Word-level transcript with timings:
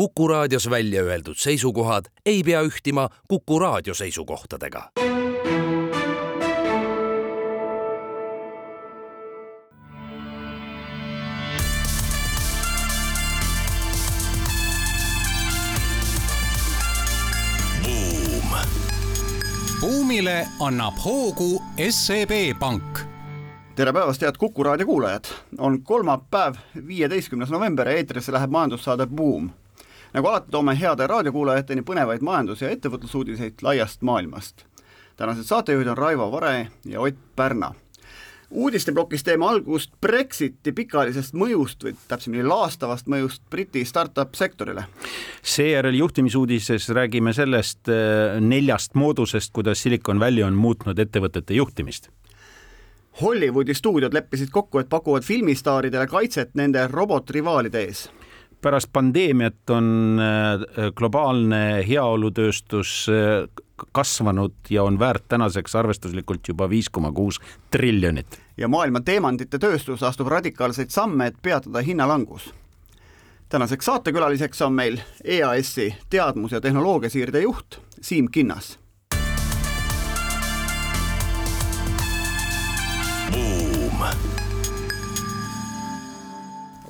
Kuku 0.00 0.28
raadios 0.28 0.70
välja 0.70 1.02
öeldud 1.02 1.36
seisukohad 1.36 2.04
ei 2.26 2.42
pea 2.42 2.62
ühtima 2.62 3.08
Kuku 3.28 3.58
raadio 3.58 3.94
seisukohtadega. 3.94 4.90
buumile 19.80 20.46
annab 20.60 20.94
hoogu 21.04 21.62
SEB 21.90 22.30
Pank 22.58 23.10
tere 23.76 23.92
päevast, 23.92 24.22
head 24.22 24.36
Kuku 24.38 24.62
raadio 24.62 24.86
kuulajad! 24.86 25.24
on 25.58 25.82
kolmapäev, 25.82 26.54
viieteistkümnes 26.86 27.50
november 27.50 27.88
ja 27.88 27.96
eetrisse 27.96 28.32
läheb 28.32 28.50
majandussaade 28.50 29.06
Buum. 29.06 29.50
Nagu 30.12 30.28
alati, 30.28 30.50
toome 30.50 30.74
heade 30.80 31.06
raadiokuulajateni 31.06 31.82
põnevaid 31.82 32.24
majandus- 32.26 32.62
ja 32.62 32.70
ettevõtlusuudiseid 32.70 33.62
laiast 33.62 34.02
maailmast. 34.02 34.64
tänased 35.16 35.44
saatejuhid 35.44 35.86
on 35.86 35.98
Raivo 35.98 36.32
Vare 36.32 36.68
ja 36.84 37.00
Ott 37.00 37.16
Pärna. 37.36 37.74
uudisteplokis 38.50 39.22
teeme 39.22 39.46
algust 39.46 39.92
Brexiti 40.00 40.72
pikaajalisest 40.72 41.34
mõjust 41.34 41.84
või 41.84 41.94
täpsemini 42.08 42.42
laastavast 42.42 43.06
mõjust 43.06 43.42
Briti 43.50 43.84
startup 43.84 44.34
sektorile. 44.34 44.84
seejärel 45.42 45.94
juhtimisuudises 45.94 46.88
räägime 46.88 47.32
sellest 47.32 47.88
äh, 47.88 48.40
neljast 48.40 48.94
moodusest, 48.94 49.52
kuidas 49.52 49.82
Silicon 49.82 50.20
Valley 50.20 50.42
on 50.42 50.54
muutnud 50.54 50.98
ettevõtete 50.98 51.54
juhtimist 51.54 52.08
Hollywoodi 53.20 53.74
stuudiod 53.74 54.14
leppisid 54.14 54.48
kokku, 54.50 54.78
et 54.78 54.88
pakuvad 54.88 55.22
filmistaaridele 55.22 56.06
kaitset 56.06 56.54
nende 56.54 56.86
robotrivaalide 56.86 57.78
ees 57.78 58.10
pärast 58.60 58.92
pandeemiat 58.92 59.70
on 59.70 60.20
äh, 60.20 60.92
globaalne 60.96 61.84
heaolutööstus 61.88 63.06
äh, 63.08 63.48
kasvanud 63.92 64.52
ja 64.70 64.82
on 64.84 64.98
väärt 64.98 65.28
tänaseks 65.28 65.74
arvestuslikult 65.74 66.48
juba 66.48 66.68
viis 66.70 66.90
koma 66.90 67.12
kuus 67.12 67.40
triljonit. 67.70 68.40
ja 68.56 68.68
maailma 68.68 69.00
teemantide 69.00 69.58
tööstus 69.58 70.02
astub 70.02 70.28
radikaalseid 70.28 70.90
samme, 70.90 71.26
et 71.26 71.42
peatada 71.42 71.80
hinnalangus. 71.80 72.54
tänaseks 73.48 73.84
saatekülaliseks 73.84 74.62
on 74.62 74.72
meil 74.72 74.98
EAS-i 75.24 75.94
teadmus- 76.10 76.52
ja 76.52 76.60
tehnoloogiasiirde 76.60 77.40
juht 77.40 77.80
Siim 78.00 78.28
Kinnas 78.32 78.79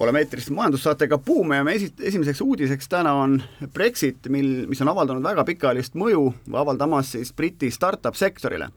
oleme 0.00 0.22
eetris 0.24 0.48
majandussaatega 0.50 1.18
Buum 1.18 1.52
ja 1.52 1.64
me 1.64 1.74
esi-, 1.76 1.92
esimeseks 2.08 2.40
uudiseks 2.40 2.88
täna 2.88 3.12
on 3.20 3.36
Brexit, 3.74 4.28
mil, 4.32 4.48
mis 4.68 4.80
on 4.80 4.88
avaldanud 4.92 5.24
väga 5.24 5.44
pikaajalist 5.48 5.98
mõju 6.00 6.24
avaldamas 6.56 7.12
siis 7.16 7.34
Briti 7.36 7.70
startup 7.70 8.16
sektorile. 8.16 8.70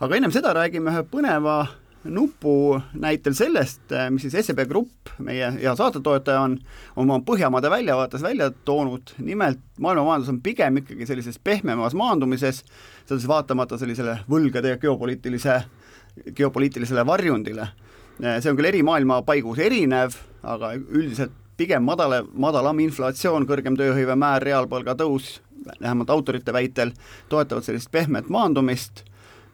aga 0.00 0.16
ennem 0.16 0.34
seda 0.34 0.52
räägime 0.56 0.92
ühe 0.92 1.04
põneva 1.10 1.56
nupu 2.06 2.76
näitel 2.94 3.34
sellest, 3.34 3.88
mis 4.10 4.26
siis 4.26 4.46
SEB 4.46 4.60
Grupp, 4.68 5.10
meie 5.18 5.48
hea 5.56 5.72
saatetoetaja 5.74 6.44
on 6.44 6.58
oma 7.02 7.18
Põhjamaade 7.26 7.70
väljavaates 7.72 8.22
välja 8.22 8.50
toonud, 8.68 9.16
nimelt 9.18 9.58
maailma 9.80 10.04
majandus 10.04 10.30
on 10.30 10.42
pigem 10.44 10.82
ikkagi 10.82 11.08
sellises 11.08 11.40
pehmemas 11.42 11.96
maandumises, 11.98 12.62
seda 13.06 13.18
siis 13.18 13.28
vaatamata 13.30 13.80
sellisele 13.80 14.20
võlgade 14.30 14.76
ja 14.76 14.78
geopoliitilise, 14.82 15.58
geopoliitilisele 16.36 17.06
varjundile 17.06 17.66
see 18.20 18.50
on 18.50 18.56
küll 18.56 18.70
eri 18.70 18.82
maailma 18.86 19.20
paigus 19.26 19.60
erinev, 19.62 20.16
aga 20.46 20.74
üldiselt 20.76 21.34
pigem 21.56 21.84
madala, 21.88 22.20
madalam 22.36 22.80
inflatsioon, 22.84 23.46
kõrgem 23.48 23.76
tööhõivemäär, 23.78 24.44
reaalpalga 24.44 24.96
tõus, 24.98 25.38
vähemalt 25.80 26.10
autorite 26.12 26.52
väitel, 26.52 26.92
toetavad 27.32 27.64
sellist 27.64 27.90
pehmet 27.90 28.28
maandumist, 28.32 29.02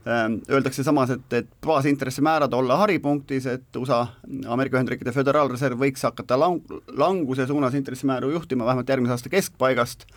ehm, 0.04 0.40
Öeldakse 0.50 0.84
samas, 0.84 1.10
et, 1.14 1.26
et 1.32 1.48
baasintressimäärad 1.66 2.52
olla 2.58 2.76
haripunktis, 2.82 3.46
et 3.46 3.76
USA, 3.78 4.06
Ameerika 4.46 4.78
Ühendriikide 4.78 5.14
Föderaalreserv 5.14 5.78
võiks 5.78 6.02
hakata 6.02 6.38
lang-, 6.38 6.78
languse 6.98 7.46
suunas 7.46 7.74
intressimääru 7.78 8.32
juhtima 8.34 8.66
vähemalt 8.66 8.88
järgmise 8.88 9.18
aasta 9.18 9.32
keskpaigast, 9.32 10.08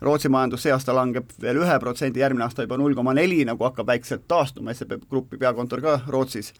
Rootsi 0.00 0.30
majandus 0.32 0.62
see 0.64 0.72
aasta 0.72 0.94
langeb 0.96 1.28
veel 1.42 1.58
ühe 1.60 1.74
protsendi, 1.80 2.22
järgmine 2.22 2.46
aasta 2.46 2.64
juba 2.64 2.78
null 2.80 2.94
koma 2.96 3.12
neli, 3.12 3.42
nagu 3.44 3.66
hakkab 3.66 3.90
väikselt 3.90 4.22
taastuma, 4.28 4.72
SEB 4.72 4.94
Grupi 5.10 5.36
peakontor 5.36 5.82
ka 5.84 5.98
Rootsis 6.08 6.54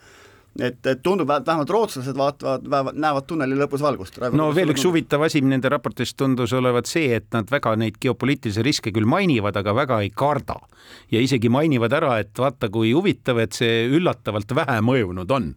et, 0.58 0.86
et 0.86 1.02
tundub, 1.02 1.28
vähemalt 1.30 1.70
rootslased 1.70 2.16
vaatavad, 2.18 2.90
näevad 2.98 3.26
tunneli 3.28 3.56
lõpus 3.58 3.82
valgust. 3.84 4.18
no 4.34 4.50
veel 4.54 4.72
üks 4.74 4.84
huvitav 4.86 5.22
asi 5.26 5.42
nende 5.44 5.70
raportist 5.70 6.16
tundus 6.18 6.52
olevat 6.56 6.90
see, 6.90 7.12
et 7.20 7.28
nad 7.34 7.50
väga 7.50 7.76
neid 7.78 8.00
geopoliitilisi 8.02 8.64
riske 8.66 8.92
küll 8.94 9.06
mainivad, 9.08 9.56
aga 9.56 9.74
väga 9.76 10.00
ei 10.04 10.10
karda. 10.10 10.58
ja 11.12 11.20
isegi 11.22 11.48
mainivad 11.52 11.92
ära, 11.94 12.16
et 12.20 12.34
vaata, 12.38 12.70
kui 12.72 12.92
huvitav, 12.96 13.38
et 13.38 13.54
see 13.54 13.86
üllatavalt 13.86 14.54
vähe 14.56 14.80
mõjunud 14.82 15.30
on. 15.36 15.52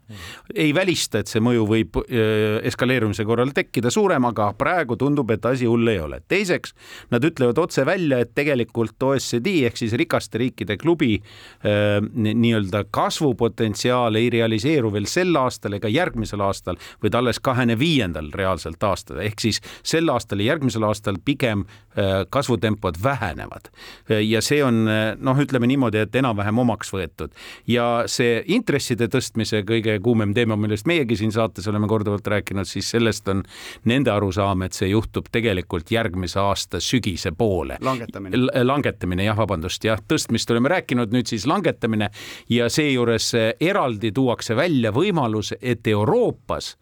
ei 0.53 0.73
välista, 0.75 1.23
et 1.23 1.31
see 1.31 1.41
mõju 1.41 1.65
võib 1.69 1.99
äh, 2.03 2.61
eskaleerumise 2.69 3.25
korral 3.25 3.53
tekkida 3.55 3.91
suurem, 3.91 4.29
aga 4.29 4.51
praegu 4.57 4.97
tundub, 4.99 5.31
et 5.33 5.45
asi 5.45 5.65
hull 5.69 5.87
ei 5.89 5.99
ole. 5.99 6.21
teiseks, 6.27 6.75
nad 7.11 7.25
ütlevad 7.25 7.57
otse 7.57 7.85
välja, 7.85 8.21
et 8.21 8.35
tegelikult 8.35 9.01
OECD 9.03 9.63
ehk 9.65 9.77
siis 9.81 9.97
rikaste 9.97 10.37
riikide 10.37 10.77
klubi 10.77 11.17
äh, 11.17 11.97
nii-öelda 12.13 12.85
kasvupotentsiaal 12.93 14.21
ei 14.21 14.29
realiseeru 14.33 14.82
realiseeru 14.83 14.91
veel 14.93 15.07
sel 15.07 15.35
aastal 15.39 15.77
ega 15.77 15.89
järgmisel 15.89 16.41
aastal, 16.41 16.77
vaid 17.01 17.15
alles 17.15 17.39
kahekümne 17.39 17.77
viiendal 17.79 18.31
reaalselt 18.33 18.81
aastal, 18.83 19.21
ehk 19.23 19.39
siis 19.39 19.61
sel 19.83 20.09
aastal 20.09 20.41
ja 20.41 20.53
järgmisel 20.53 20.83
aastal 20.83 21.17
pigem 21.23 21.65
äh, 21.97 22.25
kasvutempod 22.29 22.95
vähenevad. 23.03 23.69
ja 24.09 24.41
see 24.41 24.63
on 24.63 24.85
noh, 25.19 25.37
ütleme 25.39 25.67
niimoodi, 25.67 26.01
et 26.03 26.15
enam-vähem 26.15 26.57
omaks 26.59 26.91
võetud 26.93 27.31
ja 27.67 28.03
see 28.07 28.41
intresside 28.51 29.07
tõstmise 29.07 29.63
kõige 29.67 29.99
kuumem 30.03 30.33
teema, 30.33 30.57
millest 30.59 30.87
meiegi 30.89 31.15
siin 31.19 31.31
saates 31.31 31.67
oleme 31.67 31.87
korduvalt 31.87 32.27
rääkinud, 32.27 32.67
siis 32.67 32.89
sellest 32.91 33.27
on 33.31 33.43
nende 33.85 34.11
arusaam, 34.11 34.65
et 34.65 34.73
see 34.73 34.89
juhtub 34.91 35.29
tegelikult 35.31 35.91
järgmise 35.91 36.39
aasta 36.41 36.81
sügise 36.83 37.31
poole. 37.37 37.77
langetamine. 37.81 38.41
langetamine 38.63 39.27
jah, 39.27 39.37
vabandust, 39.37 39.83
jah, 39.85 40.01
tõstmist 40.07 40.51
oleme 40.51 40.73
rääkinud, 40.73 41.13
nüüd 41.13 41.29
siis 41.29 41.47
langetamine 41.47 42.09
ja 42.49 42.69
seejuures 42.69 43.31
eraldi 43.61 44.11
tuuakse 44.11 44.55
välja 44.55 44.72
välja 44.73 44.91
võimalus, 44.91 45.53
et 45.61 45.87
Euroopas 45.87 46.77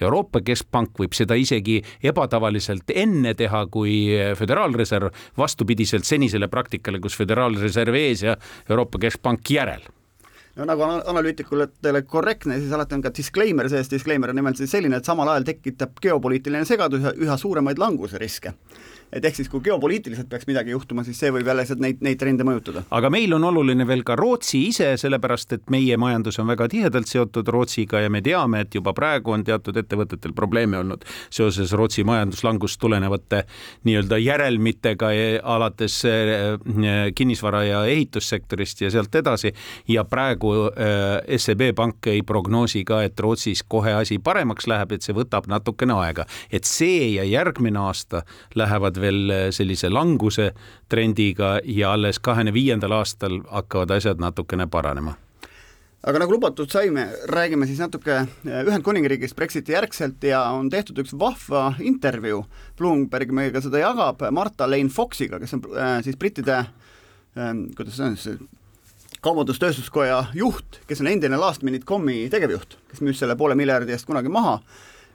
Euroopa 0.00 0.42
Keskpank 0.44 0.98
võib 0.98 1.14
seda 1.16 1.34
isegi 1.40 1.78
ebatavaliselt 2.04 2.90
enne 2.92 3.32
teha 3.34 3.62
kui 3.72 4.10
Föderaalreserv, 4.36 5.08
vastupidiselt 5.38 6.04
senisele 6.04 6.48
praktikale, 6.52 7.00
kus 7.00 7.16
Föderaalreserv 7.16 7.94
ees 7.96 8.22
ja 8.26 8.36
Euroopa 8.68 8.98
Keskpank 8.98 9.48
järel. 9.50 9.86
No 10.56 10.66
nagu 10.68 10.84
analüütikutele 10.84 12.02
korrektne, 12.08 12.58
siis 12.60 12.72
alati 12.72 12.96
on 12.96 13.02
ka 13.04 13.12
disclaimer 13.16 13.68
sees, 13.72 13.88
disclaimer 13.92 14.32
on 14.32 14.36
nimelt 14.36 14.60
siis 14.60 14.72
selline, 14.72 15.00
et 15.00 15.08
samal 15.08 15.28
ajal 15.32 15.48
tekitab 15.48 15.96
geopoliitiline 16.02 16.64
segadus 16.68 17.04
ja 17.04 17.12
üha 17.16 17.36
suuremaid 17.40 17.80
languse 17.80 18.20
riske 18.20 18.52
et 19.12 19.24
ehk 19.24 19.38
siis, 19.38 19.48
kui 19.50 19.62
geopoliitiliselt 19.64 20.28
peaks 20.30 20.46
midagi 20.48 20.72
juhtuma, 20.74 21.04
siis 21.06 21.18
see 21.20 21.30
võib 21.34 21.46
jälle 21.46 21.62
lihtsalt 21.62 21.82
neid, 21.82 22.00
neid 22.04 22.18
trende 22.20 22.46
mõjutada. 22.46 22.82
aga 22.90 23.10
meil 23.12 23.32
on 23.36 23.44
oluline 23.50 23.86
veel 23.86 24.02
ka 24.06 24.16
Rootsi 24.18 24.66
ise, 24.70 24.92
sellepärast 25.00 25.56
et 25.56 25.70
meie 25.70 25.96
majandus 26.00 26.40
on 26.42 26.50
väga 26.50 26.68
tihedalt 26.72 27.10
seotud 27.10 27.48
Rootsiga 27.54 28.02
ja 28.02 28.10
me 28.10 28.22
teame, 28.24 28.64
et 28.66 28.74
juba 28.74 28.94
praegu 28.96 29.36
on 29.36 29.44
teatud 29.46 29.76
ettevõtetel 29.76 30.34
probleeme 30.36 30.80
olnud 30.82 31.06
seoses 31.30 31.72
Rootsi 31.76 32.04
majanduslangust 32.06 32.80
tulenevate 32.82 33.44
nii-öelda 33.86 34.18
järelmitega 34.22 35.12
alates 35.42 36.00
eh, 36.10 36.58
kinnisvara 37.14 37.62
ja 37.64 37.84
ehitussektorist 37.86 38.82
ja 38.82 38.90
sealt 38.90 39.14
edasi. 39.14 39.52
ja 39.88 40.04
praegu 40.04 40.52
SEB 41.36 41.62
Pank 41.76 42.06
ei 42.10 42.22
prognoosi 42.22 42.84
ka, 42.84 43.02
et 43.06 43.20
Rootsis 43.20 43.62
kohe 43.62 43.92
asi 43.94 44.18
paremaks 44.18 44.66
läheb, 44.66 44.92
et 44.92 45.02
see 45.06 45.14
võtab 45.16 45.46
natukene 45.50 45.94
aega, 45.94 46.26
et 46.50 46.64
see 46.64 47.14
ja 47.14 47.24
järgmine 47.24 47.78
aasta 47.78 48.22
lähevad 48.54 48.95
jätkavad 48.96 49.00
veel 49.00 49.30
äh, 49.30 49.50
sellise 49.50 49.90
languse 49.90 50.54
trendiga 50.88 51.60
ja 51.64 51.92
alles 51.92 52.18
kahekümne 52.18 52.52
viiendal 52.52 52.92
aastal 52.92 53.42
hakkavad 53.48 53.90
asjad 53.90 54.18
natukene 54.20 54.66
paranema. 54.66 55.16
Aga 56.06 56.20
nagu 56.20 56.32
lubatud 56.36 56.70
saime, 56.70 57.08
räägime 57.28 57.66
siis 57.66 57.78
natuke 57.78 58.14
äh, 58.14 58.64
Ühendkuningriigist 58.66 59.36
Brexiti 59.36 59.72
järgselt 59.72 60.22
ja 60.22 60.42
on 60.50 60.70
tehtud 60.70 60.98
üks 60.98 61.14
vahva 61.18 61.74
intervjuu, 61.80 62.44
Bloomberg 62.78 63.32
meiega 63.32 63.60
seda 63.60 63.78
jagab, 63.78 64.22
Marta 64.30 64.68
Lane 64.68 64.90
Foxiga, 64.90 65.40
kes 65.40 65.54
on 65.54 65.64
äh, 65.76 66.02
siis 66.04 66.16
brittide 66.16 66.58
äh, 66.58 67.54
kuidas 67.76 67.96
see 67.96 68.06
on 68.06 68.16
siis, 68.16 68.38
kaubandus-tööstuskoja 69.20 70.26
juht, 70.34 70.82
kes 70.86 71.00
on 71.02 71.08
endine 71.10 71.38
Last 71.40 71.64
Minute 71.66 71.86
Comi 71.86 72.28
tegevjuht, 72.30 72.78
kes 72.90 73.00
müüs 73.02 73.18
selle 73.18 73.34
poole 73.36 73.56
miljardi 73.58 73.96
eest 73.96 74.06
kunagi 74.06 74.30
maha 74.30 74.60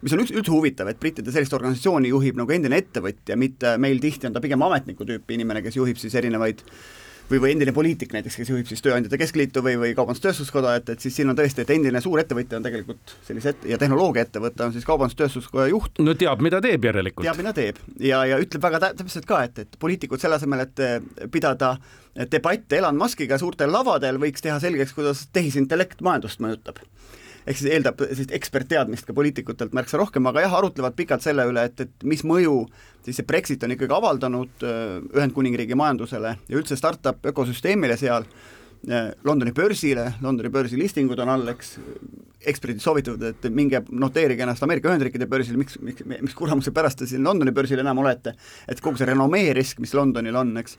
mis 0.02 0.16
on 0.16 0.24
üldse, 0.24 0.52
huvitav, 0.52 0.90
et 0.92 1.00
brittide 1.02 1.34
sellist 1.34 1.54
organisatsiooni 1.54 2.10
juhib 2.12 2.40
nagu 2.40 2.56
endine 2.56 2.80
ettevõtja, 2.82 3.38
mitte 3.40 3.76
meil 3.82 4.02
tihti 4.02 4.30
on 4.30 4.36
ta 4.36 4.42
pigem 4.44 4.62
ametniku 4.66 5.08
tüüpi 5.08 5.38
inimene, 5.38 5.62
kes 5.66 5.78
juhib 5.78 6.00
siis 6.02 6.16
erinevaid 6.18 6.64
või, 7.32 7.40
või 7.40 7.52
endine 7.56 7.74
poliitik 7.76 8.14
näiteks, 8.16 8.36
kes 8.42 8.50
juhib 8.52 8.68
siis 8.70 8.82
Tööandjate 8.84 9.20
Keskliitu 9.22 9.64
või, 9.64 9.78
või 9.80 9.94
Kaubandus-Tööstuskoda, 9.96 10.76
et, 10.80 10.90
et 10.94 11.04
siis 11.04 11.16
siin 11.16 11.32
on 11.32 11.38
tõesti, 11.38 11.64
et 11.64 11.74
endine 11.76 12.02
suur 12.04 12.20
ettevõtja 12.22 12.60
on 12.60 12.66
tegelikult 12.66 13.16
sellise 13.28 13.54
et- 13.54 13.68
ja 13.72 13.80
tehnoloogiaettevõte 13.82 14.68
on 14.68 14.76
siis 14.76 14.88
Kaubandus-Tööstuskoja 14.90 15.70
juht. 15.72 16.02
no 16.04 16.16
teab, 16.18 16.44
mida 16.44 16.62
teeb 16.64 16.90
järelikult. 16.90 17.26
teab, 17.26 17.40
mida 17.40 17.54
teeb 17.56 17.80
ja, 18.00 18.24
ja 18.28 18.40
ütleb 18.42 18.64
väga 18.64 18.82
täpselt 18.92 19.30
ka, 19.30 19.44
et, 19.48 19.64
et 19.66 19.80
poliitikud 19.80 20.22
selle 20.22 20.42
asemel, 20.42 20.66
et 20.66 20.84
eh, 20.84 20.98
pidada 21.32 21.76
debatte 22.32 22.76
Elon 22.78 22.98
Muskiga 23.00 23.38
suurtel 23.40 23.72
lavadel, 23.72 24.20
võiks 24.20 24.44
teha 24.44 24.58
selgeks, 24.60 24.92
kuidas 24.98 25.28
tehisintellekt 25.32 26.02
majandust 26.04 26.44
mõjutab 26.44 26.82
ehk 27.46 27.58
siis 27.58 27.72
eeldab 27.74 28.02
sellist 28.04 28.34
ekspertteadmist 28.38 29.08
ka 29.08 29.16
poliitikutelt 29.18 29.74
märksa 29.78 30.00
rohkem, 30.02 30.28
aga 30.30 30.46
jah, 30.46 30.56
arutlevad 30.60 30.96
pikalt 30.98 31.26
selle 31.26 31.48
üle, 31.50 31.66
et, 31.70 31.86
et 31.88 32.08
mis 32.08 32.24
mõju 32.28 32.66
siis 33.06 33.20
see 33.20 33.28
Brexit 33.28 33.64
on 33.66 33.76
ikkagi 33.76 33.96
avaldanud 33.96 34.66
äh, 34.66 34.98
Ühendkuningriigi 35.18 35.78
majandusele 35.78 36.36
ja 36.48 36.58
üldse 36.58 36.78
startup 36.78 37.26
ökosüsteemile 37.32 37.98
seal, 38.00 38.28
äh, 38.90 39.12
Londoni 39.28 39.54
börsile, 39.58 40.12
Londoni 40.22 40.52
börsi 40.54 40.80
listingud 40.80 41.20
on 41.24 41.34
all, 41.34 41.54
eks, 41.54 41.76
eksperdid 42.52 42.82
soovitavad, 42.82 43.26
et 43.32 43.50
minge 43.54 43.84
noteerige 43.90 44.46
ennast 44.46 44.64
Ameerika 44.66 44.90
Ühendriikide 44.90 45.30
börsil, 45.30 45.58
miks, 45.62 45.80
miks, 45.82 46.06
miks 46.12 46.38
kuramuse 46.38 46.74
pärast 46.74 47.02
te 47.02 47.10
siin 47.10 47.26
Londoni 47.26 47.54
börsil 47.56 47.82
enam 47.82 48.02
olete, 48.02 48.36
et 48.70 48.82
kogu 48.82 49.02
see 49.02 49.10
renomee 49.10 49.54
risk, 49.58 49.82
mis 49.82 49.94
Londonil 49.98 50.38
on, 50.42 50.56
eks 50.62 50.78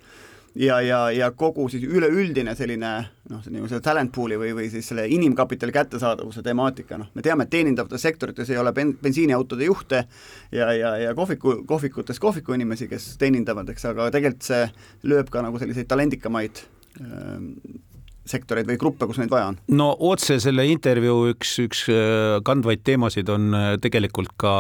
ja, 0.55 0.81
ja, 0.81 1.11
ja 1.11 1.31
kogu 1.37 1.69
siis 1.73 1.85
üleüldine 1.89 2.55
selline 2.57 2.91
noh, 3.31 3.45
nagu 3.55 3.69
selle 3.71 3.83
talent 3.85 4.13
pool'i 4.15 4.39
või, 4.41 4.53
või 4.57 4.69
siis 4.73 4.89
selle 4.91 5.07
inimkapitali 5.13 5.73
kättesaadavuse 5.75 6.43
temaatika, 6.45 6.99
noh, 7.01 7.13
me 7.15 7.25
teame, 7.25 7.47
et 7.47 7.55
teenindavates 7.55 8.05
sektorites 8.05 8.51
ei 8.53 8.61
ole 8.61 8.75
ben-, 8.77 8.95
bensiiniautode 9.03 9.69
juhte 9.69 10.05
ja, 10.53 10.73
ja, 10.77 10.97
ja 11.01 11.15
kohviku, 11.19 11.63
kohvikutes 11.69 12.21
kohvikuinimesi, 12.23 12.91
kes 12.91 13.15
teenindavad, 13.23 13.73
eks, 13.73 13.89
aga 13.93 14.11
tegelikult 14.15 14.51
see 14.51 14.67
lööb 15.09 15.33
ka 15.33 15.45
nagu 15.45 15.63
selliseid 15.63 15.89
talendikamaid 15.91 16.63
äh, 17.01 17.81
sektoreid 18.29 18.69
või 18.69 18.79
gruppe, 18.79 19.09
kus 19.09 19.19
neid 19.19 19.33
vaja 19.33 19.51
on? 19.53 19.59
no 19.73 19.91
otse 20.13 20.39
selle 20.43 20.67
intervjuu 20.71 21.33
üks, 21.33 21.57
üks 21.65 21.87
äh, 21.91 22.39
kandvaid 22.47 22.85
teemasid 22.87 23.33
on 23.33 23.53
äh, 23.57 23.69
tegelikult 23.83 24.37
ka 24.41 24.57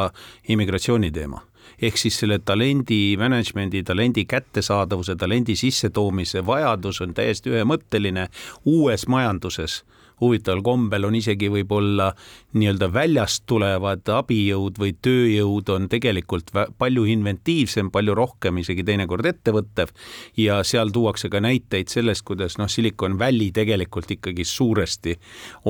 immigratsiooni 0.50 1.12
teema 1.14 1.44
ehk 1.82 1.96
siis 2.00 2.18
selle 2.22 2.38
talendi 2.44 3.16
management'i, 3.20 3.82
talendi 3.82 4.24
kättesaadavuse, 4.24 5.16
talendi 5.16 5.56
sissetoomise 5.56 6.46
vajadus 6.46 7.00
on 7.00 7.14
täiesti 7.14 7.54
ühemõtteline 7.54 8.28
uues 8.64 9.08
majanduses. 9.08 9.82
Huvitaval 10.22 10.60
kombel 10.62 11.02
on 11.08 11.16
isegi 11.18 11.48
võib-olla 11.50 12.12
nii-öelda 12.54 12.86
väljast 12.94 13.42
tulevad 13.50 14.06
abijõud 14.06 14.78
või 14.78 14.92
tööjõud 15.02 15.72
on 15.74 15.88
tegelikult 15.90 16.52
palju 16.78 17.08
inventiivsem, 17.10 17.90
palju 17.90 18.14
rohkem 18.14 18.60
isegi 18.62 18.84
teinekord 18.86 19.26
ettevõttev 19.32 19.90
ja 20.38 20.60
seal 20.62 20.94
tuuakse 20.94 21.26
ka 21.32 21.42
näiteid 21.42 21.90
sellest, 21.90 22.22
kuidas 22.28 22.54
noh, 22.60 22.70
Silicon 22.70 23.18
Valley 23.18 23.50
tegelikult 23.50 24.14
ikkagi 24.14 24.46
suuresti 24.46 25.16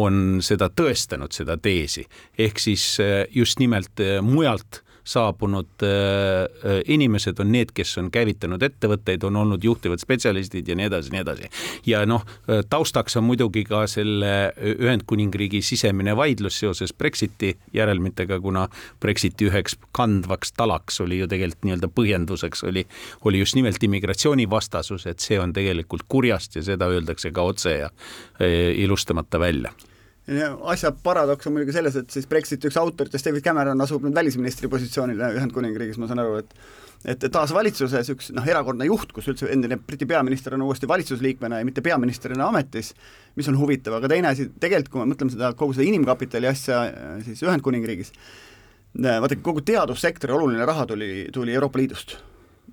on 0.02 0.42
seda 0.44 0.68
tõestanud, 0.68 1.32
seda 1.32 1.56
teesi, 1.56 2.04
ehk 2.36 2.60
siis 2.60 2.84
eh, 3.00 3.22
just 3.32 3.62
nimelt 3.62 4.04
eh, 4.04 4.18
mujalt 4.20 4.82
saabunud 5.04 5.82
äh, 5.82 5.88
äh, 5.90 6.80
inimesed 6.88 7.40
on 7.40 7.52
need, 7.52 7.72
kes 7.74 7.96
on 7.98 8.10
käivitanud 8.14 8.62
ettevõtteid, 8.62 9.24
on 9.26 9.36
olnud 9.36 9.64
juhtivad 9.64 10.00
spetsialistid 10.02 10.68
ja 10.68 10.76
nii 10.78 10.86
edasi, 10.86 11.12
nii 11.14 11.22
edasi. 11.24 11.50
ja 11.86 12.04
noh, 12.06 12.24
äh, 12.48 12.62
taustaks 12.70 13.16
on 13.18 13.26
muidugi 13.26 13.64
ka 13.68 13.84
selle 13.90 14.32
Ühendkuningriigi 14.62 15.62
sisemine 15.62 16.16
vaidlus 16.16 16.60
seoses 16.62 16.94
Brexiti 16.94 17.56
järelmitega, 17.74 18.40
kuna 18.40 18.68
Brexiti 19.00 19.50
üheks 19.50 19.76
kandvaks 19.92 20.54
talaks 20.56 21.00
oli 21.00 21.18
ju 21.18 21.30
tegelikult 21.30 21.66
nii-öelda 21.66 21.90
põhjenduseks 21.92 22.66
oli, 22.68 22.86
oli 23.24 23.42
just 23.42 23.58
nimelt 23.58 23.82
immigratsioonivastasus, 23.82 25.06
et 25.10 25.20
see 25.20 25.40
on 25.40 25.52
tegelikult 25.52 26.06
kurjast 26.08 26.56
ja 26.56 26.66
seda 26.66 26.90
öeldakse 26.92 27.32
ka 27.34 27.42
otse 27.42 27.78
ja 27.78 27.90
ilustamata 28.82 29.40
välja 29.40 29.72
asja 30.70 30.92
paradoks 31.02 31.48
on 31.48 31.56
muidugi 31.56 31.74
selles, 31.74 31.96
et 31.98 32.14
siis 32.14 32.28
Brexiti 32.30 32.68
üks 32.68 32.78
autoritest, 32.78 33.26
David 33.26 33.42
Cameron, 33.42 33.80
asub 33.82 34.04
nüüd 34.06 34.14
välisministri 34.14 34.70
positsioonile 34.70 35.32
Ühendkuningriigis, 35.38 35.98
ma 35.98 36.10
saan 36.10 36.22
aru, 36.22 36.38
et 36.42 36.56
et 37.02 37.24
taas 37.34 37.50
valitsuses 37.50 38.12
üks 38.12 38.28
noh, 38.30 38.44
erakordne 38.46 38.86
juht, 38.86 39.10
kus 39.10 39.26
üldse 39.26 39.48
endine 39.50 39.74
Briti 39.74 40.06
peaminister 40.06 40.54
on 40.54 40.62
uuesti 40.68 40.86
valitsusliikmena 40.86 41.58
ja 41.58 41.66
mitte 41.66 41.82
peaministrina 41.82 42.46
ametis, 42.46 42.92
mis 43.34 43.48
on 43.50 43.58
huvitav, 43.58 43.96
aga 43.98 44.12
teine 44.12 44.30
asi, 44.30 44.46
tegelikult 44.62 44.92
kui 44.92 45.02
me 45.02 45.10
mõtleme 45.10 45.34
seda, 45.34 45.50
kogu 45.58 45.74
seda 45.74 45.88
inimkapitali 45.90 46.46
asja 46.46 46.84
siis 47.26 47.42
Ühendkuningriigis, 47.42 48.14
vaadake, 49.02 49.42
kogu 49.42 49.66
teadussektori 49.66 50.36
oluline 50.36 50.62
raha 50.68 50.86
tuli, 50.86 51.26
tuli 51.34 51.58
Euroopa 51.58 51.82
Liidust 51.82 52.20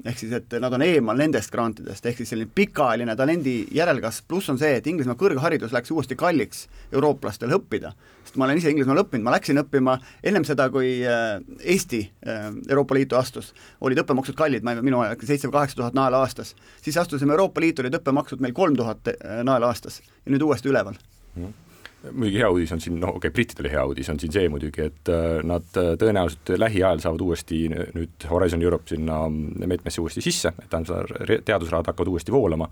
ehk 0.05 0.19
siis, 0.19 0.31
et 0.35 0.55
nad 0.61 0.73
on 0.73 0.83
eemal 0.83 1.17
nendest 1.19 1.51
grantidest, 1.51 2.05
ehk 2.07 2.21
siis 2.21 2.31
selline 2.31 2.49
pikaajaline 2.55 3.15
talendi 3.19 3.55
järelkasv, 3.75 4.25
pluss 4.31 4.51
on 4.51 4.59
see, 4.61 4.77
et 4.79 4.87
Inglismaa 4.87 5.17
kõrgharidus 5.19 5.73
läks 5.75 5.91
uuesti 5.91 6.15
kalliks 6.19 6.67
eurooplastele 6.95 7.57
õppida. 7.59 7.91
sest 8.23 8.37
ma 8.39 8.47
olen 8.47 8.61
ise 8.61 8.71
Inglismaal 8.71 9.03
õppinud, 9.03 9.25
ma 9.27 9.35
läksin 9.35 9.59
õppima 9.59 9.97
ennem 10.23 10.45
seda, 10.47 10.69
kui 10.71 10.99
äh, 11.03 11.39
Eesti 11.59 12.01
äh, 12.27 12.49
Euroopa 12.69 12.95
Liitu 12.95 13.19
astus, 13.19 13.53
olid 13.81 13.99
õppemaksud 14.03 14.37
kallid, 14.39 14.63
ma 14.63 14.75
ei, 14.75 14.83
minu 14.85 15.03
ajal 15.03 15.19
seitse 15.23 15.49
või 15.49 15.59
kaheksa 15.59 15.81
tuhat 15.81 15.97
naela 15.97 16.23
aastas. 16.23 16.55
siis 16.81 16.97
astusime 16.97 17.35
Euroopa 17.35 17.61
Liitu, 17.61 17.83
olid 17.83 17.99
õppemaksud 17.99 18.39
meil 18.39 18.53
kolm 18.53 18.77
tuhat 18.79 19.11
äh, 19.15 19.41
naela 19.43 19.73
aastas 19.73 20.01
ja 20.01 20.31
nüüd 20.31 20.47
uuesti 20.47 20.71
üleval 20.71 20.95
mm. 21.35 21.68
Muidugi 22.11 22.39
hea 22.39 22.49
uudis 22.51 22.71
on 22.71 22.81
siin, 22.81 22.99
no 22.99 23.09
okei 23.09 23.27
okay,, 23.27 23.33
brittidele 23.35 23.71
hea 23.73 23.83
uudis 23.87 24.09
on 24.11 24.19
siin 24.21 24.31
see 24.33 24.47
muidugi, 24.51 24.85
et 24.87 25.11
äh, 25.11 25.41
nad 25.47 25.79
äh, 25.79 25.91
tõenäoliselt 25.99 26.53
lähiajal 26.61 27.03
saavad 27.03 27.23
uuesti 27.25 27.59
nüüd 27.73 28.27
Horizon 28.29 28.63
Europe 28.63 28.87
sinna 28.91 29.21
meetmesse 29.29 30.01
uuesti 30.01 30.23
sisse, 30.23 30.53
et 30.55 30.69
tähendab, 30.71 31.11
teadusrahad 31.45 31.91
hakkavad 31.91 32.13
uuesti 32.13 32.33
voolama, 32.35 32.69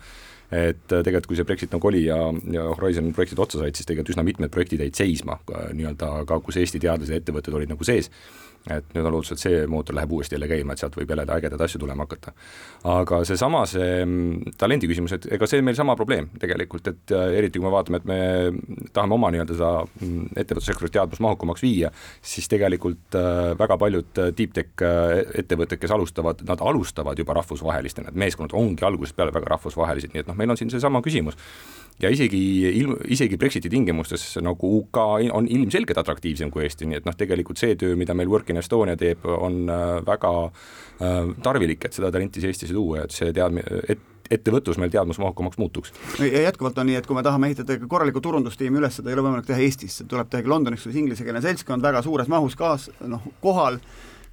et 0.48 0.96
äh, 0.96 1.04
tegelikult 1.04 1.32
kui 1.34 1.40
see 1.40 1.48
Brexit 1.48 1.76
nagu 1.76 1.92
oli 1.92 2.06
ja, 2.06 2.20
ja 2.56 2.70
Horizon 2.72 3.12
projektid 3.16 3.44
otsa 3.44 3.62
said, 3.62 3.76
siis 3.76 3.90
tegelikult 3.90 4.16
üsna 4.16 4.28
mitmed 4.28 4.54
projektid 4.54 4.86
jäid 4.86 5.00
seisma 5.00 5.40
nii-öelda 5.48 6.14
ka, 6.30 6.40
kus 6.44 6.62
Eesti 6.62 6.82
teadlased 6.84 7.12
ja 7.12 7.20
ettevõtted 7.20 7.60
olid 7.60 7.74
nagu 7.74 7.88
sees 7.88 8.12
et 8.74 8.94
nüüd 8.96 9.06
on 9.08 9.16
lootus, 9.16 9.34
et 9.36 9.42
see 9.42 9.62
mootor 9.72 9.96
läheb 9.98 10.12
uuesti 10.12 10.36
jälle 10.36 10.50
käima, 10.50 10.74
et 10.74 10.82
sealt 10.82 10.98
võib 10.98 11.12
jälle 11.14 11.26
ägedaid 11.38 11.64
asju 11.64 11.82
tulema 11.82 12.08
hakata. 12.08 12.34
aga 12.84 13.22
seesama, 13.28 13.64
see 13.70 13.90
mm, 14.06 14.56
talendi 14.58 14.90
küsimus, 14.90 15.16
et 15.18 15.28
ega 15.38 15.50
see 15.50 15.62
on 15.62 15.68
meil 15.70 15.78
sama 15.80 15.96
probleem 16.00 16.30
tegelikult, 16.40 16.88
et 16.92 17.16
äh, 17.16 17.38
eriti 17.40 17.60
kui 17.60 17.68
me 17.68 17.74
vaatame, 17.74 18.02
et 18.02 18.10
me 18.10 18.20
tahame 18.94 19.18
oma 19.18 19.32
nii-öelda 19.34 19.58
seda 19.58 19.72
mm, 19.86 20.34
ettevõtlussektorit 20.44 20.96
teadmusmahukamaks 20.98 21.66
viia, 21.66 21.92
siis 22.22 22.50
tegelikult 22.52 23.18
äh, 23.18 23.54
väga 23.60 23.80
paljud 23.82 24.24
äh, 24.24 24.32
deep 24.38 24.56
tech 24.58 24.86
ettevõtted, 25.38 25.80
kes 25.82 25.94
alustavad, 25.94 26.44
nad 26.48 26.62
alustavad 26.62 27.18
juba 27.20 27.38
rahvusvahelistena, 27.40 28.12
et 28.12 28.22
meeskonnad 28.26 28.56
ongi 28.58 28.86
algusest 28.86 29.18
peale 29.18 29.36
väga 29.36 29.56
rahvusvahelised, 29.56 30.14
nii 30.14 30.26
et 30.26 30.32
noh, 30.32 30.38
meil 30.38 30.54
on 30.54 30.60
siin 30.60 30.72
seesama 30.74 31.02
küsimus 31.06 31.38
ja 32.02 32.10
isegi 32.14 32.40
ilm, 32.78 32.96
isegi 33.10 33.38
Brexiti 33.38 33.70
tingimustes 33.74 34.38
nagu 34.46 34.70
UK 34.80 35.00
on 35.34 35.48
ilmselgelt 35.50 35.98
atraktiivsem 35.98 36.52
kui 36.54 36.66
Eesti, 36.68 36.88
nii 36.90 37.02
et 37.02 37.08
noh, 37.08 37.16
tegelikult 37.18 37.62
see 37.62 37.78
töö, 37.80 37.98
mida 37.98 38.14
meil 38.18 38.30
Work 38.30 38.52
in 38.54 38.57
Estonia 38.64 38.98
teeb, 39.00 39.26
on 39.26 39.66
äh, 39.70 39.88
väga 40.06 40.34
äh, 40.48 41.34
tarvilik, 41.44 41.86
et 41.86 41.98
seda 41.98 42.12
talenti 42.14 42.44
siia 42.44 42.54
Eestisse 42.54 42.76
tuua 42.76 43.02
ja 43.02 43.08
et 43.08 43.16
see 43.16 43.34
teadmine, 43.36 43.82
et 43.88 44.06
ettevõtlus 44.32 44.80
meil 44.82 44.92
teadmusmahukamaks 44.92 45.58
muutuks. 45.58 45.94
ja 46.20 46.42
jätkuvalt 46.48 46.78
on 46.78 46.90
nii, 46.90 46.98
et 47.00 47.08
kui 47.08 47.16
me 47.16 47.24
tahame 47.24 47.48
ehitada 47.48 47.78
korralikku 47.88 48.22
turundustiimi 48.24 48.82
üles, 48.82 49.00
seda 49.00 49.12
ei 49.12 49.16
ole 49.16 49.24
võimalik 49.30 49.48
teha 49.48 49.62
Eestis, 49.64 50.02
tuleb 50.08 50.30
teha 50.32 50.44
Londonis, 50.52 50.84
kus 50.84 51.00
inglisekeelne 51.00 51.42
seltskond 51.46 51.84
väga 51.84 52.02
suures 52.04 52.28
mahus 52.32 52.58
kaas-, 52.60 52.90
noh, 53.08 53.24
kohal 53.44 53.80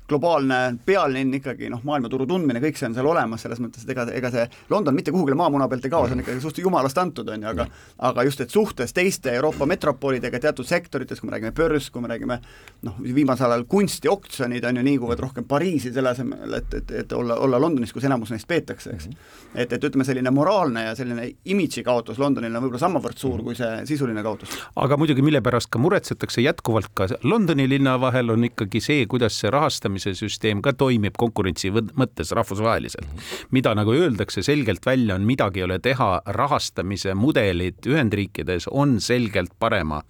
globaalne 0.08 0.76
pealinn 0.84 1.32
ikkagi 1.38 1.70
noh, 1.72 1.80
maailmaturu 1.86 2.26
tundmine, 2.28 2.60
kõik 2.60 2.76
see 2.76 2.88
on 2.90 2.96
seal 2.96 3.08
olemas, 3.08 3.40
selles 3.44 3.60
mõttes, 3.62 3.86
et 3.86 3.92
ega, 3.94 4.04
ega 4.12 4.30
see 4.34 4.44
London 4.70 4.96
mitte 4.96 5.14
kuhugile 5.14 5.36
maamuna 5.38 5.68
pealt 5.70 5.86
ei 5.88 5.92
kao, 5.92 6.04
see 6.08 6.18
on 6.18 6.20
ikkagi 6.20 6.42
suht 6.44 6.60
jumalast 6.60 6.98
antud, 7.00 7.30
on 7.32 7.46
ju, 7.46 7.48
aga 7.48 7.66
aga 8.04 8.24
just, 8.28 8.42
et 8.44 8.52
suhtes 8.52 8.92
teiste 8.92 9.32
Euroopa 9.32 9.64
metropolidega 9.66 10.40
teatud 10.44 10.68
sektorites, 10.68 11.20
kui 11.20 11.30
me 11.30 11.36
räägime 11.36 11.54
börs, 11.56 11.88
kui 11.94 12.04
me 12.04 12.10
räägime 12.12 12.36
noh, 12.84 12.98
viimasel 13.00 13.54
ajal 13.54 13.64
kunstioksjonid 13.70 14.66
on 14.68 14.82
ju 14.82 14.84
liiguvad 14.90 15.24
rohkem 15.24 15.48
Pariisi 15.48 15.92
selle 15.94 16.12
asemel, 16.12 16.58
et, 16.60 16.76
et, 16.82 16.94
et 17.00 17.16
olla, 17.16 17.38
olla 17.46 17.60
Londonis, 17.60 17.92
kus 17.96 18.04
enamus 18.04 18.34
neist 18.34 18.48
peetakse, 18.50 18.92
eks. 18.98 19.08
et, 19.54 19.72
et 19.72 19.88
ütleme, 19.88 20.04
selline 20.04 20.34
moraalne 20.36 20.84
ja 20.90 20.92
selline 20.98 21.30
imidži 21.48 21.84
kaotus 21.86 22.20
Londonil 22.20 22.52
on 22.52 22.66
võib-olla 22.66 22.82
samavõrd 22.84 23.24
suur 23.24 23.40
kui 23.46 23.56
see 23.56 23.72
sisuline 23.88 24.20
kaotus. 24.26 24.52
aga 24.76 25.00
muidugi, 25.00 25.24
mille 25.24 25.40
pärast 25.44 25.72
ka 25.72 25.80
muretsetakse 25.80 26.44
jätkuvalt 26.44 26.92
ka 26.92 27.08
Londoni 27.24 27.68
linna 27.72 27.96
vahel 28.00 28.36
on 28.36 28.44
ikkagi 28.50 28.84
see, 28.84 29.08
kuidas 29.08 29.40
see 29.40 29.52
rahastamine 29.54 29.93
rahastamise 29.94 30.14
süsteem 30.18 30.60
ka 30.62 30.72
toimib 30.72 31.14
konkurentsi 31.16 31.70
mõttes 31.70 32.32
rahvusvaheliselt. 32.34 33.06
mida 33.50 33.74
nagu 33.74 33.92
öeldakse 33.92 34.42
selgelt 34.42 34.84
välja, 34.86 35.14
on 35.14 35.22
midagi 35.22 35.60
ei 35.60 35.64
ole 35.64 35.78
teha, 35.78 36.22
rahastamise 36.26 37.14
mudelid 37.14 37.86
Ühendriikides 37.86 38.68
on 38.70 39.00
selgelt 39.00 39.52
parema 39.58 40.02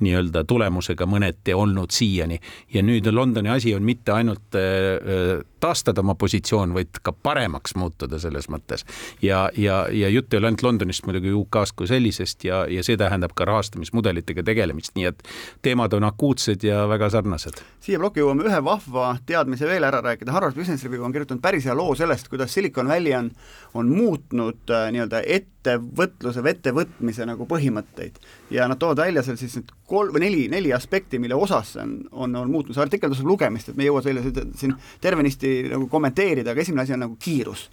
nii-öelda 0.00 0.44
tulemusega 0.44 1.06
mõneti 1.06 1.54
olnud 1.54 1.90
siiani 1.90 2.38
ja 2.72 2.82
nüüd 2.82 3.06
Londoni 3.12 3.50
asi 3.50 3.74
on 3.74 3.82
mitte 3.82 4.12
ainult 4.12 4.54
äh, 4.54 4.62
äh, 4.96 5.51
taastada 5.62 6.02
oma 6.02 6.14
positsioon, 6.18 6.74
vaid 6.74 7.00
ka 7.02 7.14
paremaks 7.14 7.76
muutuda 7.78 8.18
selles 8.22 8.48
mõttes. 8.52 8.84
ja, 9.22 9.44
ja, 9.56 9.86
ja 9.90 10.10
jutt 10.12 10.34
ei 10.34 10.40
ole 10.40 10.50
ainult 10.50 10.64
Londonist, 10.66 11.06
muidugi 11.06 11.32
UK-st 11.36 11.76
kui 11.78 11.90
sellisest 11.90 12.44
ja, 12.48 12.64
ja 12.70 12.82
see 12.86 12.98
tähendab 13.00 13.34
ka 13.38 13.46
rahastamismudelitega 13.48 14.44
tegelemist, 14.46 14.94
nii 14.98 15.08
et 15.12 15.22
teemad 15.62 15.94
on 15.98 16.08
akuutsed 16.08 16.66
ja 16.66 16.86
väga 16.90 17.10
sarnased. 17.14 17.62
siia 17.82 18.00
plokki 18.02 18.22
jõuame 18.22 18.46
ühe 18.48 18.62
vahva 18.64 19.12
teadmise 19.26 19.68
veel 19.70 19.86
ära 19.86 20.02
rääkida, 20.04 20.34
Harvard 20.34 20.58
Business 20.58 20.84
Review 20.84 21.06
on 21.06 21.14
kirjutanud 21.14 21.42
päris 21.42 21.66
hea 21.68 21.76
loo 21.76 21.94
sellest, 21.98 22.28
kuidas 22.32 22.54
Silicon 22.54 22.88
Valley 22.88 23.14
on, 23.18 23.30
on 23.74 23.90
muutnud 23.92 24.70
äh, 24.70 24.88
nii-öelda 24.94 25.22
ettevõtluse 25.38 26.42
või 26.42 26.56
ettevõtmise 26.56 27.26
nagu 27.28 27.46
põhimõtteid. 27.50 28.18
ja 28.50 28.66
nad 28.68 28.80
toovad 28.82 29.04
välja 29.06 29.22
seal 29.22 29.38
siis 29.40 29.56
need 29.60 29.70
kolm 29.86 30.14
või 30.14 30.26
neli, 30.26 30.42
neli 30.48 30.72
aspekti, 30.72 31.20
mille 31.22 31.36
osas 31.38 31.74
see 31.76 31.82
on, 31.84 31.96
on, 32.10 32.36
on 32.36 32.50
muutnud, 32.50 32.74
see 32.74 32.82
artikkel 32.84 33.12
tasub 33.12 33.28
lugemist, 33.28 33.68
et 33.68 33.78
me 33.78 33.86
ei 33.86 33.90
jõua 33.90 34.02
selle 34.04 34.24
siin 34.58 34.74
tervenisti 35.04 35.51
nagu 35.72 35.86
kommenteerida, 35.90 36.52
aga 36.52 36.64
esimene 36.64 36.86
asi 36.86 36.96
on 36.96 37.06
nagu 37.06 37.16
kiirus. 37.20 37.68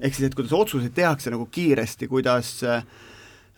ehk 0.00 0.14
siis, 0.14 0.28
et 0.28 0.34
kuidas 0.38 0.52
otsuseid 0.54 0.94
tehakse 0.94 1.30
nagu 1.30 1.48
kiiresti, 1.50 2.06
kuidas 2.08 2.52
äh, 2.62 2.84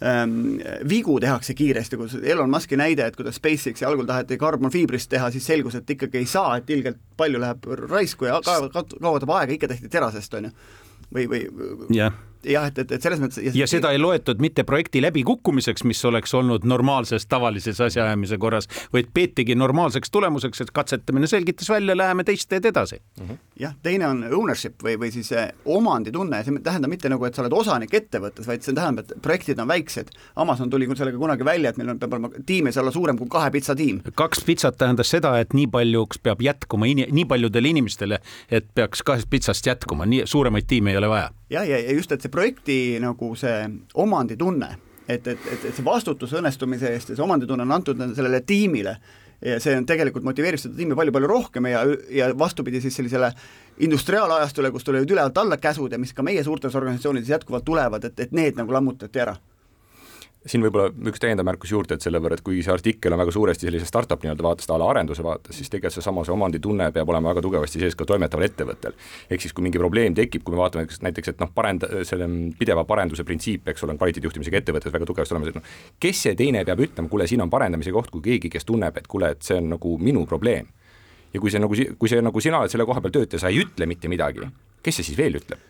ähm, 0.04 0.56
vigu 0.88 1.18
tehakse 1.20 1.54
kiiresti, 1.54 1.96
kus 2.00 2.16
Elon 2.22 2.50
Muski 2.50 2.76
näide, 2.80 3.06
et 3.06 3.16
kuidas 3.16 3.36
SpaceXi 3.36 3.84
algul 3.84 4.08
taheti 4.08 4.38
karbonfiibrist 4.40 5.10
teha, 5.10 5.30
siis 5.30 5.46
selgus, 5.46 5.76
et 5.76 5.90
ikkagi 5.90 6.22
ei 6.22 6.26
saa, 6.26 6.56
et 6.56 6.70
ilgelt 6.70 6.98
palju 7.16 7.40
läheb 7.40 7.68
raisku 7.90 8.30
ja 8.30 8.40
kaotab 8.44 9.36
aega, 9.36 9.52
ikka 9.52 9.68
tehti 9.68 9.92
terasest, 9.92 10.34
on 10.40 10.48
ju. 10.48 10.56
või, 11.14 11.28
või 11.28 11.46
jah 11.96 12.16
jah, 12.44 12.66
et, 12.66 12.78
et, 12.78 12.92
et 12.92 13.02
selles 13.02 13.20
mõttes 13.20 13.54
ja, 13.56 13.66
seda 13.70 13.92
ei 13.94 14.00
loetud 14.00 14.40
mitte 14.42 14.64
projekti 14.68 15.02
läbikukkumiseks, 15.04 15.84
mis 15.88 16.00
oleks 16.08 16.34
olnud 16.36 16.64
normaalses 16.68 17.26
tavalises 17.30 17.80
asjaajamise 17.84 18.38
korras, 18.40 18.68
vaid 18.94 19.10
peetigi 19.14 19.54
normaalseks 19.58 20.10
tulemuseks, 20.10 20.64
et 20.64 20.72
katsetamine 20.74 21.28
selgitas 21.30 21.70
välja, 21.70 21.96
läheme 21.96 22.24
teist 22.24 22.48
teed 22.50 22.64
edasi 22.70 23.00
mm. 23.00 23.26
-hmm. 23.26 23.40
jah, 23.60 23.74
teine 23.82 24.08
on 24.08 24.24
ownership 24.24 24.82
või, 24.82 24.96
või 25.00 25.12
siis 25.12 25.32
eh, 25.32 25.50
omanditunne, 25.64 26.42
see 26.44 26.56
ei 26.56 26.64
tähenda 26.64 26.88
mitte 26.88 27.08
nagu, 27.08 27.24
et 27.24 27.34
sa 27.34 27.42
oled 27.42 27.56
osanik 27.56 27.94
ettevõttes, 27.94 28.46
vaid 28.46 28.62
see 28.62 28.74
tähendab, 28.74 29.10
et 29.10 29.22
projektid 29.22 29.58
on 29.58 29.68
väiksed. 29.68 30.10
Amazon 30.36 30.70
tuli 30.70 30.88
sellega 30.96 31.18
kunagi 31.18 31.44
välja, 31.44 31.70
et 31.70 31.76
meil 31.76 31.90
on, 31.94 31.98
peab 31.98 32.12
olema, 32.12 32.30
tiim 32.46 32.66
ei 32.66 32.72
saa 32.72 32.82
olla 32.82 32.92
suurem 32.92 33.18
kui 33.18 33.28
kahe 33.28 33.50
pitsa 33.50 33.74
tiim. 33.76 34.00
kaks 34.14 34.44
pitsat 34.44 34.78
tähendas 34.78 35.10
seda, 35.10 35.38
et 35.38 35.52
nii 35.52 35.66
paljuks 35.66 36.18
peab 36.18 36.42
jätkuma, 36.42 36.86
nii 36.86 37.24
paljudele 37.24 37.68
inimestele, 37.68 38.20
et 38.50 38.66
peaks 38.74 39.02
kahest 39.02 39.30
pitsast 39.30 39.66
jätkuma, 39.66 40.06
nii 40.06 40.26
suuremaid 40.26 40.64
tiime 40.66 40.90
ei 40.90 40.96
ole 40.96 41.08
vaja 41.08 41.30
jah, 41.50 41.66
ja, 41.68 41.78
ja 41.78 41.96
just, 41.96 42.12
et 42.12 42.22
see 42.22 42.32
projekti 42.32 42.76
nagu 43.02 43.32
see 43.38 43.56
omanditunne, 43.94 44.70
et, 45.06 45.26
et, 45.26 45.34
et, 45.34 45.64
et 45.64 45.74
see 45.74 45.86
vastutus 45.86 46.34
õnnestumise 46.38 46.92
eest 46.94 47.12
ja 47.12 47.18
see 47.18 47.26
omanditunne 47.26 47.66
on 47.66 47.76
antud 47.80 48.00
sellele 48.14 48.44
tiimile. 48.46 48.96
Ja 49.40 49.54
see 49.56 49.72
on 49.72 49.86
tegelikult 49.88 50.24
motiveerib 50.26 50.60
seda 50.60 50.76
tiimi 50.76 50.92
palju-palju 50.98 51.28
rohkem 51.30 51.70
ja, 51.70 51.80
ja 52.12 52.26
vastupidi 52.36 52.82
siis 52.84 52.98
sellisele 52.98 53.30
industriaalajastule, 53.80 54.68
kus 54.74 54.84
tulevad 54.84 55.14
ülevalt 55.14 55.38
alla 55.40 55.56
käsud 55.56 55.96
ja 55.96 55.98
mis 55.98 56.12
ka 56.12 56.22
meie 56.22 56.44
suurtes 56.44 56.76
organisatsioonides 56.76 57.32
jätkuvalt 57.32 57.64
tulevad, 57.64 58.04
et, 58.04 58.20
et 58.20 58.36
need 58.36 58.60
nagu 58.60 58.76
lammutati 58.76 59.22
ära 59.24 59.38
siin 60.48 60.62
võib-olla 60.64 60.88
üks 61.10 61.20
täiendav 61.20 61.44
märkus 61.44 61.72
juurde, 61.74 61.96
et 61.96 62.04
selle 62.04 62.20
võrra, 62.22 62.38
et 62.38 62.44
kuigi 62.44 62.62
see 62.64 62.72
artikkel 62.72 63.12
on 63.12 63.20
väga 63.20 63.32
suuresti 63.34 63.66
sellise 63.66 63.88
startup 63.88 64.22
nii-öelda 64.24 64.44
vaatest, 64.46 64.70
a 64.72 64.78
la 64.80 64.86
arenduse 64.88 65.24
vaates, 65.24 65.56
siis 65.56 65.68
tegelikult 65.68 65.98
seesama, 65.98 66.24
see 66.24 66.32
omanditunne 66.32 66.86
peab 66.94 67.12
olema 67.12 67.34
väga 67.34 67.42
tugevasti 67.44 67.82
sees 67.82 67.96
ka 67.98 68.06
toimetaval 68.08 68.46
ettevõttel. 68.48 68.96
ehk 69.30 69.44
siis, 69.44 69.52
kui 69.52 69.66
mingi 69.66 69.78
probleem 69.78 70.16
tekib, 70.16 70.44
kui 70.44 70.56
me 70.56 70.62
vaatame 70.62 70.86
näiteks, 70.88 71.34
et 71.34 71.44
noh, 71.44 71.52
parend-, 71.54 71.84
selle 72.08 72.28
pideva 72.58 72.86
parenduse 72.88 73.24
printsiip, 73.28 73.68
eks 73.68 73.84
ole, 73.84 73.96
on 73.96 74.00
kvaliteedijuhtimisega 74.00 74.62
ettevõttes 74.62 74.96
väga 74.96 75.08
tugevasti 75.12 75.36
olemas, 75.36 75.52
et 75.52 75.60
noh, 75.60 75.74
kes 76.00 76.24
see 76.26 76.36
teine 76.38 76.64
peab 76.64 76.80
ütlema, 76.86 77.12
kuule, 77.12 77.28
siin 77.28 77.44
on 77.44 77.52
parendamise 77.52 77.92
koht, 77.92 78.08
kui 78.10 78.24
keegi, 78.24 78.52
kes 78.56 78.64
tunneb, 78.64 78.96
et 78.96 79.10
kuule, 79.10 79.34
et 79.36 79.44
see 79.44 79.60
on 79.60 79.74
nagu 79.76 79.96
minu 80.00 80.24
probleem. 80.26 80.72
ja 81.34 81.38
kui 81.40 81.50
see 81.50 81.60
nagu, 81.62 81.76
kui 81.98 82.08
see 82.10 82.22
nagu 82.24 82.40
sina 82.42 82.58
oled 82.58 82.72
selle 82.72 82.88
koha 82.88 83.04
peal 83.04 83.12
töötaja, 83.20 83.44
sa 83.44 83.52
ei 83.52 83.60
ütle 83.62 83.86
mitte 83.86 84.08
midagi, 84.08 84.48
kes 84.82 84.98
see 84.98 85.12
siis 85.12 85.20
veel 85.20 85.38
ütleb? 85.38 85.69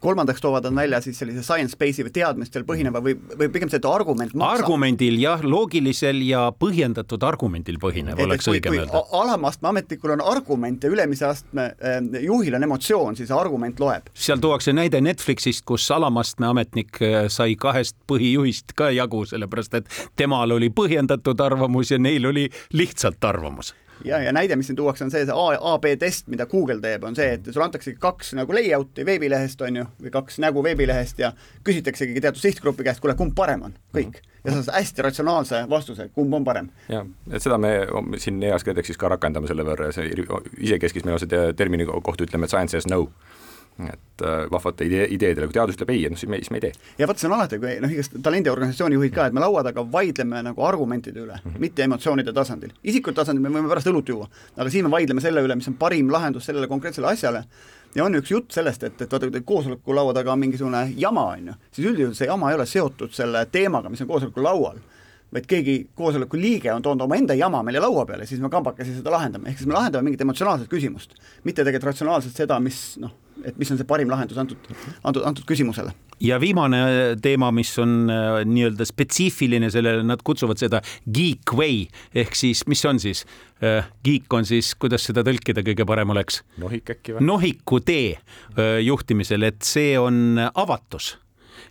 Kolmandaks 0.00 0.40
toovad 0.40 0.64
nad 0.64 0.74
välja 0.74 1.00
siis 1.00 1.18
sellise 1.18 1.42
science-base'i 1.44 2.06
või 2.06 2.12
teadmistel 2.14 2.64
põhineva 2.68 3.02
või, 3.04 3.14
või 3.38 3.48
pigem 3.52 3.70
see, 3.70 3.80
et 3.80 3.88
argument 3.88 4.32
maksab. 4.32 4.64
argumendil 4.64 5.18
jah, 5.20 5.42
loogilisel 5.44 6.22
ja 6.24 6.46
põhjendatud 6.56 7.24
argumendil 7.26 7.78
põhinev, 7.82 8.20
oleks 8.24 8.48
õigem 8.48 8.78
öelda. 8.78 9.02
alamastme 9.20 9.68
ametnikul 9.72 10.14
on 10.16 10.24
argument 10.24 10.84
ja 10.84 10.92
ülemise 10.92 11.28
astme 11.28 11.70
eh, 11.78 11.98
juhil 12.24 12.56
on 12.58 12.68
emotsioon, 12.68 13.18
siis 13.20 13.32
argument 13.34 13.80
loeb. 13.80 14.08
seal 14.14 14.40
tuuakse 14.42 14.72
näide 14.72 15.02
Netflixist, 15.04 15.64
kus 15.68 15.90
alamastme 15.94 16.48
ametnik 16.48 17.02
eh, 17.04 17.18
sai 17.32 17.56
kahest 17.60 17.96
põhijuhist 18.08 18.72
ka 18.78 18.90
jagu, 18.94 19.24
sellepärast 19.28 19.82
et 19.82 19.92
temal 20.16 20.56
oli 20.56 20.72
põhjendatud 20.72 21.44
arvamus 21.44 21.92
ja 21.92 22.00
neil 22.00 22.32
oli 22.32 22.48
lihtsalt 22.72 23.24
arvamus 23.24 23.74
ja, 24.04 24.20
ja 24.22 24.32
näide, 24.32 24.56
mis 24.56 24.68
siin 24.70 24.76
tuuakse, 24.76 25.04
on 25.04 25.10
see, 25.10 25.24
see 25.26 25.58
AB 25.72 25.86
test, 25.98 26.26
mida 26.32 26.46
Google 26.50 26.80
teeb, 26.84 27.04
on 27.08 27.16
see, 27.18 27.36
et 27.38 27.50
sulle 27.50 27.66
antaksegi 27.66 27.98
kaks 28.02 28.34
nagu 28.38 28.54
layout'i 28.54 29.06
veebilehest, 29.06 29.62
on 29.66 29.80
ju, 29.82 29.86
või 30.04 30.14
kaks 30.14 30.40
nägu 30.44 30.62
veebilehest 30.64 31.22
ja 31.22 31.32
küsitaksegi 31.66 32.20
teatud 32.20 32.42
sihtgrupi 32.42 32.86
käest, 32.86 33.02
kuule, 33.04 33.16
kumb 33.18 33.34
parem 33.38 33.66
on, 33.68 33.76
kõik. 33.96 34.20
ja 34.44 34.54
sa 34.54 34.62
saad 34.62 34.78
hästi 34.80 35.06
ratsionaalse 35.08 35.64
vastuse, 35.70 36.10
kumb 36.14 36.34
on 36.34 36.46
parem. 36.46 36.70
jah, 36.88 37.06
et 37.32 37.42
seda 37.42 37.58
me 37.58 37.72
siin 38.22 38.42
EAS 38.42 38.66
KredExis 38.66 39.00
ka 39.00 39.10
rakendame 39.14 39.50
selle 39.50 39.66
võrra 39.66 39.90
ja 39.90 39.98
see 39.98 40.12
isekeskis 40.58 41.06
on 41.06 41.18
see 41.22 41.52
termini 41.56 41.88
kohta 41.88 42.26
ütleme, 42.26 42.46
et 42.46 42.54
science 42.54 42.76
says 42.76 42.88
no 42.90 43.06
et 43.86 44.22
äh, 44.26 44.50
vahvate 44.50 44.86
idee, 44.88 45.06
ideedele, 45.14 45.46
kui 45.46 45.54
teadus 45.54 45.76
ütleb 45.78 45.92
ei, 45.94 46.02
noh 46.10 46.18
siis 46.18 46.30
me, 46.30 46.40
siis 46.42 46.50
me 46.50 46.58
ei 46.58 46.64
tee. 46.66 46.72
ja 46.98 47.06
vot 47.06 47.20
see 47.20 47.28
on 47.28 47.36
alati, 47.36 47.60
kui 47.62 47.76
noh, 47.82 47.92
igast 47.94 48.16
talendiorganisatsiooni 48.24 48.98
juhid 48.98 49.14
ka, 49.14 49.28
et 49.28 49.36
me 49.36 49.42
laua 49.44 49.62
taga 49.66 49.84
vaidleme 49.92 50.42
nagu 50.48 50.64
argumentide 50.66 51.22
üle 51.22 51.36
mm, 51.36 51.50
-hmm. 51.50 51.62
mitte 51.62 51.86
emotsioonide 51.86 52.34
tasandil. 52.34 52.74
isikute 52.82 53.20
tasandil 53.20 53.42
me 53.44 53.52
võime 53.54 53.70
pärast 53.70 53.86
õlut 53.92 54.10
juua, 54.10 54.28
aga 54.56 54.70
siin 54.70 54.88
me 54.88 54.90
vaidleme 54.90 55.22
selle 55.22 55.44
üle, 55.46 55.54
mis 55.54 55.68
on 55.70 55.78
parim 55.78 56.10
lahendus 56.12 56.50
sellele 56.50 56.66
konkreetsele 56.66 57.06
asjale 57.06 57.44
ja 57.94 58.04
on 58.04 58.14
üks 58.18 58.30
jutt 58.30 58.52
sellest, 58.52 58.82
et, 58.82 59.00
et 59.00 59.12
vaata, 59.12 59.30
kui 59.30 59.40
koosoleku 59.54 59.94
laua 59.94 60.14
taga 60.14 60.32
on 60.32 60.38
mingisugune 60.38 60.92
jama, 60.96 61.26
on 61.36 61.52
ju, 61.52 61.54
siis 61.70 61.88
üldjuhul 61.92 62.14
see 62.14 62.26
jama 62.26 62.50
ei 62.50 62.58
ole 62.58 62.66
seotud 62.66 63.14
selle 63.14 63.46
teemaga, 63.46 63.88
mis 63.88 64.02
on 64.02 64.08
koosoleku 64.08 64.42
laual 64.42 64.82
vaid 65.32 65.46
keegi 65.46 65.78
koosoleku 65.94 66.36
liige 66.40 66.72
on 66.72 66.82
toonud 66.82 67.04
omaenda 67.04 67.34
jama 67.34 67.62
meile 67.62 67.80
laua 67.84 68.06
peale, 68.06 68.26
siis 68.26 68.40
me 68.40 68.48
kambakesi 68.48 68.94
seda 68.96 69.12
lahendame, 69.12 69.50
ehk 69.50 69.60
siis 69.60 69.68
me 69.68 69.76
lahendame 69.76 70.08
mingit 70.08 70.24
emotsionaalset 70.24 70.70
küsimust, 70.72 71.14
mitte 71.44 71.64
tegelikult 71.64 71.92
ratsionaalselt 71.92 72.36
seda, 72.36 72.56
mis 72.64 72.80
noh, 73.02 73.12
et 73.44 73.58
mis 73.58 73.70
on 73.72 73.78
see 73.80 73.88
parim 73.88 74.10
lahendus 74.10 74.38
antud, 74.40 74.70
antud, 75.02 75.22
antud 75.28 75.46
küsimusele. 75.48 75.92
ja 76.24 76.38
viimane 76.42 76.80
teema, 77.22 77.50
mis 77.54 77.70
on 77.82 78.10
äh, 78.12 78.40
nii-öelda 78.48 78.86
spetsiifiline 78.88 79.70
sellele, 79.74 80.06
nad 80.06 80.22
kutsuvad 80.26 80.60
seda 80.60 80.82
geek 81.04 81.54
way 81.58 81.84
ehk 82.14 82.38
siis, 82.38 82.64
mis 82.70 82.84
on 82.88 83.00
siis 83.02 83.24
äh,? 83.62 83.86
Geek 84.04 84.32
on 84.32 84.46
siis, 84.48 84.72
kuidas 84.78 85.04
seda 85.08 85.24
tõlkida 85.26 85.64
kõige 85.66 85.86
parem 85.88 86.14
oleks? 86.14 86.42
nohik 86.58 86.94
äkki 86.96 87.16
või? 87.16 87.26
nohiku 87.28 87.80
tee 87.84 88.18
äh, 88.18 88.78
juhtimisel, 88.86 89.48
et 89.50 89.62
see 89.66 89.96
on 90.00 90.38
avatus 90.48 91.16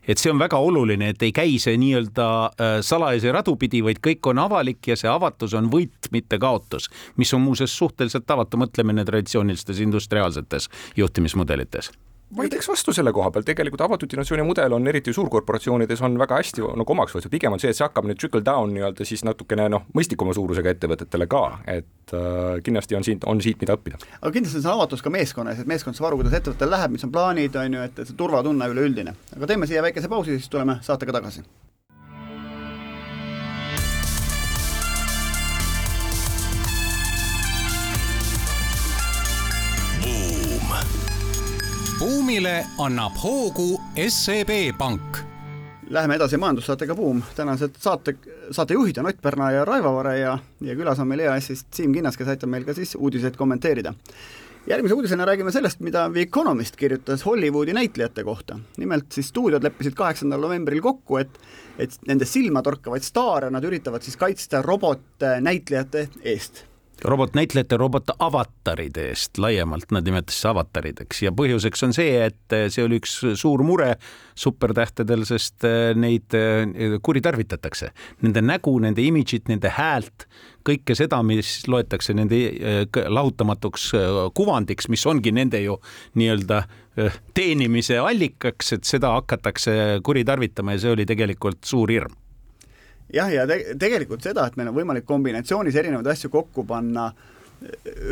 et 0.08 0.22
see 0.22 0.32
on 0.32 0.40
väga 0.40 0.60
oluline, 0.64 1.12
et 1.14 1.28
ei 1.28 1.34
käi 1.36 1.58
see 1.62 1.78
nii-öelda 1.82 2.28
äh, 2.48 2.80
salajasi 2.86 3.36
radu 3.36 3.58
pidi, 3.60 3.84
vaid 3.86 4.02
kõik 4.04 4.32
on 4.32 4.42
avalik 4.44 4.92
ja 4.92 4.98
see 5.00 5.12
avatus 5.12 5.56
on 5.58 5.70
võit, 5.74 6.12
mitte 6.12 6.40
kaotus, 6.42 6.90
mis 7.18 7.34
on 7.36 7.44
muuseas 7.44 7.76
suhteliselt 7.78 8.28
tavatu 8.28 8.60
mõtlemine 8.62 9.06
traditsioonilistes 9.06 9.84
industriaalsetes 9.84 10.70
juhtimismudelites 10.98 11.92
vaidleks 12.36 12.68
vastu 12.68 12.94
selle 12.96 13.12
koha 13.16 13.30
peal, 13.32 13.46
tegelikult 13.48 13.82
avatud 13.86 14.12
innovatsiooni 14.12 14.46
mudel 14.48 14.76
on 14.76 14.88
eriti 14.92 15.14
suurkorporatsioonides 15.16 16.02
on 16.04 16.18
väga 16.20 16.40
hästi 16.42 16.66
nagu 16.82 16.96
omaks 16.96 17.16
võetud, 17.16 17.32
pigem 17.32 17.56
on 17.56 17.62
see, 17.64 17.72
et 17.72 17.80
see 17.80 17.86
hakkab 17.86 18.10
nüüd 18.10 18.20
trickle 18.20 18.44
down 18.46 18.74
nii-öelda 18.76 19.08
siis 19.08 19.24
natukene 19.28 19.70
noh, 19.72 19.86
mõistlikuma 19.98 20.36
suurusega 20.36 20.74
ettevõtetele 20.76 21.30
ka, 21.32 21.44
et 21.78 22.16
äh, 22.18 22.58
kindlasti 22.66 23.00
on 23.00 23.08
siin, 23.08 23.22
on 23.32 23.44
siit, 23.44 23.62
mida 23.64 23.78
õppida. 23.78 24.02
aga 24.20 24.34
kindlasti 24.34 24.60
on 24.60 24.68
see 24.68 24.74
avatus 24.76 25.06
ka 25.06 25.14
meeskonnas, 25.14 25.62
et 25.64 25.72
meeskond 25.72 25.98
saab 25.98 26.12
aru, 26.12 26.22
kuidas 26.24 26.36
ettevõttel 26.42 26.74
läheb, 26.74 26.98
mis 26.98 27.08
on 27.08 27.16
plaanid, 27.16 27.56
on 27.64 27.80
ju, 27.80 27.88
et 27.88 28.04
see 28.04 28.20
turvatunne 28.20 28.74
üleüldine. 28.74 29.16
aga 29.38 29.54
teeme 29.54 29.70
siia 29.70 29.86
väikese 29.86 30.12
pausi, 30.12 30.36
siis 30.36 30.52
tuleme 30.52 30.82
saatega 30.84 31.20
tagasi 31.22 31.46
buumile 42.28 42.66
annab 42.84 43.16
hoogu 43.24 43.78
SEB 44.10 44.50
Pank. 44.78 45.18
Läheme 45.90 46.18
edasi 46.18 46.36
majandussaatega 46.38 46.96
Buum, 46.96 47.22
tänased 47.36 47.78
saate, 47.80 48.18
saatejuhid 48.52 49.00
on 49.00 49.08
Ott 49.08 49.22
Pärna 49.22 49.48
ja 49.52 49.64
Raivo 49.66 49.94
Vare 49.96 50.18
ja, 50.20 50.34
ja 50.62 50.76
külas 50.76 51.00
on 51.00 51.08
meil 51.08 51.24
EAS-ist 51.24 51.72
Siim 51.72 51.96
Kinnas, 51.96 52.20
kes 52.20 52.28
aitab 52.28 52.52
meil 52.52 52.68
ka 52.68 52.76
siis 52.76 52.98
uudiseid 53.00 53.40
kommenteerida. 53.40 53.94
järgmise 54.68 55.00
uudisena 55.00 55.26
räägime 55.26 55.56
sellest, 55.56 55.80
mida 55.80 56.10
The 56.10 56.28
Economist 56.28 56.76
kirjutas 56.76 57.26
Hollywoodi 57.26 57.74
näitlejate 57.74 58.24
kohta. 58.24 58.60
nimelt 58.78 59.12
siis 59.12 59.30
stuudiod 59.32 59.64
leppisid 59.64 59.96
kaheksandal 59.96 60.42
novembril 60.42 60.82
kokku, 60.82 61.18
et 61.18 61.40
et 61.80 61.96
nende 62.08 62.26
silmatorkavaid 62.26 63.08
staare 63.08 63.50
nad 63.50 63.64
üritavad 63.64 64.04
siis 64.04 64.18
kaitsta 64.18 64.62
robotnäitlejate 64.62 66.10
eest 66.24 66.66
robotnäitlejate, 67.04 67.78
robotavataride 67.78 69.10
eest 69.12 69.38
laiemalt, 69.38 69.92
nad 69.92 70.06
nimetasid 70.08 70.50
avatarideks 70.52 71.22
ja 71.28 71.32
põhjuseks 71.36 71.86
on 71.86 71.94
see, 71.96 72.16
et 72.26 72.56
see 72.74 72.84
oli 72.86 73.00
üks 73.02 73.20
suur 73.38 73.64
mure 73.66 73.94
supertähtedel, 74.38 75.26
sest 75.28 75.66
eh, 75.68 75.92
neid 75.98 76.34
eh, 76.38 76.98
kuritarvitatakse. 77.04 77.92
Nende 78.26 78.44
nägu, 78.46 78.74
nende 78.84 79.06
imidžit, 79.06 79.48
nende 79.52 79.72
häält, 79.74 80.28
kõike 80.68 80.98
seda, 80.98 81.22
mis 81.26 81.62
loetakse 81.70 82.16
nende 82.18 82.42
eh, 82.48 82.84
lahutamatuks 83.08 83.90
kuvandiks, 84.38 84.90
mis 84.94 85.06
ongi 85.10 85.34
nende 85.36 85.62
ju 85.64 85.80
nii-öelda 86.18 86.64
teenimise 87.38 88.00
allikaks, 88.02 88.74
et 88.74 88.88
seda 88.90 89.14
hakatakse 89.20 90.00
kuritarvitama 90.06 90.74
ja 90.74 90.82
see 90.82 90.96
oli 90.96 91.06
tegelikult 91.06 91.62
suur 91.70 91.94
hirm 91.94 92.16
jah, 93.14 93.32
ja 93.34 93.48
te 93.48 93.62
tegelikult 93.80 94.24
seda, 94.26 94.48
et 94.48 94.60
meil 94.60 94.72
on 94.72 94.78
võimalik 94.78 95.08
kombinatsioonis 95.08 95.76
erinevaid 95.76 96.14
asju 96.14 96.32
kokku 96.34 96.66
panna 96.68 97.10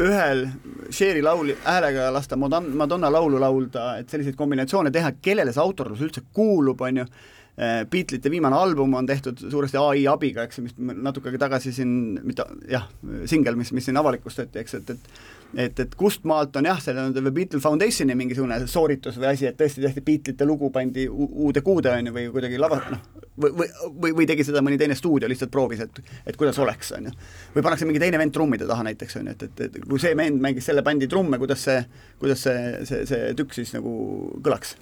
ühel 0.02 0.48
Cheri 0.90 1.22
laul, 1.22 1.52
häälega 1.64 2.10
lasta 2.14 2.38
Madonna 2.38 3.12
laulu 3.12 3.40
laulda, 3.42 3.96
et 4.00 4.10
selliseid 4.10 4.38
kombinatsioone 4.38 4.92
teha, 4.94 5.14
kellele 5.22 5.54
see 5.54 5.62
autorlus 5.62 6.02
üldse 6.02 6.26
kuulub, 6.34 6.82
on 6.82 7.04
ju, 7.04 7.08
Beatlesite 7.56 8.28
viimane 8.28 8.58
album 8.60 8.98
on 9.00 9.06
tehtud 9.08 9.40
suuresti 9.40 9.78
ai 9.80 10.02
abiga, 10.12 10.44
eks 10.44 10.60
mis 10.60 10.74
natuke 10.76 11.30
aega 11.30 11.46
tagasi 11.46 11.72
siin, 11.72 11.94
mitte 12.26 12.44
jah, 12.68 12.90
singel, 13.32 13.56
mis, 13.56 13.72
mis 13.72 13.86
siin 13.88 14.02
avalikustati, 14.02 14.60
eks, 14.60 14.80
et, 14.82 14.96
et 14.96 15.10
et, 15.56 15.80
et 15.80 15.94
kust 15.96 16.26
maalt 16.28 16.58
on 16.60 16.68
jah, 16.68 16.82
selle 16.84 17.06
The 17.16 17.32
Beatle 17.32 17.62
Foundationi 17.64 18.16
mingisugune 18.18 18.58
sooritus 18.68 19.16
või 19.22 19.30
asi, 19.30 19.46
et 19.48 19.56
tõesti 19.56 19.86
tehti 19.86 20.04
Beatlesite 20.04 20.48
lugu, 20.50 20.68
pandi 20.74 21.06
uude 21.08 21.64
kuude, 21.64 21.94
on 21.94 22.10
ju, 22.10 22.16
või 22.18 22.28
kuidagi 22.34 22.60
lava, 22.60 22.82
noh, 22.92 23.25
või, 23.42 23.68
või, 24.02 24.14
või, 24.16 24.28
tegi 24.30 24.46
seda 24.48 24.64
mõni 24.66 24.80
teine 24.80 24.96
stuudio, 24.96 25.30
lihtsalt 25.30 25.52
proovis, 25.52 25.84
et 25.86 26.02
et 26.26 26.38
kuidas 26.40 26.60
oleks, 26.60 26.92
on 26.98 27.10
ju. 27.10 27.14
või 27.56 27.66
pannakse 27.66 27.88
mingi 27.88 28.02
teine 28.04 28.20
vend 28.22 28.34
trummide 28.34 28.68
taha 28.68 28.88
näiteks, 28.88 29.20
on 29.20 29.30
ju, 29.30 29.36
et, 29.36 29.44
et, 29.50 29.64
et 29.66 29.88
kui 29.90 30.02
see 30.02 30.16
vend 30.18 30.42
mängis 30.42 30.66
selle 30.70 30.84
bändi 30.86 31.10
trumme, 31.12 31.40
kuidas 31.42 31.64
see, 31.68 31.82
kuidas 32.20 32.46
see, 32.48 32.86
see, 32.86 33.06
see 33.10 33.34
tükk 33.38 33.58
siis 33.58 33.76
nagu 33.76 33.96
kõlaks 34.46 34.76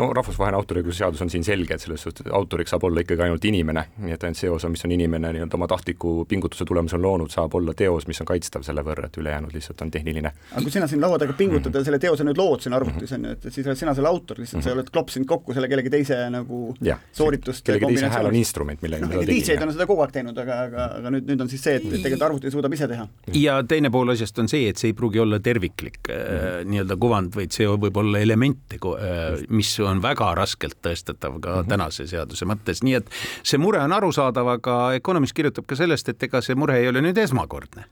no 0.00 0.06
rahvusvaheline 0.16 0.56
autoriõiguse 0.56 1.02
seadus 1.02 1.20
on 1.24 1.30
siin 1.32 1.44
selge, 1.44 1.76
et 1.76 1.82
selles 1.82 2.02
suhtes 2.06 2.28
autoriks 2.36 2.72
saab 2.72 2.84
olla 2.88 3.02
ikkagi 3.04 3.24
ainult 3.26 3.44
inimene, 3.44 3.82
nii 4.00 4.14
et 4.14 4.24
ainult 4.24 4.40
see 4.40 4.50
osa, 4.52 4.70
mis 4.72 4.84
on 4.86 4.94
inimene 4.94 5.32
nii-öelda 5.36 5.58
oma 5.58 5.68
tahtliku 5.70 6.14
pingutuse 6.30 6.64
tulemusel 6.68 7.02
loonud, 7.02 7.32
saab 7.32 7.54
olla 7.58 7.74
teos, 7.76 8.06
mis 8.08 8.20
on 8.22 8.28
kaitstav 8.30 8.64
selle 8.66 8.84
võrra, 8.86 9.10
et 9.10 9.18
ülejäänud 9.20 9.52
lihtsalt 9.56 9.84
on 9.84 9.92
tehniline. 9.92 10.32
aga 10.52 10.62
kui 10.64 10.72
sina 10.72 10.88
siin 10.90 11.02
laua 11.04 11.18
taga 11.20 11.36
pingutad 11.36 11.68
mm 11.68 11.74
-hmm. 11.74 11.78
ja 11.78 11.84
selle 11.90 11.98
teose 11.98 12.24
nüüd 12.24 12.40
lood 12.40 12.64
siin 12.64 12.76
arvutis, 12.76 13.12
on 13.12 13.24
ju, 13.24 13.32
et 13.36 13.46
siis 13.50 13.66
oled 13.66 13.76
sina 13.82 13.94
selle 13.94 14.08
autor, 14.08 14.38
lihtsalt 14.38 14.62
mm 14.62 14.66
-hmm. 14.66 14.72
sa 14.72 14.78
oled 14.78 14.90
klopsinud 14.90 15.28
kokku 15.28 15.54
selle 15.54 15.68
kellegi 15.68 15.90
teise 15.90 16.30
nagu 16.30 16.74
ja, 16.80 16.98
soorituste 17.12 17.72
kellegi 17.72 17.89
teise 17.90 18.10
hääl 18.12 18.28
on 18.30 18.36
instrument, 18.38 18.80
millega 18.84 19.08
no. 19.08 19.22
DJ-d 19.26 19.64
on 19.64 19.72
seda 19.74 19.86
kogu 19.88 20.04
aeg 20.04 20.14
teinud, 20.14 20.38
aga, 20.42 20.58
aga, 20.66 20.86
aga 21.00 21.12
nüüd, 21.14 21.26
nüüd 21.30 21.44
on 21.44 21.50
siis 21.52 21.62
see, 21.66 21.76
et, 21.80 21.86
tegelikult 21.86 22.24
arvuti 22.28 22.52
suudab 22.54 22.74
ise 22.76 22.88
teha. 22.90 23.06
ja 23.36 23.58
teine 23.68 23.92
pool 23.94 24.14
asjast 24.14 24.38
on 24.42 24.50
see, 24.50 24.68
et 24.70 24.80
see 24.80 24.92
ei 24.92 24.96
pruugi 24.96 25.22
olla 25.22 25.40
terviklik 25.42 26.00
mm 26.08 26.14
-hmm. 26.14 26.70
nii-öelda 26.72 26.96
kuvand, 27.00 27.34
vaid 27.36 27.56
see 27.56 27.68
võib 27.70 28.00
olla 28.02 28.22
elemente, 28.22 28.78
äh, 28.80 29.44
mis 29.48 29.72
on 29.80 30.02
väga 30.02 30.34
raskelt 30.38 30.78
tõestatav 30.82 31.40
ka 31.40 31.54
mm 31.54 31.62
-hmm. 31.62 31.68
tänase 31.68 32.06
seaduse 32.06 32.46
mõttes, 32.46 32.84
nii 32.86 32.94
et 33.00 33.10
see 33.42 33.58
mure 33.58 33.80
on 33.80 33.92
arusaadav, 33.92 34.48
aga 34.48 34.78
Economist 34.94 35.32
kirjutab 35.32 35.66
ka 35.66 35.76
sellest, 35.76 36.08
et 36.08 36.22
ega 36.22 36.40
see 36.40 36.54
mure 36.54 36.78
ei 36.78 36.88
ole 36.88 37.00
nüüd 37.00 37.18
esmakordne. 37.18 37.84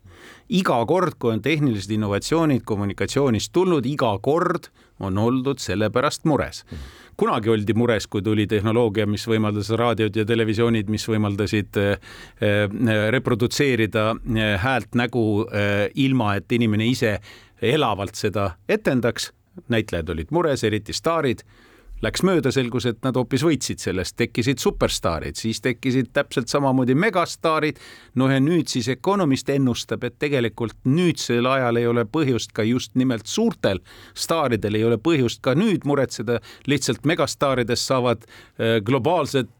iga 0.49 0.87
kord, 0.87 1.15
kui 1.19 1.33
on 1.33 1.43
tehnilised 1.43 1.91
innovatsioonid 1.91 2.63
kommunikatsioonis 2.65 3.51
tulnud, 3.51 3.87
iga 3.87 4.19
kord 4.23 4.69
on 5.01 5.19
oldud 5.19 5.59
selle 5.59 5.91
pärast 5.91 6.25
mures 6.25 6.65
mm. 6.65 6.77
-hmm 6.77 7.08
kunagi 7.19 7.51
oldi 7.51 7.75
mures, 7.75 8.07
kui 8.07 8.23
tuli 8.23 8.47
tehnoloogia, 8.51 9.07
mis 9.11 9.25
võimaldas 9.29 9.71
raadiod 9.77 10.17
ja 10.17 10.25
televisioonid, 10.29 10.91
mis 10.93 11.07
võimaldasid 11.11 11.81
äh, 11.83 12.13
reprodutseerida 13.15 14.11
äh, 14.15 14.53
häält 14.63 14.95
nägu 14.99 15.25
ilma, 15.99 16.35
et 16.39 16.53
inimene 16.53 16.87
ise 16.87 17.19
elavalt 17.63 18.15
seda 18.15 18.53
etendaks. 18.69 19.33
näitlejad 19.69 20.11
olid 20.15 20.29
mures, 20.31 20.63
eriti 20.65 20.93
staarid 20.95 21.43
Läks 21.99 22.23
mööda, 22.23 22.53
selgus, 22.55 22.85
et 22.87 23.01
nad 23.03 23.17
hoopis 23.19 23.43
võitsid 23.43 23.83
sellest, 23.83 24.15
tekkisid 24.21 24.61
superstaarid, 24.63 25.35
siis 25.35 25.59
tekkisid 25.65 26.13
täpselt 26.15 26.47
samamoodi 26.47 26.95
megastaarid. 26.95 27.81
no 28.15 28.31
ja 28.31 28.39
nüüd 28.41 28.69
siis 28.71 28.89
Economist 28.89 29.49
ennustab, 29.51 30.05
et 30.05 30.19
tegelikult 30.19 30.77
nüüdsel 30.85 31.47
ajal 31.47 31.77
ei 31.77 31.87
ole 31.87 32.05
põhjust 32.05 32.55
ka 32.55 32.63
just 32.63 32.95
nimelt 32.95 33.27
suurtel 33.27 33.81
staaridel 34.15 34.75
ei 34.75 34.85
ole 34.85 34.99
põhjust 34.99 35.43
ka 35.43 35.55
nüüd 35.55 35.85
muretseda, 35.85 36.39
lihtsalt 36.67 37.05
megastaaridest 37.05 37.91
saavad 37.91 38.23
äh, 38.23 38.79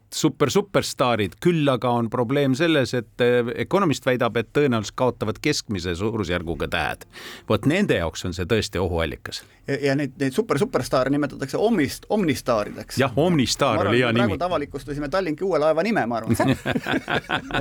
globaalsed 0.09 0.15
super-superstaarid, 0.15 1.37
küll 1.41 1.67
aga 1.69 1.89
on 1.89 2.09
probleem 2.09 2.55
selles, 2.55 2.93
et 2.93 3.21
Economist 3.55 4.05
eh, 4.05 4.13
väidab, 4.13 4.37
et 4.37 4.49
tõenäoliselt 4.53 4.95
kaotavad 4.95 5.39
keskmise 5.41 5.95
suurusjärguga 5.95 6.67
tähed. 6.67 7.05
vot 7.49 7.65
nende 7.65 7.95
jaoks 7.95 8.25
on 8.25 8.33
see 8.33 8.45
tõesti 8.45 8.79
ohuallikas. 8.79 9.43
ja, 9.81 9.95
neid, 9.95 10.13
neid 10.19 10.33
super-superstaare 10.33 11.09
nimetatakse 11.09 11.57
omnist, 11.57 12.05
omnistaarideks. 12.09 12.97
jah, 12.97 13.11
omnistaar 13.15 13.87
oli 13.87 13.99
hea 13.99 14.11
nimi. 14.11 14.25
praegu 14.25 14.43
avalikustasime 14.45 15.09
Tallinki 15.09 15.43
uue 15.43 15.59
laeva 15.59 15.83
nime, 15.83 16.05
ma 16.05 16.17
arvan 16.17 16.35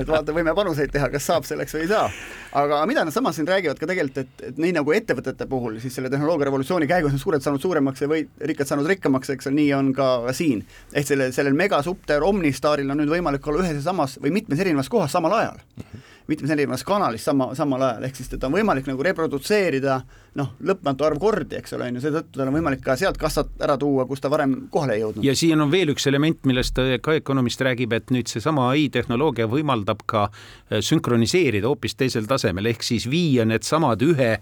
et 0.00 0.09
vaata, 0.12 0.33
võime 0.33 0.55
panuseid 0.55 0.93
teha, 0.93 1.11
kas 1.11 1.26
saab 1.26 1.45
selleks 1.45 1.75
või 1.75 1.85
ei 1.85 1.88
saa. 1.93 2.09
aga 2.52 2.81
mida 2.87 3.05
nad 3.05 3.12
samas 3.12 3.37
siin 3.37 3.49
räägivad 3.49 3.78
ka 3.78 3.87
tegelikult, 3.87 4.19
et, 4.25 4.47
et 4.52 4.59
nii 4.59 4.73
nagu 4.81 4.93
ettevõtete 4.93 5.47
puhul, 5.47 5.78
siis 5.83 5.95
selle 5.95 6.11
tehnoloogia 6.11 6.49
revolutsiooni 6.49 6.88
käigus 6.88 7.12
on 7.12 7.23
suured 7.23 7.45
saanud 7.45 7.61
suuremaks 7.61 8.02
ja 8.02 8.09
või 8.09 8.25
rikkad 8.40 8.71
saanud 8.71 8.88
rikkamaks, 8.88 9.31
eks 9.37 9.50
ole, 9.50 9.61
nii 9.61 9.73
on 9.76 9.93
ka 9.93 10.09
siin. 10.33 10.64
ehk 10.95 11.07
selle, 11.12 11.31
sellel 11.33 11.57
megasupter 11.59 12.25
Omnistaaril 12.38 12.95
on 12.95 13.02
nüüd 13.02 13.11
võimalik 13.11 13.51
olla 13.51 13.66
ühes 13.66 13.81
ja 13.81 13.85
samas 13.90 14.18
või 14.22 14.33
mitmes 14.38 14.62
erinevas 14.62 14.90
kohas 14.92 15.12
samal 15.14 15.35
ajal 15.40 15.59
mm. 15.59 15.83
-hmm 15.83 16.07
mitmes 16.29 16.51
erinevas 16.51 16.85
kanalis 16.85 17.24
sama, 17.24 17.55
samal 17.57 17.83
ajal, 17.83 18.05
ehk 18.05 18.18
siis 18.18 18.29
teda 18.29 18.51
on 18.51 18.57
võimalik 18.59 18.88
nagu 18.88 19.05
reprodutseerida 19.05 19.94
noh, 20.37 20.51
lõpmatu 20.61 21.07
arv 21.07 21.20
kordi, 21.22 21.57
eks 21.57 21.72
ole, 21.77 21.88
on 21.88 21.96
ju, 21.96 22.03
seetõttu 22.05 22.37
tal 22.37 22.51
on 22.51 22.59
võimalik 22.59 22.83
ka 22.85 22.98
sealt 23.01 23.16
kassat 23.20 23.64
ära 23.64 23.79
tuua, 23.81 24.05
kus 24.07 24.20
ta 24.20 24.29
varem 24.33 24.55
kohale 24.72 24.98
ei 24.98 25.03
jõudnud. 25.03 25.24
ja 25.24 25.35
siin 25.38 25.64
on 25.64 25.72
veel 25.72 25.94
üks 25.94 26.05
element, 26.11 26.42
millest 26.48 26.77
ka 27.03 27.16
Economist 27.16 27.64
räägib, 27.64 27.96
et 27.96 28.12
nüüd 28.12 28.29
seesama 28.29 28.68
ai 28.74 28.90
tehnoloogia 28.92 29.48
võimaldab 29.48 30.05
ka 30.07 30.27
äh, 30.29 30.83
sünkroniseerida 30.85 31.70
hoopis 31.70 31.96
teisel 31.96 32.29
tasemel, 32.29 32.68
ehk 32.74 32.85
siis 32.85 33.09
viia 33.09 33.48
needsamad 33.48 34.05
ühe 34.05 34.35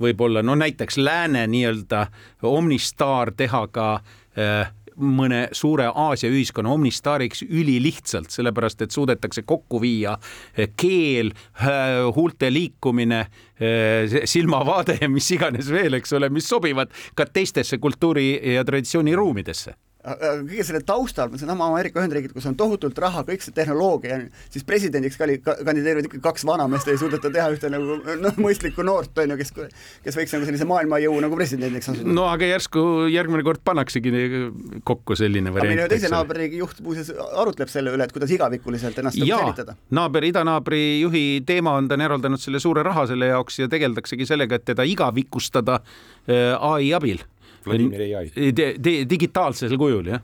võib-olla 0.00 0.42
no 0.42 0.56
näiteks 0.56 0.96
lääne 0.96 1.44
nii-öelda 1.52 2.06
omnistaar 2.48 3.34
teha 3.36 3.66
ka 3.68 3.90
äh, 4.00 4.72
mõne 4.96 5.48
suure 5.52 5.86
Aasia 5.90 6.30
ühiskonna 6.32 6.72
omnistaariks 6.74 7.44
ülilihtsalt, 7.46 8.30
sellepärast 8.34 8.84
et 8.84 8.94
suudetakse 8.94 9.42
kokku 9.46 9.80
viia 9.82 10.16
eh, 10.56 10.70
keel, 10.76 11.32
huulte 12.16 12.50
liikumine, 12.52 13.24
eh, 13.60 14.20
silmavaade 14.24 14.98
ja 15.00 15.08
mis 15.10 15.30
iganes 15.34 15.70
veel, 15.72 16.00
eks 16.00 16.14
ole, 16.18 16.30
mis 16.34 16.48
sobivad 16.48 16.92
ka 17.14 17.26
teistesse 17.26 17.78
kultuuri 17.82 18.28
ja 18.54 18.64
traditsiooniruumidesse 18.64 19.74
aga 20.04 20.32
kõige 20.44 20.64
selle 20.66 20.80
taustal, 20.84 21.30
seesama 21.38 21.68
Ameerika 21.70 22.00
Ühendriigid, 22.02 22.34
kus 22.36 22.44
on 22.48 22.56
tohutult 22.58 22.98
raha, 23.00 23.22
kõik 23.26 23.44
see 23.44 23.54
tehnoloogia, 23.56 24.18
siis 24.52 24.66
presidendiks 24.68 25.16
kali-, 25.20 25.38
kandideerivad 25.40 26.08
ikkagi 26.08 26.22
kaks 26.24 26.44
vanameest 26.48 26.88
ja 26.88 26.94
ei 26.96 27.00
suudeta 27.00 27.30
teha 27.32 27.46
ühte 27.54 27.70
nagu 27.72 27.96
noh, 28.20 28.36
mõistlikku 28.44 28.84
noort, 28.86 29.16
on 29.22 29.32
ju, 29.32 29.38
kes, 29.40 29.52
kes 30.04 30.18
võiks 30.20 30.36
nagu 30.36 30.48
sellise 30.48 30.68
maailmajõu 30.68 31.16
nagu 31.24 31.38
presidendiks 31.38 31.88
asuda. 31.94 32.16
no 32.18 32.28
aga 32.28 32.50
järsku 32.52 32.84
järgmine 33.12 33.46
kord 33.46 33.64
pannaksegi 33.64 34.12
kokku 34.84 35.16
selline 35.18 35.52
variant. 35.54 35.80
meie 35.80 35.90
teise 35.94 36.12
naaberriigi 36.12 36.60
juht 36.60 36.84
muuseas 36.84 37.12
arutleb 37.40 37.72
selle 37.72 37.94
üle, 37.96 38.04
et 38.04 38.12
kuidas 38.14 38.34
igavikuliselt 38.36 39.00
ennast 39.00 39.20
nagu 39.20 39.40
säilitada. 39.40 39.78
naaber, 39.96 40.28
idanaabri 40.28 40.82
juhi 41.00 41.24
teema 41.48 41.78
on, 41.80 41.88
ta 41.88 41.96
on 41.96 42.04
eraldanud 42.04 42.42
selle 42.42 42.60
suure 42.60 42.84
raha 42.84 43.08
selle 43.08 43.32
jaoks 43.32 43.62
ja 43.64 43.72
tegeldaksegi 43.72 44.28
sellega, 44.28 44.60
et 44.60 44.68
teda 44.68 44.84
igavikustada 44.84 45.80
äh, 45.80 46.52
ai 46.60 46.92
abil 46.92 47.24
Vladimir 47.66 48.06
ai. 48.18 48.28
digitaalsel 49.10 49.78
kujul, 49.80 50.12
jah. 50.14 50.22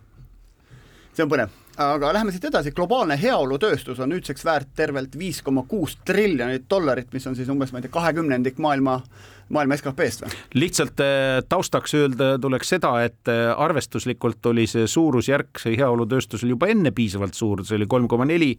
see 1.14 1.24
on 1.26 1.32
põnev 1.32 1.60
aga 1.80 2.12
läheme 2.12 2.32
siit 2.34 2.44
edasi, 2.50 2.72
globaalne 2.76 3.16
heaolutööstus 3.20 4.00
on 4.02 4.10
nüüdseks 4.12 4.44
väärt 4.44 4.72
tervelt 4.76 5.16
viis 5.18 5.40
koma 5.42 5.64
kuus 5.68 5.96
triljonit 6.06 6.66
dollarit, 6.70 7.10
mis 7.14 7.26
on 7.26 7.36
siis 7.36 7.48
umbes, 7.52 7.72
ma 7.72 7.80
ei 7.80 7.86
tea, 7.86 7.94
kahekümnendik 7.94 8.58
maailma, 8.60 8.98
maailma 9.54 9.78
SKP-st 9.78 10.26
või? 10.26 10.40
lihtsalt 10.60 11.02
äh, 11.04 11.40
taustaks 11.48 11.94
öelda 11.96 12.32
tuleks 12.42 12.74
seda, 12.74 12.92
et 13.06 13.30
äh, 13.32 13.48
arvestuslikult 13.56 14.50
oli 14.52 14.66
see 14.70 14.88
suurusjärk 14.90 15.62
see 15.62 15.76
heaolutööstusel 15.80 16.52
juba 16.52 16.68
enne 16.72 16.92
piisavalt 16.96 17.38
suur, 17.38 17.64
see 17.64 17.78
oli 17.80 17.88
kolm 17.90 18.08
koma 18.10 18.28
neli 18.28 18.52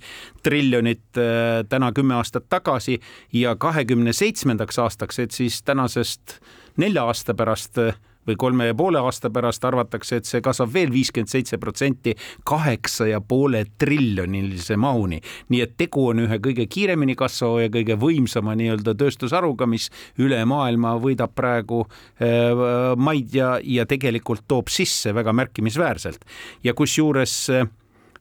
triljonit 0.43 1.21
äh, 1.21 1.61
täna 1.69 1.91
kümme 1.95 2.17
aastat 2.17 2.49
tagasi 2.49 2.97
ja 3.37 3.55
kahekümne 3.55 4.15
seitsmendaks 4.17 4.81
aastaks, 4.81 5.19
et 5.21 5.35
siis 5.35 5.61
tänasest 5.67 6.39
nelja 6.81 7.05
aasta 7.11 7.35
pärast 7.37 7.77
või 8.27 8.37
kolme 8.37 8.69
ja 8.69 8.75
poole 8.77 8.99
aasta 9.01 9.29
pärast 9.33 9.65
arvatakse, 9.65 10.21
et 10.21 10.29
see 10.29 10.41
kasvab 10.43 10.73
veel 10.73 10.93
viiskümmend 10.93 11.31
seitse 11.31 11.57
protsenti 11.61 12.15
kaheksa 12.47 13.07
ja 13.09 13.21
poole 13.21 13.65
triljonilise 13.77 14.77
mahuni. 14.77 15.21
nii 15.49 15.61
et 15.61 15.75
tegu 15.77 16.07
on 16.11 16.23
ühe 16.25 16.39
kõige 16.43 16.67
kiiremini 16.69 17.15
kasvava 17.15 17.65
ja 17.65 17.73
kõige 17.73 17.97
võimsama 17.99 18.55
nii-öelda 18.55 18.95
tööstusharuga, 18.97 19.67
mis 19.67 19.89
üle 20.19 20.43
maailma 20.45 20.95
võidab 21.01 21.33
praegu 21.35 21.83
äh, 21.85 22.95
maid 22.97 23.35
ja, 23.35 23.57
ja 23.63 23.85
tegelikult 23.85 24.45
toob 24.47 24.69
sisse 24.69 25.13
väga 25.15 25.33
märkimisväärselt 25.33 26.25
ja 26.63 26.73
kusjuures 26.77 27.37
äh, 27.49 27.69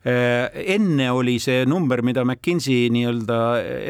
enne 0.05 1.11
oli 1.13 1.37
see 1.43 1.67
number, 1.69 2.01
mida 2.03 2.25
McKinsey 2.25 2.89
nii-öelda 2.93 3.39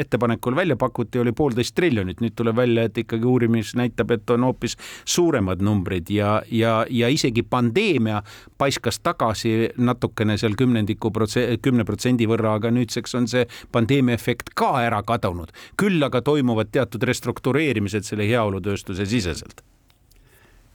ettepanekul 0.01 0.57
välja 0.59 0.77
pakuti, 0.77 1.21
oli 1.23 1.33
poolteist 1.33 1.75
triljonit, 1.79 2.19
nüüd 2.21 2.35
tuleb 2.39 2.57
välja, 2.59 2.89
et 2.89 2.99
ikkagi 2.99 3.27
uurimis 3.31 3.77
näitab, 3.79 4.11
et 4.17 4.31
on 4.35 4.49
hoopis 4.49 4.75
suuremad 5.05 5.63
numbrid 5.63 6.11
ja, 6.11 6.41
ja, 6.51 6.81
ja 6.91 7.09
isegi 7.09 7.45
pandeemia 7.47 8.23
paiskas 8.59 8.99
tagasi 9.07 9.71
natukene 9.79 10.39
seal 10.41 10.59
kümnendiku 10.59 11.13
protse-, 11.15 11.47
kümne 11.63 11.87
protsendi 11.87 12.27
võrra, 12.31 12.57
aga 12.59 12.75
nüüdseks 12.75 13.15
on 13.15 13.31
see 13.31 13.47
pandeemia 13.73 14.19
efekt 14.19 14.51
ka 14.59 14.75
ära 14.83 15.03
kadunud. 15.07 15.55
küll 15.79 16.03
aga 16.03 16.23
toimuvad 16.27 16.75
teatud 16.75 17.07
restruktureerimised 17.07 18.05
selle 18.05 18.27
heaolutööstuse 18.27 19.07
siseselt 19.07 19.63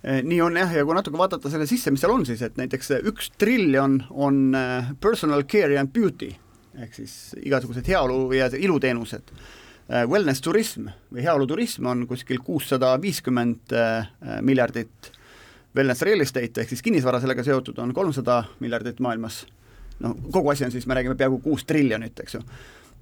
nii 0.06 0.40
on 0.46 0.58
jah, 0.60 0.72
ja 0.76 0.86
kui 0.86 0.96
natuke 0.98 1.18
vaadata 1.18 1.50
selle 1.50 1.68
sisse, 1.70 1.92
mis 1.94 2.04
seal 2.04 2.14
on 2.14 2.26
siis, 2.28 2.42
et 2.46 2.58
näiteks 2.60 2.92
üks 3.12 3.32
triljon 3.42 4.00
on 4.12 4.42
eh, 4.58 4.92
personal 5.02 5.46
care 5.50 5.80
and 5.82 5.94
beauty 5.96 6.32
ehk 6.76 6.98
siis 6.98 7.36
igasugused 7.40 7.88
heaolu 7.88 8.34
ja 8.36 8.50
iluteenused. 8.52 9.30
Wellness 10.12 10.42
turism 10.42 10.90
või 11.14 11.22
heaoluturism 11.24 11.86
on 11.88 12.02
kuskil 12.10 12.42
kuussada 12.44 12.90
viiskümmend 13.00 13.72
miljardit, 14.44 15.12
wellness 15.78 16.04
real 16.04 16.26
estate 16.26 16.64
ehk 16.64 16.74
siis 16.74 16.82
kinnisvara 16.84 17.22
sellega 17.24 17.46
seotud 17.46 17.80
on 17.80 17.94
kolmsada 17.96 18.42
miljardit 18.60 19.00
maailmas, 19.00 19.44
noh, 20.04 20.18
kogu 20.34 20.52
asi 20.52 20.66
on 20.68 20.74
siis, 20.74 20.88
me 20.90 20.98
räägime 20.98 21.16
peaaegu 21.16 21.38
kuus 21.46 21.64
triljonit, 21.70 22.20
eks 22.26 22.36
ju 22.36 22.44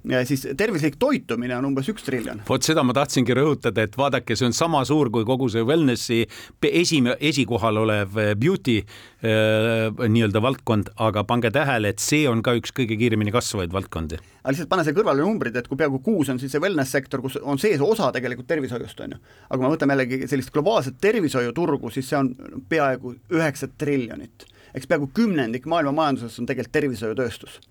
siis 0.04 0.44
tervislik 0.56 0.96
toitumine 1.00 1.56
on 1.56 1.70
umbes 1.70 1.88
üks 1.88 2.04
triljon. 2.04 2.42
vot 2.48 2.66
seda 2.66 2.82
ma 2.84 2.92
tahtsingi 2.96 3.34
rõhutada, 3.36 3.86
et 3.86 3.96
vaadake, 3.96 4.36
see 4.36 4.48
on 4.48 4.56
sama 4.56 4.82
suur 4.84 5.10
kui 5.12 5.24
kogu 5.24 5.48
see 5.52 5.64
wellnessi 5.64 6.24
esime-, 6.68 7.16
esikohal 7.20 7.80
olev 7.84 8.18
eh, 8.20 8.34
beauty 8.36 8.76
äh, 8.82 9.88
nii-öelda 10.04 10.42
valdkond, 10.44 10.92
aga 11.00 11.24
pange 11.28 11.50
tähele, 11.54 11.94
et 11.94 12.04
see 12.04 12.28
on 12.28 12.44
ka 12.44 12.56
üks 12.58 12.74
kõige 12.76 12.98
kiiremini 13.00 13.32
kasvavaid 13.34 13.72
valdkondi. 13.72 14.20
aga 14.42 14.54
lihtsalt 14.54 14.72
pane 14.72 14.84
see 14.84 14.96
kõrvale 14.96 15.24
numbrid, 15.24 15.56
et 15.56 15.68
kui 15.68 15.80
peaaegu 15.80 16.02
kuus 16.04 16.32
on 16.32 16.40
siis 16.42 16.52
see 16.52 16.62
wellness 16.62 16.92
sektor, 16.92 17.24
kus 17.24 17.38
on 17.42 17.60
sees 17.62 17.80
osa 17.80 18.12
tegelikult 18.12 18.50
tervishoiust, 18.50 19.04
on 19.06 19.16
ju. 19.16 19.22
aga 19.48 19.58
kui 19.58 19.66
me 19.66 19.74
võtame 19.76 19.96
jällegi 19.96 20.28
sellist 20.28 20.52
globaalset 20.52 21.00
tervishoiuturgu, 21.00 21.92
siis 21.94 22.12
see 22.12 22.20
on 22.20 22.34
peaaegu 22.68 23.16
üheksa 23.32 23.72
triljonit. 23.78 24.50
eks 24.74 24.90
peaaegu 24.90 25.08
kümnendik 25.16 25.64
maailma 25.70 25.96
majandusest 26.02 26.44
on 26.44 26.50
tegelikult 26.50 26.76
tervishoiutööstus 26.76 27.62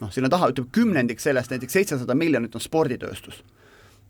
noh, 0.00 0.12
sinna 0.14 0.30
taha 0.32 0.50
ütleme 0.52 0.70
kümnendik 0.72 1.20
sellest, 1.20 1.52
näiteks 1.54 1.78
seitsesada 1.78 2.14
miljonit 2.18 2.54
on 2.54 2.62
sporditööstus 2.64 3.42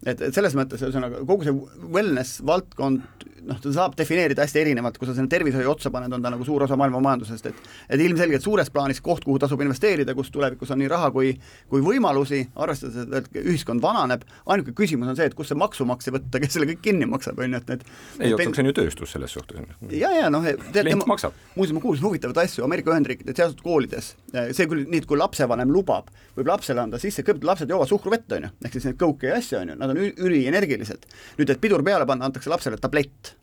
et, 0.07 0.21
et 0.21 0.35
selles 0.37 0.55
mõttes 0.59 0.83
ühesõnaga 0.85 1.23
kogu 1.27 1.47
see 1.47 1.55
wellness 1.95 2.43
valdkond, 2.47 3.25
noh, 3.49 3.61
ta 3.61 3.73
saab 3.75 3.97
defineerida 3.99 4.45
hästi 4.45 4.61
erinevalt, 4.63 4.99
kui 4.99 5.09
sa 5.09 5.15
sinna 5.17 5.31
tervishoiu 5.33 5.71
otsa 5.73 5.93
paned, 5.93 6.13
on 6.15 6.23
ta 6.25 6.33
nagu 6.33 6.47
suur 6.47 6.65
osa 6.67 6.77
maailma 6.81 7.01
majandusest, 7.05 7.49
et 7.51 7.71
et 7.95 8.01
ilmselgelt 8.01 8.45
suures 8.45 8.71
plaanis 8.73 9.01
koht, 9.05 9.25
kuhu 9.25 9.39
tasub 9.43 9.61
investeerida, 9.65 10.15
kus 10.17 10.31
tulevikus 10.35 10.73
on 10.75 10.81
nii 10.83 10.91
raha 10.93 11.11
kui 11.15 11.35
kui 11.71 11.83
võimalusi, 11.85 12.43
arvestades, 12.57 13.09
et 13.21 13.41
ühiskond 13.45 13.83
vananeb, 13.85 14.25
ainuke 14.51 14.75
küsimus 14.77 15.11
on 15.13 15.19
see, 15.19 15.29
et 15.31 15.37
kust 15.37 15.53
see 15.53 15.61
maksumaksja 15.61 16.15
võtta, 16.17 16.41
kes 16.43 16.57
selle 16.57 16.69
kõik 16.73 16.83
kinni 16.85 17.09
maksab, 17.11 17.41
on 17.41 17.57
ju, 17.57 17.63
et 17.63 17.73
need 17.73 17.85
ei, 18.21 18.33
oota, 18.33 18.49
see 18.51 18.65
on 18.65 18.71
ju 18.71 18.77
tööstus 18.81 19.15
selles 19.17 19.37
suhtes. 19.37 19.75
ja, 19.91 20.13
ja 20.15 20.31
noh, 20.33 20.47
klient 20.73 21.07
maksab. 21.11 21.37
muuseas, 21.57 21.77
ma 21.77 21.85
kuulsin 21.85 22.09
huvitavaid 22.09 22.43
asju 22.45 22.67
Ameerika 22.67 22.95
Ühendriikide 22.95 23.37
sealsed 23.37 23.63
koolides, 23.65 24.15
see 24.33 24.69
küll 24.71 24.87
nii, 24.89 25.03
et 25.05 25.09
kui 25.11 25.21
lapsevanem 25.21 25.73
lubab, 25.73 26.11
võib 26.39 26.51
lapsele 26.51 26.83
anda 26.85 27.01
sisse, 27.03 27.23
kõigepealt 27.23 27.51
lapsed 27.53 27.75
joovad 27.75 27.91
suhkruvett, 27.91 28.37
on 28.37 28.49
ju, 28.49 28.53
ehk 28.65 28.79
siis 28.79 28.89
neid 28.89 29.01
kõuke 29.01 29.31
ja 29.31 29.39
asju, 29.41 29.61
on 29.61 29.73
ju, 29.73 29.79
nad 29.81 29.93
on 29.93 29.94
ülienergilised. 29.99 31.09
nüüd, 31.39 31.51
et 31.51 31.61
pidur 31.61 31.85
peale 31.85 32.07
panna, 32.07 32.29
antakse 32.31 32.51
lapsele 32.51 32.79
tablett, 32.81 33.35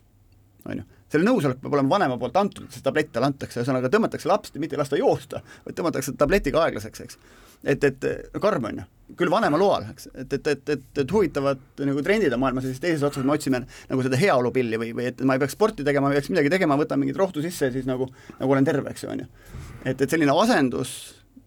on 0.68 0.82
ju. 0.82 0.88
selle 1.12 1.28
nõusolek 1.28 1.60
peab 1.60 1.74
olema 1.76 1.96
vanema 1.96 2.16
poolt 2.18 2.36
antud, 2.40 2.66
et 2.66 2.76
see 2.76 2.84
tablett 2.84 3.12
talle 3.12 3.28
antakse, 3.28 3.60
ühesõnaga 3.60 3.90
tõmmatakse 3.92 4.28
laps, 4.30 4.54
mitte 4.56 4.76
ei 4.76 4.80
lasta 4.80 4.98
joosta, 5.00 5.42
vaid 5.66 5.76
tõmmatakse 5.78 6.14
tabletiga 6.18 6.62
aeglaseks, 6.64 7.04
eks. 7.04 7.18
et, 7.74 7.84
et 7.84 8.06
karm 8.40 8.68
on 8.70 8.80
ju, 8.80 8.86
küll 9.20 9.32
vanema 9.32 9.60
loal, 9.60 9.86
eks, 9.92 10.08
et, 10.14 10.32
et, 10.38 10.52
et, 10.54 10.74
et, 10.76 10.84
et 11.04 11.12
huvitavad 11.12 11.60
nagu 11.84 12.04
trendid 12.06 12.32
on 12.32 12.40
maailmas 12.44 12.64
ja 12.64 12.72
siis 12.72 12.82
teises 12.84 13.04
otsas 13.06 13.26
me 13.28 13.34
otsime 13.36 13.64
nagu 13.66 14.06
seda 14.06 14.20
heaolupilli 14.20 14.80
või, 14.80 14.92
või 14.96 15.10
et 15.10 15.20
ma 15.28 15.36
ei 15.36 15.42
peaks 15.42 15.58
sporti 15.58 15.84
tegema, 15.84 16.08
ma 16.08 16.14
ei 16.14 16.20
peaks 16.20 16.32
midagi 16.32 16.52
tegema, 16.54 16.78
võtan 16.80 17.02
mingit 17.02 17.20
rohtu 17.20 17.44
sisse 17.44 17.68
ja 17.68 17.74
siis 17.74 17.88
nagu, 17.88 18.08
nagu 18.38 18.56
olen 18.56 18.68
terve, 18.68 18.94
eks 18.94 19.04
ju, 19.04 19.12
on 19.12 19.26
ju. 19.26 19.32
et, 19.84 19.98
et 20.00 20.08
selline 20.08 20.32
asendus 20.32 20.94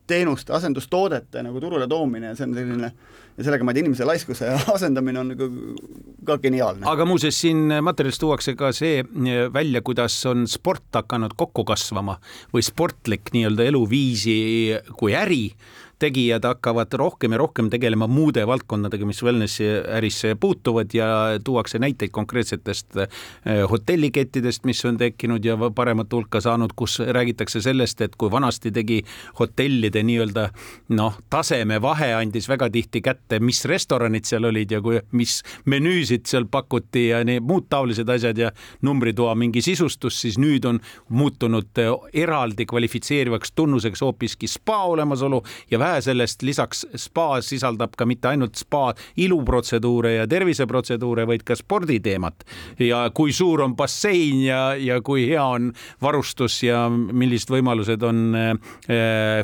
teenuste, 0.07 0.53
asendustoodete 0.53 1.43
nagu 1.43 1.61
turule 1.61 1.87
toomine 1.89 2.35
see 2.37 2.45
on 2.45 2.53
selline 2.57 2.91
ja 3.35 3.43
sellega 3.43 3.67
ma 3.67 3.73
ei 3.73 3.79
tea, 3.79 3.85
inimese 3.85 4.07
laiskuse 4.07 4.51
asendamine 4.75 5.21
on 5.21 5.31
nagu 5.33 5.49
ka 6.25 6.37
geniaalne. 6.41 6.85
aga 6.89 7.07
muuseas, 7.07 7.37
siin 7.43 7.67
materjalis 7.85 8.19
tuuakse 8.21 8.55
ka 8.59 8.71
see 8.75 9.01
eh, 9.03 9.47
välja, 9.53 9.83
kuidas 9.85 10.17
on 10.31 10.45
sport 10.49 10.87
hakanud 11.01 11.35
kokku 11.37 11.65
kasvama 11.67 12.17
või 12.53 12.65
sportlik 12.65 13.33
nii-öelda 13.35 13.67
eluviisi 13.71 14.37
kui 14.99 15.15
äri 15.17 15.49
tegijad 15.99 16.43
hakkavad 16.43 16.93
rohkem 16.93 17.31
ja 17.31 17.37
rohkem 17.37 17.69
tegelema 17.69 18.07
muude 18.07 18.43
valdkondadega, 18.47 19.05
mis 19.07 19.21
wellnessi 19.23 19.67
ärisse 19.97 20.35
puutuvad 20.39 20.93
ja 20.93 21.07
tuuakse 21.43 21.79
näiteid 21.79 22.11
konkreetsetest 22.11 22.97
eh, 22.97 23.07
hotellikettidest, 23.71 24.65
mis 24.65 24.85
on 24.85 24.97
tekkinud 24.97 25.45
ja 25.45 25.57
paremat 25.75 26.13
hulka 26.13 26.41
saanud, 26.41 26.75
kus 26.75 26.99
räägitakse 26.99 27.61
sellest, 27.61 28.01
et 28.01 28.15
kui 28.15 28.31
vanasti 28.31 28.71
tegi 28.75 29.01
hotellide 29.39 30.03
nii-öelda 30.03 30.49
noh, 30.99 31.19
tasemevahe 31.29 32.11
andis 32.19 32.49
väga 32.51 32.69
tihti 32.69 33.01
kätte, 33.01 33.39
mis 33.39 33.63
restoranid 33.65 34.27
seal 34.27 34.49
olid 34.51 34.71
ja 34.71 34.81
kui, 34.81 34.99
mis 35.11 35.39
menüüsid 35.65 36.27
seal 36.27 36.49
pakuti 36.51 37.07
ja 37.09 37.23
need 37.23 37.45
muud 37.47 37.69
taolised 37.69 38.09
asjad 38.09 38.37
ja 38.37 38.51
numbritoa 38.81 39.35
mingi 39.35 39.63
sisustus, 39.63 40.19
siis 40.21 40.39
nüüd 40.41 40.67
on 40.67 40.81
muutunud 41.09 41.71
eh, 41.79 41.93
eraldi 42.25 42.67
kvalifitseerivaks 42.67 43.55
tunnuseks 43.55 44.03
hoopiski 44.03 44.51
spa 44.51 44.83
olemasolu 44.91 45.43
ja 45.71 45.79
vähe 45.85 46.01
sellest, 46.01 46.43
lisaks 46.45 46.85
spa 46.99 47.39
sisaldab 47.45 47.95
ka 47.97 48.07
mitte 48.09 48.29
ainult 48.31 48.57
spa 48.59 48.93
iluprotseduure 49.21 50.15
ja 50.15 50.27
terviseprotseduure, 50.29 51.27
vaid 51.29 51.45
ka 51.45 51.57
sporditeemat. 51.57 52.45
ja 52.79 53.05
kui 53.13 53.33
suur 53.33 53.61
on 53.65 53.75
bassein 53.75 54.41
ja, 54.45 54.75
ja 54.79 54.99
kui 55.05 55.27
hea 55.29 55.43
on 55.43 55.71
varustus 56.01 56.61
ja 56.63 56.85
millised 56.89 57.51
võimalused 57.53 58.03
on 58.03 58.35
äh, 58.35 58.51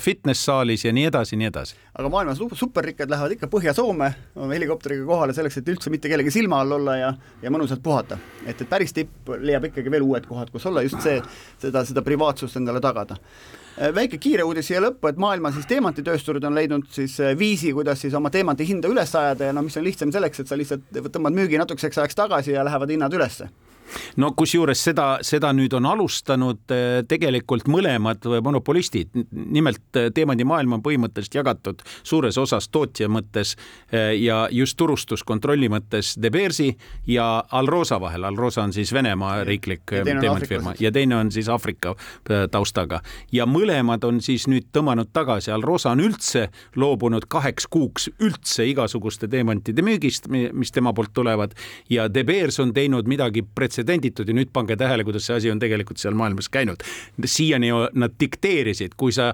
fitness-saalis 0.01 0.86
ja 0.88 0.93
nii 0.95 1.08
edasi, 1.12 1.39
nii 1.39 1.49
edasi. 1.51 1.77
aga 1.97 2.10
maailma 2.10 2.36
superrikkad 2.36 3.12
lähevad 3.12 3.38
ikka 3.38 3.49
Põhja-Soome 3.51 4.12
helikopteriga 4.51 5.06
kohale 5.06 5.36
selleks, 5.38 5.60
et 5.62 5.71
üldse 5.73 5.93
mitte 5.93 6.10
kellegi 6.12 6.34
silma 6.34 6.62
all 6.63 6.77
olla 6.80 6.97
ja, 6.97 7.13
ja 7.41 7.54
mõnusalt 7.54 7.84
puhata. 7.84 8.17
et, 8.45 8.62
et 8.62 8.69
päris 8.69 8.93
tipp 8.95 9.34
leiab 9.39 9.69
ikkagi 9.71 9.91
veel 9.91 10.06
uued 10.08 10.27
kohad, 10.30 10.51
kus 10.54 10.65
olla, 10.69 10.86
just 10.88 11.01
see, 11.04 11.19
seda, 11.62 11.86
seda 11.88 12.06
privaatsust 12.06 12.62
endale 12.62 12.82
tagada 12.84 13.19
väike 13.95 14.19
kiire 14.21 14.43
uudis 14.43 14.67
siia 14.67 14.81
lõppu, 14.84 15.10
et 15.10 15.19
maailma 15.21 15.51
siis 15.55 15.67
teemantitöösturid 15.69 16.43
on 16.47 16.55
leidnud 16.55 16.88
siis 16.91 17.17
äh, 17.23 17.36
viisi, 17.38 17.73
kuidas 17.73 18.01
siis 18.03 18.13
oma 18.17 18.29
teemanti 18.34 18.67
hinda 18.67 18.91
üles 18.91 19.15
ajada 19.15 19.49
ja 19.49 19.55
no 19.55 19.63
mis 19.65 19.77
on 19.77 19.86
lihtsam 19.88 20.12
selleks, 20.12 20.43
et 20.43 20.51
sa 20.51 20.60
lihtsalt 20.60 20.88
tõmbad 21.12 21.36
müügi 21.36 21.60
natukeseks 21.62 22.01
ajaks 22.01 22.19
tagasi 22.19 22.55
ja 22.55 22.65
lähevad 22.67 22.91
hinnad 22.91 23.13
ülesse 23.15 23.49
no 24.21 24.32
kusjuures 24.38 24.82
seda, 24.84 25.08
seda 25.25 25.51
nüüd 25.56 25.73
on 25.77 25.88
alustanud 25.89 26.73
eh, 26.73 27.01
tegelikult 27.10 27.67
mõlemad 27.71 28.25
monopolistid, 28.43 29.12
nimelt 29.32 29.99
eh, 29.99 30.10
teemandimaailm 30.15 30.77
on 30.77 30.84
põhimõtteliselt 30.86 31.39
jagatud 31.41 31.84
suures 32.04 32.38
osas 32.41 32.69
tootja 32.71 33.10
mõttes 33.12 33.56
eh, 33.91 34.13
ja 34.21 34.43
just 34.51 34.77
turustuskontrolli 34.80 35.69
mõttes 35.71 36.13
De 36.21 36.32
Beersi 36.34 36.71
ja 37.10 37.43
Alrosa 37.51 37.99
vahel. 38.01 38.25
Alrosa 38.27 38.65
on 38.65 38.73
siis 38.75 38.93
Venemaa 38.93 39.43
riiklik 39.47 39.86
teemantfirma 39.91 40.75
ja 40.80 40.91
teine 40.91 41.17
on 41.19 41.32
siis 41.32 41.49
Aafrika 41.51 41.95
taustaga. 42.51 43.01
Ja 43.32 43.45
mõlemad 43.49 44.04
on 44.08 44.21
siis 44.23 44.47
nüüd 44.51 44.69
tõmmanud 44.73 45.12
tagasi. 45.13 45.51
Alrosa 45.51 45.91
on 45.95 46.04
üldse 46.04 46.47
loobunud 46.80 47.27
kaheks 47.32 47.67
kuuks 47.71 48.10
üldse 48.21 48.65
igasuguste 48.69 49.30
teemantide 49.32 49.84
müügist, 49.86 50.30
mis 50.32 50.71
tema 50.71 50.93
poolt 50.95 51.13
tulevad. 51.13 51.56
Ja 51.89 52.08
De 52.12 52.23
Beers 52.27 52.60
on 52.63 52.73
teinud 52.75 53.10
midagi 53.12 53.43
pretsedenditud 53.43 53.81
pretsedenditud 53.82 54.30
ja 54.30 54.36
nüüd 54.36 54.52
pange 54.54 54.78
tähele, 54.78 55.04
kuidas 55.04 55.26
see 55.26 55.38
asi 55.38 55.52
on 55.52 55.60
tegelikult 55.60 55.98
seal 55.98 56.13
maailmas 56.13 56.50
käinud. 56.50 56.84
siiani 57.26 57.70
nad 57.94 58.12
dikteerisid, 58.20 58.96
kui 58.98 59.12
sa 59.12 59.34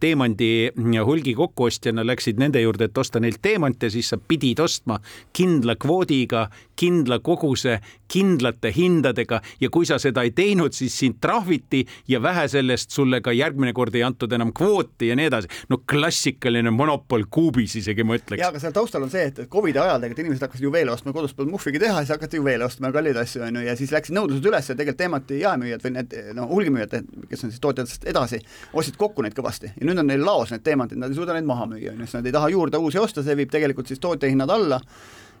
teemandi 0.00 0.70
hulgi 1.04 1.34
kokkuostjana 1.34 2.04
läksid 2.06 2.38
nende 2.38 2.60
juurde, 2.60 2.84
et 2.84 2.98
osta 2.98 3.20
neilt 3.20 3.40
teemante, 3.42 3.90
siis 3.90 4.08
sa 4.08 4.18
pidid 4.18 4.60
ostma 4.60 5.00
kindla 5.32 5.76
kvoodiga, 5.76 6.48
kindla 6.76 7.18
koguse, 7.18 7.80
kindlate 8.08 8.72
hindadega 8.74 9.40
ja 9.60 9.70
kui 9.70 9.86
sa 9.86 9.98
seda 9.98 10.22
ei 10.22 10.32
teinud, 10.34 10.72
siis 10.72 10.96
sind 10.98 11.20
trahviti 11.20 11.84
ja 12.08 12.22
vähe 12.22 12.48
sellest, 12.48 12.90
sulle 12.90 13.20
ka 13.20 13.32
järgmine 13.32 13.72
kord 13.76 13.94
ei 13.94 14.02
antud 14.02 14.32
enam 14.32 14.52
kvooti 14.56 15.10
ja 15.10 15.16
nii 15.16 15.28
edasi. 15.30 15.48
no 15.68 15.78
klassikaline 15.90 16.70
monopol 16.70 17.26
kuubis 17.30 17.76
isegi 17.76 18.04
ma 18.04 18.16
ütleks. 18.18 18.40
ja 18.40 18.48
aga 18.48 18.62
seal 18.62 18.72
taustal 18.72 19.04
on 19.06 19.12
see, 19.12 19.28
et 19.30 19.42
Covidi 19.50 19.78
ajal 19.78 20.00
tegelikult 20.00 20.24
inimesed 20.24 20.46
hakkasid 20.46 20.64
juveele 20.64 20.92
ostma, 20.92 21.12
kodus 21.12 21.34
polnud 21.34 21.54
muhvigi 21.56 21.82
teha, 21.82 22.02
siis 22.02 22.14
hakati 22.14 22.40
juveele 22.40 22.64
ostma 22.64 22.90
ja 22.90 22.96
kalleid 22.96 23.20
asju 23.20 23.44
on 23.46 23.60
ju 23.60 23.66
ja 23.66 23.76
siis 23.80 23.94
läksid 23.94 24.16
nõudlused 24.16 24.46
üles 24.50 24.68
ja 24.70 24.76
tegelikult 24.76 25.00
teemati 25.00 25.40
jaemüüjad 25.40 25.84
või 25.86 25.94
need 25.96 26.16
no 26.36 26.46
hulgimüüjad, 26.50 26.96
kes 27.30 27.46
on 27.46 27.54
siis 27.54 27.62
tootjatest 27.64 28.04
edasi, 28.10 28.40
ostsid 28.76 28.98
kokku 29.00 29.24
neid 29.24 29.36
kõvasti. 29.36 29.72
Ja 29.76 29.88
nüüd 29.88 30.02
on 30.02 30.10
neil 30.10 30.24
laos 30.24 30.52
need 30.54 30.64
teemantid, 30.66 31.00
nad 31.00 31.12
ei 31.12 31.18
suuda 31.18 31.36
neid 31.36 31.48
maha 31.48 31.66
müüa, 31.70 31.94
on 31.94 32.04
ju, 32.04 32.08
sest 32.08 32.20
nad 32.20 32.28
ei 32.30 32.36
taha 32.36 32.52
juurde 32.52 32.80
uusi 32.80 33.00
osta, 33.00 33.24
see 33.26 33.38
viib 33.38 33.52
tegelikult 33.52 33.90
siis 33.90 34.02
tootjahinnad 34.02 34.52
alla 34.54 34.80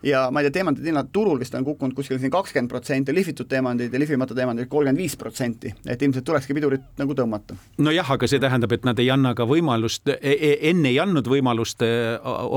ja 0.02 0.26
ma 0.30 0.40
ei 0.40 0.48
tea, 0.48 0.60
teemantide 0.60 0.90
hinnad 0.90 1.10
turul 1.12 1.40
vist 1.40 1.54
on 1.54 1.64
kukkunud 1.64 1.94
kuskil 1.96 2.18
siin 2.20 2.32
kakskümmend 2.32 2.70
protsenti, 2.70 3.14
lihvitud 3.14 3.48
teemandid 3.50 3.92
ja 3.92 4.00
lihvimata 4.00 4.36
teemandid 4.36 4.70
kolmkümmend 4.70 5.00
viis 5.00 5.16
protsenti, 5.20 5.72
et 5.86 6.02
ilmselt 6.02 6.24
tulekski 6.26 6.56
pidurit 6.56 6.86
nagu 7.00 7.16
tõmmata. 7.16 7.56
nojah, 7.78 8.14
aga 8.16 8.30
see 8.30 8.40
tähendab, 8.42 8.72
et 8.72 8.86
nad 8.88 8.98
ei 8.98 9.10
anna 9.10 9.34
ka 9.34 9.46
võimalust, 9.48 10.08
e, 10.14 10.34
e, 10.34 10.52
enne 10.70 10.92
ei 10.92 11.00
andnud 11.02 11.28
võimalust 11.30 11.84
e, 11.86 11.92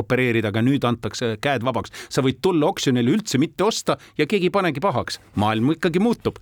opereerida, 0.04 0.54
aga 0.54 0.64
nüüd 0.66 0.88
antakse 0.88 1.36
käed 1.42 1.66
vabaks. 1.66 1.92
sa 2.10 2.24
võid 2.26 2.42
tulla 2.42 2.72
oksjonile 2.72 3.12
üldse 3.12 3.42
mitte 3.42 3.64
osta 3.64 3.98
ja 4.18 4.26
keegi 4.26 4.52
ei 4.52 4.58
panegi 4.58 4.84
pahaks, 4.84 5.20
maailm 5.36 5.76
ikkagi 5.78 6.00
muutub 6.04 6.40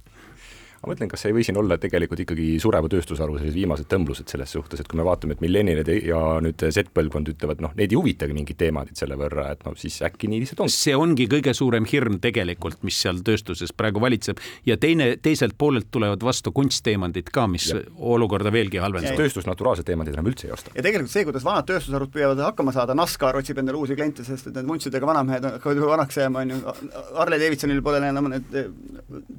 ma 0.82 0.90
mõtlen, 0.90 1.10
kas 1.12 1.28
ei 1.30 1.34
või 1.36 1.44
siin 1.46 1.58
olla 1.62 1.78
tegelikult 1.82 2.24
ikkagi 2.24 2.56
sureva 2.62 2.90
tööstusharu 2.90 3.36
sellised 3.38 3.58
viimased 3.58 3.88
tõmblused 3.92 4.32
selles 4.32 4.50
suhtes, 4.56 4.82
et 4.82 4.88
kui 4.90 4.98
me 4.98 5.06
vaatame, 5.06 5.36
et 5.38 5.44
millennialid 5.44 5.92
ja 6.08 6.22
nüüd 6.42 6.64
Z-põlvkond 6.74 7.30
ütlevad, 7.36 7.62
noh, 7.62 7.76
neid 7.78 7.94
ei 7.94 8.00
huvitagi 8.00 8.34
mingid 8.34 8.58
teemad 8.58 8.90
selle 8.98 9.18
võrra, 9.20 9.52
et 9.54 9.62
no 9.68 9.76
siis 9.78 10.00
äkki 10.08 10.30
nii 10.32 10.42
lihtsalt 10.42 10.64
on. 10.66 10.72
see 10.74 10.96
ongi 10.98 11.28
kõige 11.30 11.54
suurem 11.58 11.86
hirm 11.90 12.18
tegelikult, 12.24 12.80
mis 12.88 12.98
seal 13.04 13.22
tööstuses 13.26 13.74
praegu 13.78 14.02
valitseb 14.02 14.42
ja 14.66 14.78
teine, 14.82 15.12
teiselt 15.22 15.54
poolelt 15.62 15.92
tulevad 15.94 16.26
vastu 16.26 16.54
kunstteemandid 16.56 17.30
ka, 17.34 17.46
mis 17.52 17.70
ja. 17.70 17.84
olukorda 18.16 18.54
veelgi 18.54 18.82
halvendavad. 18.82 19.20
tööstus 19.22 19.46
naturaalseid 19.50 19.86
teemasid 19.92 20.18
enam 20.18 20.32
üldse 20.34 20.50
ei 20.50 20.56
osta. 20.58 20.74
ja 20.74 20.86
tegelikult 20.86 21.14
see, 21.14 21.28
kuidas 21.30 21.46
vanad 21.46 21.70
tööstusharud 21.70 22.10
püüavad 22.16 22.42
hakkama 22.48 22.74
saada, 22.74 22.98
NASCAR 22.98 23.38
otsib 23.38 23.62
endale 23.62 23.78
uusi 23.78 24.00
kliente, 24.00 24.26
sest 24.26 24.50
et 24.50 24.58
need 24.58 24.70
muntsidega 24.70 25.06
vanamehed 25.06 25.46
hakkavad 25.52 25.78
juba 25.82 25.94
vanaks 25.94 26.18
jääma, 26.24 26.42
on 26.42 26.56
ju, 26.56 26.76
Harley 27.20 27.42
Davidsonil 27.42 27.86
pole 27.86 28.02
enam 28.10 28.32
need 28.34 28.58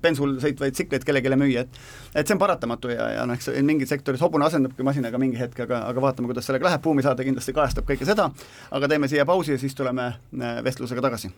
bensul 0.02 0.38
sõitvaid 0.42 0.76
tsikleid 0.76 1.07
kellelegi 1.32 1.40
müüa, 1.42 1.64
et 1.64 2.20
et 2.22 2.28
see 2.28 2.36
on 2.36 2.42
paratamatu 2.42 2.92
ja, 2.92 3.08
ja 3.16 3.24
noh, 3.28 3.38
eks 3.38 3.50
mingid 3.64 3.90
sektorid, 3.90 4.20
hobune 4.22 4.46
asendabki 4.48 4.84
masinaga 4.86 5.20
mingi 5.20 5.40
hetk, 5.40 5.64
aga, 5.66 5.86
aga 5.88 6.04
vaatame, 6.08 6.30
kuidas 6.30 6.48
sellega 6.48 6.68
läheb, 6.68 6.84
buumisaade 6.84 7.26
kindlasti 7.26 7.56
kajastab 7.56 7.88
kõike 7.88 8.08
seda, 8.08 8.28
aga 8.70 8.92
teeme 8.92 9.10
siia 9.10 9.26
pausi 9.28 9.56
ja 9.56 9.62
siis 9.62 9.74
tuleme 9.78 10.12
äh, 10.12 10.62
vestlusega 10.64 11.08
tagasi 11.08 11.32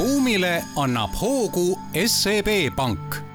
buumile 0.00 0.62
annab 0.76 1.10
hoogu 1.20 1.78
SEB 2.06 2.48
Pank. 2.76 3.29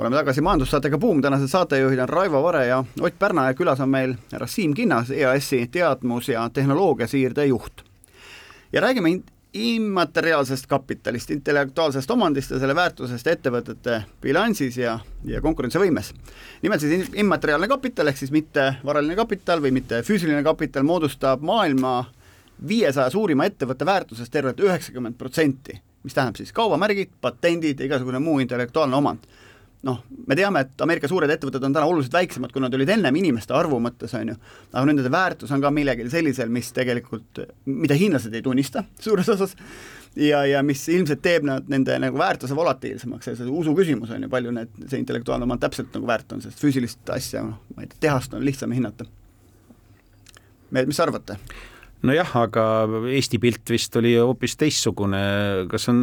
Oleme 0.00 0.16
tagasi 0.16 0.40
majandussaatega 0.40 0.98
Buum, 0.98 1.20
tänased 1.22 1.48
saatejuhid 1.48 1.98
on 1.98 2.08
Raivo 2.08 2.42
Vare 2.42 2.66
ja 2.66 2.84
Ott 3.00 3.18
Pärna 3.18 3.46
ja 3.46 3.54
külas 3.54 3.80
on 3.80 3.88
meil 3.92 4.14
härra 4.32 4.46
Siim 4.46 4.74
Kinnas, 4.74 5.10
EAS-i 5.10 5.66
teadmus- 5.66 6.28
ja 6.32 6.48
tehnoloogiasiirde 6.48 7.46
juht. 7.46 7.82
ja 8.72 8.80
räägime 8.80 9.20
immateriaalsest 9.54 10.66
kapitalist, 10.66 11.30
intellektuaalsest 11.30 12.10
omandist 12.10 12.50
ja 12.50 12.58
selle 12.58 12.74
väärtusest 12.74 13.26
ettevõtete 13.26 14.02
bilansis 14.22 14.76
ja, 14.76 14.98
ja 15.24 15.40
konkurentsivõimes. 15.40 16.14
nimelt 16.62 16.80
siis 16.80 17.10
immateriaalne 17.14 17.68
kapital 17.68 18.06
ehk 18.06 18.16
siis 18.16 18.30
mitte 18.30 18.74
varaline 18.84 19.16
kapital 19.16 19.60
või 19.60 19.70
mitte 19.70 20.02
füüsiline 20.02 20.42
kapital 20.42 20.82
moodustab 20.82 21.42
maailma 21.42 22.04
viiesaja 22.68 23.10
suurima 23.10 23.44
ettevõtte 23.44 23.86
väärtusest 23.86 24.32
tervelt 24.32 24.60
üheksakümmend 24.60 25.18
protsenti, 25.18 25.80
mis 26.02 26.14
tähendab 26.14 26.36
siis 26.36 26.52
kaubamärgid, 26.52 27.10
patendid 27.20 27.80
ja 27.80 27.86
igasugune 27.86 28.18
muu 28.18 28.38
intellektuaalne 28.38 28.96
omand. 28.96 29.18
Noh, 29.86 30.00
me 30.28 30.36
teame, 30.36 30.64
et 30.64 30.82
Ameerika 30.84 31.08
suured 31.08 31.30
ettevõtted 31.32 31.64
on 31.64 31.74
täna 31.74 31.88
oluliselt 31.88 32.16
väiksemad, 32.18 32.52
kui 32.52 32.62
nad 32.62 32.74
olid 32.76 32.90
ennem 32.92 33.16
inimeste 33.16 33.54
arvu 33.56 33.78
mõttes, 33.82 34.12
on 34.18 34.32
ju, 34.32 34.36
aga 34.72 34.82
nende 34.88 35.12
väärtus 35.12 35.52
on 35.56 35.62
ka 35.62 35.70
millegil 35.72 36.10
sellisel, 36.12 36.52
mis 36.52 36.68
tegelikult, 36.76 37.40
mida 37.64 37.96
hiinlased 37.96 38.34
ei 38.36 38.44
tunnista 38.44 38.84
suures 39.04 39.30
osas, 39.32 39.56
ja, 40.20 40.42
ja 40.48 40.62
mis 40.66 40.84
ilmselt 40.92 41.22
teeb 41.24 41.46
nad 41.48 41.70
nende 41.72 41.96
nagu 42.02 42.20
väärtuse 42.20 42.56
volatiilsemaks 42.56 43.32
see 43.32 43.48
usu 43.48 43.74
küsimus 43.78 44.12
on 44.14 44.26
ju, 44.26 44.32
palju 44.32 44.52
need, 44.54 44.76
see 44.86 45.00
intellektuaalne 45.00 45.48
omand 45.48 45.64
täpselt 45.64 45.94
nagu 45.96 46.08
väärt 46.10 46.36
on, 46.36 46.44
sest 46.44 46.60
füüsilist 46.60 47.14
asja, 47.16 47.44
noh, 47.46 47.60
ma 47.76 47.86
ei 47.86 47.90
tea, 47.92 48.04
tehast 48.08 48.36
on 48.36 48.44
lihtsam 48.44 48.76
hinnata. 48.76 49.08
mis 50.70 51.00
arvate? 51.00 51.40
Nojah, 52.06 52.30
aga 52.42 52.64
Eesti 53.12 53.40
pilt 53.42 53.70
vist 53.72 53.96
oli 54.00 54.14
hoopis 54.16 54.56
teistsugune, 54.60 55.20
kas 55.70 55.88
on 55.92 56.00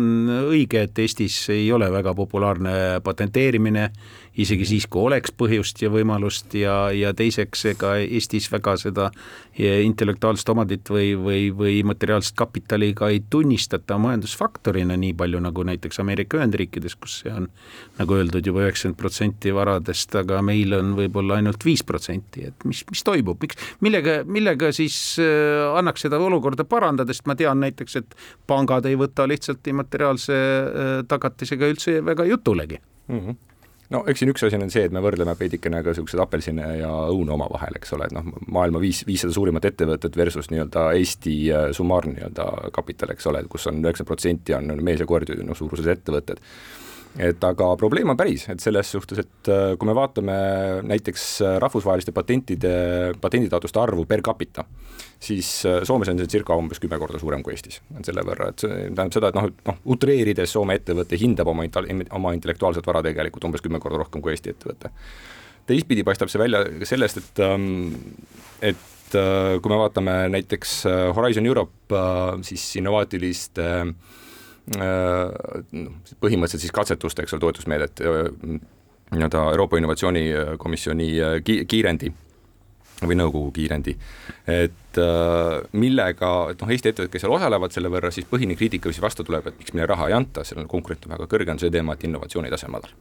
õige, 0.51 0.85
et 0.87 0.99
Eestis 1.03 1.39
ei 1.53 1.67
ole 1.73 1.89
väga 1.93 2.13
populaarne 2.17 2.73
patenteerimine 3.05 3.89
isegi 4.37 4.67
siis, 4.69 4.85
kui 4.89 5.07
oleks 5.07 5.33
põhjust 5.33 5.81
ja 5.81 5.89
võimalust 5.91 6.53
ja, 6.57 6.75
ja 6.93 7.13
teiseks, 7.17 7.63
ega 7.73 7.95
Eestis 8.03 8.49
väga 8.53 8.75
seda 8.79 9.09
intellektuaalset 9.57 10.51
omandit 10.53 10.91
või, 10.93 11.11
või, 11.17 11.47
või 11.57 11.79
materiaalset 11.87 12.37
kapitali 12.37 12.91
ka 12.97 13.09
ei 13.13 13.23
tunnistata 13.33 13.97
majandusfaktorina 14.01 14.97
nii 14.99 15.15
palju 15.17 15.41
nagu 15.41 15.65
näiteks 15.65 16.01
Ameerika 16.03 16.37
Ühendriikides, 16.37 16.97
kus 17.01 17.21
see 17.23 17.33
on 17.33 17.49
nagu 17.97 18.17
öeldud 18.19 18.45
juba 18.45 18.67
üheksakümmend 18.67 18.99
protsenti 18.99 19.53
varadest, 19.55 20.13
aga 20.21 20.43
meil 20.45 20.75
on 20.77 20.93
võib-olla 20.99 21.39
ainult 21.41 21.65
viis 21.65 21.81
protsenti, 21.87 22.45
et 22.51 22.67
mis, 22.69 22.83
mis 22.91 23.03
toimub, 23.07 23.41
miks, 23.41 23.57
millega, 23.81 24.19
millega 24.29 24.69
siis 24.75 24.99
äh, 25.23 25.65
annaks 25.87 26.05
seda 26.07 26.19
olukorda 26.19 26.67
parandada, 26.67 27.15
sest 27.15 27.27
ma 27.29 27.35
tean 27.39 27.63
näiteks, 27.63 27.99
et 28.01 28.15
pangad 28.47 28.85
ei 28.85 28.99
võta 28.99 29.27
lihtsalt 29.29 29.67
immateriaalse 29.71 30.37
äh, 30.37 30.95
tagatisega 31.07 31.73
üldse 31.73 31.99
väga 32.05 32.27
jutulegi 32.27 32.81
mm. 33.07 33.19
-hmm 33.19 33.43
no 33.89 34.03
eks 34.07 34.19
siin 34.19 34.31
üks 34.33 34.43
asi 34.43 34.57
on 34.59 34.71
see, 34.71 34.83
et 34.83 34.91
me 34.91 34.99
võrdleme 34.99 35.31
veidikene 35.39 35.79
ka 35.83 35.93
niisuguseid 35.93 36.19
apelsine 36.19 36.65
ja 36.81 36.89
õunu 37.07 37.37
omavahel, 37.37 37.77
eks 37.79 37.93
ole, 37.95 38.09
et 38.09 38.15
noh, 38.15 38.25
maailma 38.51 38.81
viis, 38.83 39.05
viissada 39.07 39.33
suurimat 39.33 39.65
ettevõtet 39.69 40.17
versus 40.17 40.49
nii-öelda 40.51 40.89
Eesti 40.99 41.35
äh, 41.55 41.69
summaarne 41.71 42.17
nii-öelda 42.17 42.71
kapital, 42.75 43.13
eks 43.15 43.29
ole, 43.31 43.45
kus 43.47 43.67
on 43.71 43.79
üheksakümmend 43.79 44.11
protsenti 44.11 44.57
on 44.57 44.83
mees 44.83 44.99
ja 44.99 45.07
koer 45.07 45.23
no, 45.43 45.55
suuruses 45.55 45.87
ettevõtted 45.87 46.35
et 46.37 46.43
aga 47.17 47.67
probleem 47.79 48.11
on 48.11 48.17
päris, 48.17 48.45
et 48.51 48.61
selles 48.61 48.91
suhtes, 48.93 49.21
et 49.23 49.49
äh, 49.51 49.73
kui 49.79 49.89
me 49.89 49.95
vaatame 49.97 50.35
näiteks 50.87 51.25
äh, 51.41 51.55
rahvusvaheliste 51.63 52.13
patentide, 52.15 52.73
patenditaotluste 53.21 53.81
arvu 53.81 54.05
per 54.09 54.21
capita, 54.25 54.65
siis 55.19 55.49
äh, 55.65 55.79
Soomes 55.87 56.11
on 56.11 56.21
see 56.21 56.29
circa 56.37 56.57
umbes 56.57 56.81
kümme 56.83 56.99
korda 57.01 57.19
suurem 57.21 57.43
kui 57.45 57.55
Eestis. 57.55 57.81
et 57.97 58.09
selle 58.09 58.25
võrra, 58.27 58.51
et 58.51 58.65
see 58.65 58.75
tähendab 58.83 59.15
seda, 59.15 59.31
et 59.31 59.39
noh, 59.39 59.49
noh, 59.69 59.79
utreerides 59.95 60.53
Soome 60.53 60.77
ettevõte 60.77 61.19
hindab 61.19 61.49
oma, 61.53 61.65
oma 62.19 62.35
intellektuaalset 62.37 62.85
vara 62.87 63.01
tegelikult 63.05 63.49
umbes 63.49 63.65
kümme 63.65 63.81
korda 63.83 64.03
rohkem 64.03 64.21
kui 64.21 64.35
Eesti 64.35 64.53
ettevõte. 64.53 64.93
teistpidi 65.67 66.05
paistab 66.07 66.29
see 66.31 66.41
välja 66.41 66.63
sellest, 66.87 67.23
et, 67.23 67.43
ähm, 67.43 67.97
et 68.61 68.85
kui 69.07 69.71
me 69.71 69.79
vaatame 69.79 70.13
näiteks 70.33 70.81
Horizon 71.15 71.45
Europe 71.47 71.99
siis 72.43 72.63
innovaatiliste 72.75 73.67
äh, 73.79 73.91
põhimõtteliselt 74.75 76.63
siis 76.65 76.75
katsetuste, 76.75 77.23
eks 77.23 77.35
ole, 77.35 77.43
toetusmeedet 77.45 78.01
äh, 78.03 78.31
nii-öelda 79.13 79.43
Euroopa 79.53 79.79
Innovatsioonikomisjoni 79.79 81.07
äh, 81.23 81.37
kiirendi 81.67 82.11
või 83.05 83.15
nõukogu 83.19 83.51
kiirendi, 83.55 83.93
et 84.49 84.86
äh, 85.01 85.63
millega, 85.77 86.31
et 86.51 86.61
noh, 86.61 86.71
Eesti 86.73 86.91
ettevõtted, 86.91 87.11
kes 87.13 87.23
seal 87.25 87.33
osalevad 87.35 87.73
selle 87.75 87.91
võrra, 87.91 88.11
siis 88.13 88.27
põhine 88.29 88.55
kriitika, 88.57 88.89
mis 88.91 88.99
vastu 89.01 89.25
tuleb, 89.27 89.47
et 89.49 89.57
miks 89.59 89.73
meile 89.75 89.87
raha 89.89 90.09
ei 90.09 90.15
anta, 90.17 90.43
seal 90.47 90.61
on 90.61 90.69
konkurent 90.71 91.07
on 91.07 91.15
väga 91.15 91.27
kõrge, 91.31 91.51
on 91.53 91.61
see 91.61 91.71
teema, 91.73 91.95
et 91.95 92.05
innovatsiooni 92.07 92.51
tase 92.53 92.67
on 92.69 92.75
madal. 92.75 92.93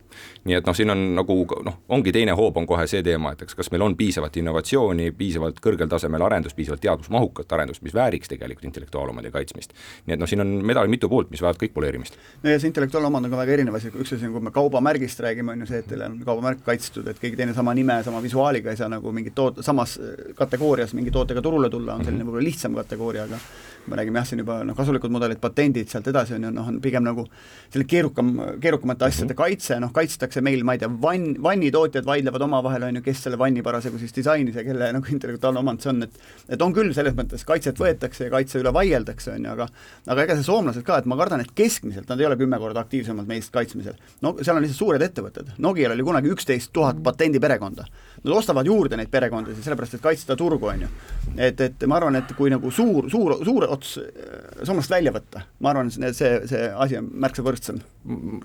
nii 0.46 0.58
et 0.58 0.66
noh, 0.66 0.76
siin 0.76 0.92
on 0.92 1.02
nagu 1.18 1.36
noh, 1.66 1.78
ongi 1.96 2.12
teine 2.14 2.36
hoob 2.38 2.56
on 2.60 2.66
kohe 2.68 2.86
see 2.90 3.02
teema, 3.06 3.32
et 3.34 3.42
eks 3.46 3.58
kas 3.58 3.70
meil 3.74 3.84
on 3.86 3.96
piisavalt 3.98 4.36
innovatsiooni, 4.40 5.10
piisavalt 5.16 5.60
kõrgel 5.64 5.90
tasemel 5.90 6.24
arendust, 6.28 6.56
piisavalt 6.56 6.82
teadusmahukat 6.84 7.52
arendust, 7.56 7.82
mis 7.86 7.94
vääriks 7.94 8.32
tegelikult 8.32 8.68
intellektuaalomandi 8.70 9.32
kaitsmist. 9.34 9.74
nii 10.06 10.16
et 10.16 10.22
noh, 10.22 10.30
siin 10.30 10.44
on 10.44 10.54
medali 10.66 10.92
mitu 10.92 11.10
poolt, 11.12 11.30
mis 11.30 11.42
vajavad 11.42 11.60
kõik 11.62 11.74
poleerimist. 11.76 12.18
no 12.42 12.50
ja 12.50 12.60
see 12.60 12.70
intellektuaalne 12.72 13.10
omand 13.12 13.28
on 13.28 13.34
ka 13.34 13.42
väga 13.42 13.56
erinev 13.58 13.78
asi, 13.78 13.92
üks 13.92 14.14
asi 14.16 14.28
on, 14.28 14.36
kui 14.36 14.46
me 14.48 14.54
kaubamärgist 14.54 15.20
räägime, 15.24 15.52
on 15.52 15.64
ju 15.64 15.70
see, 15.70 15.82
et 15.82 15.90
teil 15.90 16.04
on 16.06 16.18
kaubamärk 16.26 16.62
kaitstud, 16.66 17.08
et 17.10 17.20
keegi 17.22 17.38
teine 17.40 17.54
sama 17.54 17.74
nime, 17.74 17.98
sama 18.06 18.22
visuaaliga 18.22 18.70
ei 18.70 18.80
saa 18.80 18.88
nagu 18.92 19.12
mingit 19.12 19.34
toot-, 19.36 19.62
samas 19.66 19.98
kategoorias 20.34 20.94
mingi 20.96 21.10
tootega 21.14 21.42
turule 21.42 21.70
tulla, 21.70 21.85
on 21.94 22.04
selline 22.04 22.26
võib-olla 22.26 22.48
lihtsam 22.48 22.74
kategooria, 22.74 23.26
aga 23.28 23.38
me 23.86 23.98
räägime 23.98 24.20
jah, 24.20 24.28
siin 24.28 24.42
juba 24.42 24.58
noh, 24.66 24.76
kasulikud 24.78 25.12
mudelid, 25.12 25.40
patendid 25.42 25.90
sealt 25.90 26.08
edasi 26.10 26.36
on 26.36 26.46
ju 26.48 26.52
noh, 26.54 26.70
on 26.72 26.80
pigem 26.84 27.04
nagu 27.06 27.26
selline 27.72 27.88
keerukam, 27.90 28.32
keerukamate 28.62 29.08
asjade 29.08 29.32
mhm. 29.32 29.40
kaitse, 29.40 29.80
noh 29.82 29.92
kaitstakse 29.96 30.42
meil, 30.44 30.64
ma 30.66 30.76
ei 30.76 30.82
tea, 30.82 30.90
vann, 31.02 31.34
vannitootjad 31.42 32.06
vaidlevad 32.08 32.46
omavahel, 32.48 32.88
on 32.88 33.00
ju, 33.00 33.04
kes 33.06 33.24
selle 33.26 33.40
vanni 33.40 33.64
parasjagu 33.66 34.00
siis 34.02 34.14
disainis 34.16 34.58
ja 34.58 34.64
kelle 34.66 34.90
nagu 34.96 35.12
intellektuaalne 35.12 35.62
omand 35.62 35.84
see 35.84 35.92
on, 35.92 36.06
et 36.06 36.20
et 36.56 36.62
on 36.62 36.74
küll, 36.74 36.92
selles 36.96 37.16
mõttes 37.18 37.44
kaitset 37.46 37.78
võetakse 37.80 38.28
ja 38.28 38.32
kaitse 38.32 38.60
üle 38.62 38.72
vaieldakse, 38.74 39.34
on 39.36 39.48
ju, 39.48 39.54
aga 39.56 39.68
aga 40.12 40.26
ega 40.26 40.38
see 40.38 40.48
soomlased 40.48 40.86
ka, 40.86 41.00
et 41.02 41.10
ma 41.10 41.18
kardan, 41.18 41.42
et 41.44 41.52
keskmiselt 41.56 42.08
nad 42.10 42.20
ei 42.20 42.28
ole 42.28 42.38
kümme 42.40 42.58
korda 42.62 42.82
aktiivsemad 42.86 43.28
meist 43.28 43.52
kaitsmisel. 43.54 43.98
no 44.22 44.36
seal 44.40 44.56
on 44.56 44.64
lihtsalt 44.64 44.82
suured 44.82 45.02
ettevõtted, 45.02 45.56
Nokial 45.66 45.92
oli 45.92 46.04
kunagi 46.06 46.30
üksteist 46.30 46.72
tuhat 46.72 47.02
patendiperekonda. 47.02 47.86
Nad 48.24 48.32
ostavad 48.34 48.66
juurde 48.66 48.96
neid 48.98 49.10
perekondasid, 49.10 49.64
sellepärast 49.64 49.96
et 49.98 50.02
kaitsta 50.04 50.36
turgu, 50.36 50.66
on 50.70 50.84
ju. 50.86 50.88
et, 51.36 51.60
et 51.60 51.86
ma 51.86 51.98
arvan, 51.98 52.16
et 52.20 52.32
kui 52.36 52.50
nagu 52.52 52.70
suur, 52.70 53.10
suur, 53.10 53.36
suur 53.44 53.66
äh, 53.82 54.62
Soomest 54.64 54.90
välja 54.90 55.12
võtta, 55.14 55.44
ma 55.60 55.72
arvan, 55.72 55.90
see, 55.92 56.10
see, 56.16 56.62
asi 56.72 56.98
on 57.00 57.10
märksa 57.22 57.44
võrdsem. 57.46 57.82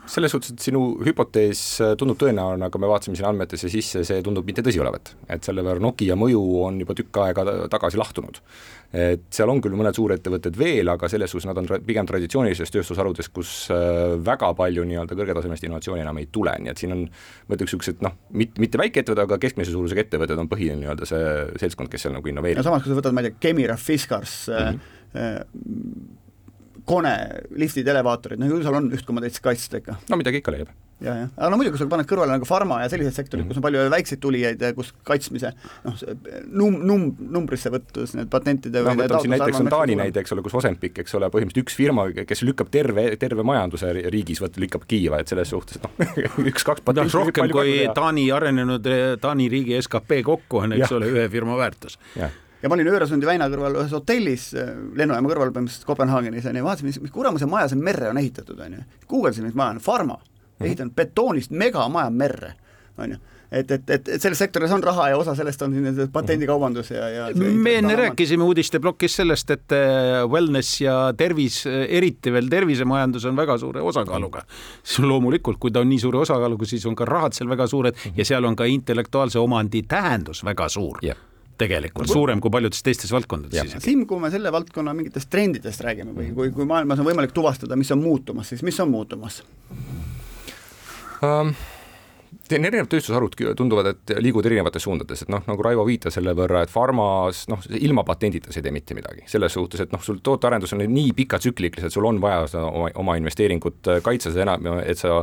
selles 0.09 0.33
suhtes, 0.33 0.55
et 0.55 0.63
sinu 0.63 0.81
hüpotees 1.05 1.61
äh, 1.83 1.93
tundub 1.99 2.19
tõenäoline, 2.21 2.65
aga 2.65 2.81
me 2.81 2.89
vaatasime 2.89 3.17
siin 3.19 3.29
andmetesse 3.29 3.69
sisse, 3.69 4.03
see 4.07 4.21
tundub 4.25 4.47
mitte 4.47 4.63
tõsi 4.65 4.81
olevat. 4.81 5.13
et 5.29 5.43
selle 5.43 5.63
võrra 5.65 5.81
Nokia 5.81 6.17
mõju 6.17 6.41
on 6.65 6.79
juba 6.81 6.95
tükk 6.97 7.21
aega 7.23 7.45
tagasi 7.71 7.99
lahtunud. 8.01 8.41
et 8.91 9.23
seal 9.31 9.49
on 9.49 9.61
küll 9.63 9.77
mõned 9.77 9.95
suurettevõtted 9.95 10.57
veel, 10.57 10.89
aga 10.91 11.07
selles 11.07 11.31
suhtes 11.31 11.47
nad 11.47 11.57
on 11.57 11.69
pigem 11.85 12.09
traditsioonilises 12.09 12.73
tööstusharudes, 12.73 13.29
kus 13.29 13.69
äh, 13.71 14.17
väga 14.19 14.53
palju 14.57 14.83
nii-öelda 14.87 15.15
kõrgetasemelist 15.15 15.67
innovatsiooni 15.67 16.03
enam 16.03 16.19
ei 16.19 16.27
tule, 16.31 16.57
nii 16.59 16.73
et 16.73 16.81
siin 16.81 16.97
on 16.97 17.05
ma 17.05 17.55
ütleks 17.55 17.71
niisugused 17.71 18.03
noh, 18.05 18.17
mitte, 18.35 18.59
mitte 18.61 18.79
väikeettevõtted, 18.81 19.23
aga 19.27 19.39
keskmise 19.41 19.73
suurusega 19.73 20.05
ettevõtted 20.05 20.41
on 20.41 20.49
põhiline 20.51 20.81
nii-öelda 20.83 21.07
see 21.07 21.21
seltskond, 21.61 21.91
kes 21.91 22.07
seal 22.07 22.15
nagu 22.15 22.31
innoveerib. 22.31 22.59
no 22.59 22.67
samas, 22.67 22.83
kui 22.83 22.91
sa 22.91 22.99
võtad, 22.99 23.15
ma 23.15 23.23
ei 23.23 23.29
tea, 23.29 23.39
Kemira, 23.47 23.77
Fiskars 23.79 24.41
mm, 24.49 24.65
-hmm 24.65 24.99
Kone, 26.91 27.11
liftid, 27.61 27.87
elevaatorid, 27.87 28.39
no 28.41 28.47
ju 28.49 28.61
seal 28.63 28.75
on 28.79 28.87
üht 28.95 29.05
koma 29.05 29.21
teist 29.23 29.41
kaitsta 29.43 29.81
ikka. 29.83 29.99
no 30.09 30.17
midagi 30.19 30.41
ikka 30.41 30.55
leiab 30.55 30.71
ja, 31.01 31.13
jah, 31.15 31.29
aga 31.35 31.49
no 31.51 31.57
muidugi, 31.59 31.75
kui 31.75 31.81
sa 31.81 31.87
paned 31.89 32.07
kõrvale 32.09 32.35
nagu 32.35 32.47
farma 32.47 32.79
ja 32.83 32.89
sellised 32.91 33.15
sektorid 33.17 33.43
mm, 33.43 33.49
-hmm. 33.49 33.53
kus 33.55 33.59
on 33.59 33.65
palju 33.65 33.85
väikseid 33.93 34.21
tulijaid 34.21 34.61
ja 34.61 34.71
kus 34.77 34.91
kaitsmise 35.07 35.51
noh, 35.85 35.95
num-, 36.61 36.77
num-, 36.89 37.07
numbrisse 37.37 37.71
võttes 37.73 38.13
need 38.17 38.29
patentide 38.33 38.83
no 38.85 38.93
võtame 38.97 39.23
siin 39.23 39.33
näiteks 39.35 39.61
on 39.63 39.71
Taani 39.73 39.97
näide, 39.97 40.21
eks 40.21 40.35
ole, 40.35 40.45
kus 40.45 40.57
Ozempic, 40.61 41.01
eks 41.03 41.17
ole, 41.17 41.31
põhimõtteliselt 41.33 41.65
üks 41.65 41.77
firma, 41.77 42.05
kes 42.27 42.45
lükkab 42.45 42.69
terve, 42.73 43.07
terve 43.21 43.45
majanduse 43.47 43.93
riigis, 44.13 44.41
vot 44.43 44.61
lükkab 44.61 44.85
kiiva, 44.87 45.21
et 45.21 45.31
selles 45.31 45.49
suhtes, 45.53 45.79
et 45.79 45.87
noh, 45.87 46.21
üks-kaks 46.51 46.85
patenti 46.85 47.15
no, 47.15 47.25
rohkem 47.25 47.49
kui 47.53 47.81
Taani 47.97 48.29
arenenud, 48.35 48.93
Taani 49.21 49.49
riigi 49.51 49.81
skp 49.81 50.21
kokku 50.27 50.65
on, 50.65 50.77
eks 50.77 50.89
ja. 50.89 50.95
ole, 50.99 51.09
ühe 51.15 51.27
firma 51.33 51.57
väärtus 51.57 51.97
ja 52.61 52.69
ma 52.69 52.77
olin 52.77 52.91
Öresundi 52.93 53.29
väina 53.29 53.49
kõrval 53.51 53.79
ühes 53.81 53.95
hotellis, 53.95 54.51
äh, 54.57 54.73
lennujaama 54.97 55.33
kõrval 55.33 55.53
põhimõtteliselt 55.55 55.89
Kopenhaagenis 55.89 56.47
on 56.49 56.61
ju, 56.61 56.67
vaatasin, 56.67 56.91
mis, 56.91 57.01
mis 57.03 57.13
kuramuse 57.15 57.49
maja 57.49 57.71
see 57.71 57.81
merre 57.81 58.11
on 58.11 58.21
ehitatud, 58.21 58.59
on 58.59 58.79
ju. 58.79 58.87
guugeldasin, 59.09 59.49
mis 59.49 59.57
maja 59.57 59.75
on, 59.75 59.83
Pharma 59.83 60.17
mm., 60.21 60.65
ehitanud 60.65 60.97
betoonist 60.97 61.55
megamaja 61.55 62.13
merre, 62.13 62.55
on 62.97 63.15
ju 63.15 63.21
et, 63.51 63.71
et, 63.71 63.89
et, 63.89 64.09
et 64.15 64.23
selles 64.23 64.39
sektoris 64.39 64.71
on 64.71 64.83
raha 64.83 65.09
ja 65.11 65.17
osa 65.19 65.33
sellest 65.35 65.61
on 65.65 65.73
siin 65.75 66.11
patendikaubandus 66.13 66.93
ja, 66.93 67.07
ja 67.11 67.25
me 67.35 67.73
enne 67.81 67.97
rääkisime 67.99 68.45
uudisteplokis 68.47 69.17
sellest, 69.19 69.51
et 69.51 69.75
äh, 69.75 70.21
wellness 70.31 70.79
ja 70.81 70.95
tervis, 71.17 71.61
äh, 71.67 71.83
eriti 71.99 72.31
veel 72.31 72.47
tervisemajandus 72.51 73.25
on 73.27 73.35
väga 73.35 73.57
suure 73.59 73.83
osakaaluga. 73.83 74.45
loomulikult, 74.99 75.59
kui 75.59 75.71
ta 75.71 75.83
on 75.83 75.91
nii 75.91 75.99
suure 75.99 76.23
osakaaluga, 76.23 76.65
siis 76.65 76.85
on 76.87 76.95
ka 76.95 77.05
rahad 77.05 77.35
seal 77.35 77.51
väga 77.51 77.67
suured 77.67 78.07
ja 78.15 78.25
seal 78.25 78.47
on 78.47 78.55
ka 78.55 78.69
intellektuaalse 78.69 79.39
omandi 79.39 79.83
tähendus 79.83 80.45
väga 80.47 80.69
suur 80.69 81.03
yeah 81.03 81.30
tegelikult 81.61 82.11
suurem 82.11 82.41
kui 82.43 82.53
paljudes 82.53 82.83
teistes 82.85 83.11
valdkondades 83.13 83.61
isegi. 83.61 83.83
Siim, 83.85 84.05
kui 84.09 84.21
me 84.21 84.31
selle 84.33 84.53
valdkonna 84.53 84.95
mingitest 84.97 85.31
trendidest 85.31 85.83
räägime 85.85 86.15
või 86.17 86.31
kui, 86.37 86.53
kui 86.55 86.67
maailmas 86.69 87.01
on 87.01 87.09
võimalik 87.09 87.35
tuvastada, 87.35 87.77
mis 87.79 87.91
on 87.95 88.01
muutumas, 88.03 88.51
siis 88.51 88.65
mis 88.67 88.79
on 88.83 88.91
muutumas 88.93 89.41
um,? 91.21 91.53
erinevad 92.51 92.89
tööstusharud 92.91 93.35
tunduvad, 93.55 93.87
et 93.93 94.13
liiguvad 94.19 94.47
erinevates 94.49 94.83
suundades, 94.83 95.23
et 95.23 95.29
noh, 95.31 95.43
nagu 95.47 95.63
Raivo 95.63 95.85
viitas 95.87 96.17
selle 96.17 96.33
võrra, 96.35 96.65
et 96.65 96.71
farmas 96.71 97.45
noh, 97.51 97.61
ilma 97.79 98.03
patendita 98.07 98.51
sa 98.51 98.59
ei 98.59 98.65
tee 98.65 98.75
mitte 98.75 98.97
midagi. 98.97 99.23
selles 99.31 99.55
suhtes, 99.55 99.85
et 99.85 99.93
noh, 99.95 100.03
sul 100.03 100.19
tootearendus 100.23 100.75
on 100.75 100.83
nii 100.83 101.13
pikatsikliklised, 101.15 101.93
sul 101.93 102.07
on 102.09 102.19
vaja 102.23 102.47
seda 102.51 102.65
oma, 102.67 102.91
oma 102.99 103.15
investeeringut 103.21 103.91
kaitsta, 104.03 104.33
seda 104.33 104.47
enam, 104.49 104.81
et 104.83 104.99
sa 104.99 105.21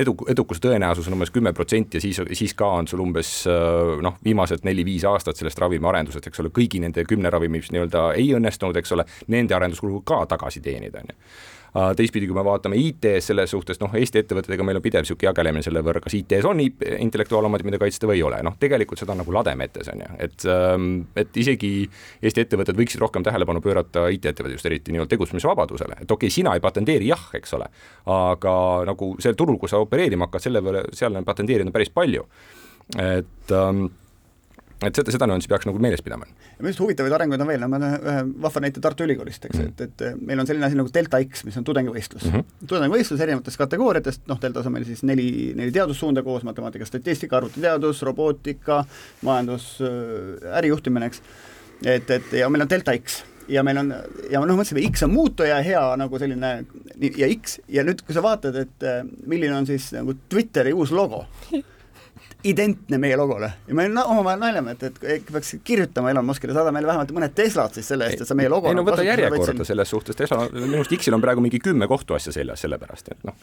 edu, 0.00 0.14
edukuse 0.28 0.62
tõenäosus 0.64 1.08
on 1.08 1.18
umbes 1.18 1.32
kümme 1.34 1.52
protsenti 1.52 1.98
ja 1.98 2.04
siis, 2.04 2.20
siis 2.32 2.54
ka 2.56 2.70
on 2.80 2.88
sul 2.88 3.02
umbes 3.04 3.32
äh, 3.50 3.96
noh, 4.04 4.16
viimased 4.24 4.64
neli-viis 4.64 5.04
aastat 5.08 5.36
sellest 5.36 5.60
ravimiarendusest, 5.60 6.30
eks 6.30 6.40
ole, 6.40 6.52
kõigi 6.54 6.80
nende 6.80 7.04
kümne 7.08 7.32
ravimi, 7.32 7.60
mis 7.60 7.72
nii-öelda 7.74 8.06
ei 8.20 8.30
õnnestunud, 8.36 8.76
eks 8.80 8.94
ole, 8.96 9.04
nende 9.34 9.56
arenduskulu 9.56 10.00
ka 10.06 10.24
tagasi 10.30 10.64
teenida, 10.64 11.04
on 11.04 11.12
ju 11.12 11.18
teistpidi, 11.74 12.28
kui 12.30 12.36
me 12.36 12.44
vaatame 12.46 12.78
IT-s 12.78 13.32
selles 13.32 13.50
suhtes, 13.50 13.80
noh, 13.82 13.94
Eesti 13.98 14.20
ettevõtetega 14.22 14.66
meil 14.66 14.78
on 14.78 14.84
pidev 14.84 15.02
niisugune 15.02 15.26
jagelemine 15.26 15.64
selle 15.66 15.82
võrra, 15.82 16.02
kas 16.04 16.14
IT-s 16.14 16.46
on 16.46 16.62
intellektuaalomandid, 16.62 17.66
mida 17.66 17.80
kaitsta 17.82 18.06
või 18.06 18.20
ei 18.20 18.26
ole, 18.28 18.38
noh, 18.46 18.54
tegelikult 18.60 19.02
seda 19.02 19.14
on 19.16 19.22
nagu 19.24 19.34
lademetes, 19.34 19.90
on 19.90 20.04
ju, 20.04 20.10
et 20.22 20.46
ähm, 20.50 20.86
et 21.18 21.34
isegi 21.42 21.72
Eesti 22.22 22.44
ettevõtted 22.44 22.78
võiksid 22.78 23.02
rohkem 23.02 23.26
tähelepanu 23.26 23.62
pöörata 23.64 24.06
IT-ettevõtted 24.14 24.54
just 24.54 24.70
eriti 24.70 24.94
nii-öelda 24.94 25.10
tegutsemisvabadusele, 25.16 25.98
et 26.04 26.06
okei 26.06 26.30
okay,, 26.30 26.36
sina 26.36 26.54
ei 26.54 26.62
patenteeri, 26.62 27.10
jah, 27.10 27.26
eks 27.34 27.58
ole, 27.58 27.66
aga 28.14 28.54
nagu 28.92 29.10
sel 29.24 29.34
turul, 29.38 29.58
kus 29.58 29.74
sa 29.74 29.82
opereerima 29.82 30.28
hakkad, 30.28 30.46
selle 30.46 30.62
võrra, 30.62 30.86
seal 30.94 31.18
on 31.18 31.26
patenteerinud 31.26 31.74
päris 31.74 31.90
palju, 31.94 32.22
et 32.94 33.54
ähm, 33.58 33.86
et 34.88 35.00
seda, 35.00 35.14
seda 35.14 35.28
nüanssi 35.30 35.50
peaks 35.50 35.68
nagu 35.68 35.80
meeles 35.82 36.02
pidama. 36.04 36.26
ja 36.26 36.60
minu 36.60 36.70
arust 36.70 36.82
huvitavaid 36.82 37.16
arenguid 37.16 37.44
on 37.44 37.50
veel, 37.50 37.60
no 37.62 37.68
ma 37.72 37.80
toon 37.82 37.96
ühe 37.98 38.22
vahva 38.46 38.64
näite 38.64 38.82
Tartu 38.84 39.06
Ülikoolist, 39.06 39.44
eks 39.48 39.58
mm, 39.58 39.64
-hmm. 39.64 39.88
et, 39.88 40.04
et 40.14 40.22
meil 40.30 40.40
on 40.40 40.48
selline 40.50 40.66
asi 40.68 40.78
nagu 40.78 40.92
Delta 40.94 41.20
X, 41.24 41.44
mis 41.48 41.58
on 41.60 41.66
tudengivõistlus 41.68 42.24
mm. 42.24 42.32
-hmm. 42.36 42.66
tudengivõistlus 42.70 43.20
erinevatest 43.26 43.60
kategooriatest, 43.64 44.24
noh, 44.30 44.40
Deltas 44.40 44.66
on 44.66 44.76
meil 44.76 44.88
siis 44.88 45.02
neli, 45.02 45.52
neli 45.56 45.72
teadussuunda 45.72 46.22
koos, 46.22 46.44
matemaatika, 46.44 46.86
statistika, 46.88 47.36
arvutiteadus, 47.36 48.02
robootika, 48.02 48.84
majandus, 49.22 49.78
äh, 49.82 50.56
ärijuhtimine, 50.58 51.06
eks, 51.06 51.22
et, 51.84 52.10
et 52.10 52.32
ja 52.40 52.48
meil 52.48 52.66
on 52.66 52.70
Delta 52.70 52.96
X 52.96 53.22
ja 53.48 53.62
meil 53.62 53.78
on, 53.78 53.92
ja 54.30 54.40
noh, 54.40 54.56
mõtlesime, 54.56 54.84
X 54.90 55.04
on 55.06 55.12
muutuja, 55.12 55.60
hea 55.64 55.82
nagu 56.00 56.18
selline 56.20 56.52
ja 57.04 57.28
X 57.28 57.58
ja 57.68 57.84
nüüd, 57.86 58.02
kui 58.06 58.16
sa 58.16 58.24
vaatad, 58.24 58.56
et 58.64 58.86
äh, 58.88 59.02
milline 59.26 59.56
on 59.56 59.68
siis 59.68 59.90
nagu 59.96 60.16
Twitteri 60.28 60.72
uus 60.72 60.92
logo 60.94 61.24
identne 62.44 62.98
meie 63.00 63.16
logole 63.16 63.48
ja 63.68 63.74
me 63.76 63.86
omavahel 64.04 64.40
naljame, 64.40 64.74
et, 64.76 64.82
et 64.84 65.04
äkki 65.16 65.32
peaks 65.32 65.54
kirjutama 65.64 66.10
Elon 66.12 66.26
Muskile, 66.28 66.52
saada 66.56 66.72
meile 66.74 66.90
vähemalt 66.90 67.12
mõned 67.16 67.34
Teslad 67.36 67.76
siis 67.76 67.88
selle 67.88 68.08
eest, 68.08 68.24
et 68.24 68.28
sa 68.28 68.36
meie 68.36 68.50
logo 68.52 68.68
ei 68.68 68.76
no 68.76 68.84
võta 68.84 69.04
järjekorda 69.06 69.64
selles 69.64 69.90
suhtes, 69.90 70.16
Tesla, 70.18 70.44
minu 70.52 70.80
arust 70.80 70.92
X-il 70.98 71.16
on 71.16 71.22
praegu 71.24 71.44
mingi 71.44 71.60
kümme 71.62 71.88
kohtuasja 71.88 72.34
seljas, 72.36 72.64
sellepärast 72.64 73.12
et 73.14 73.24
noh. 73.24 73.36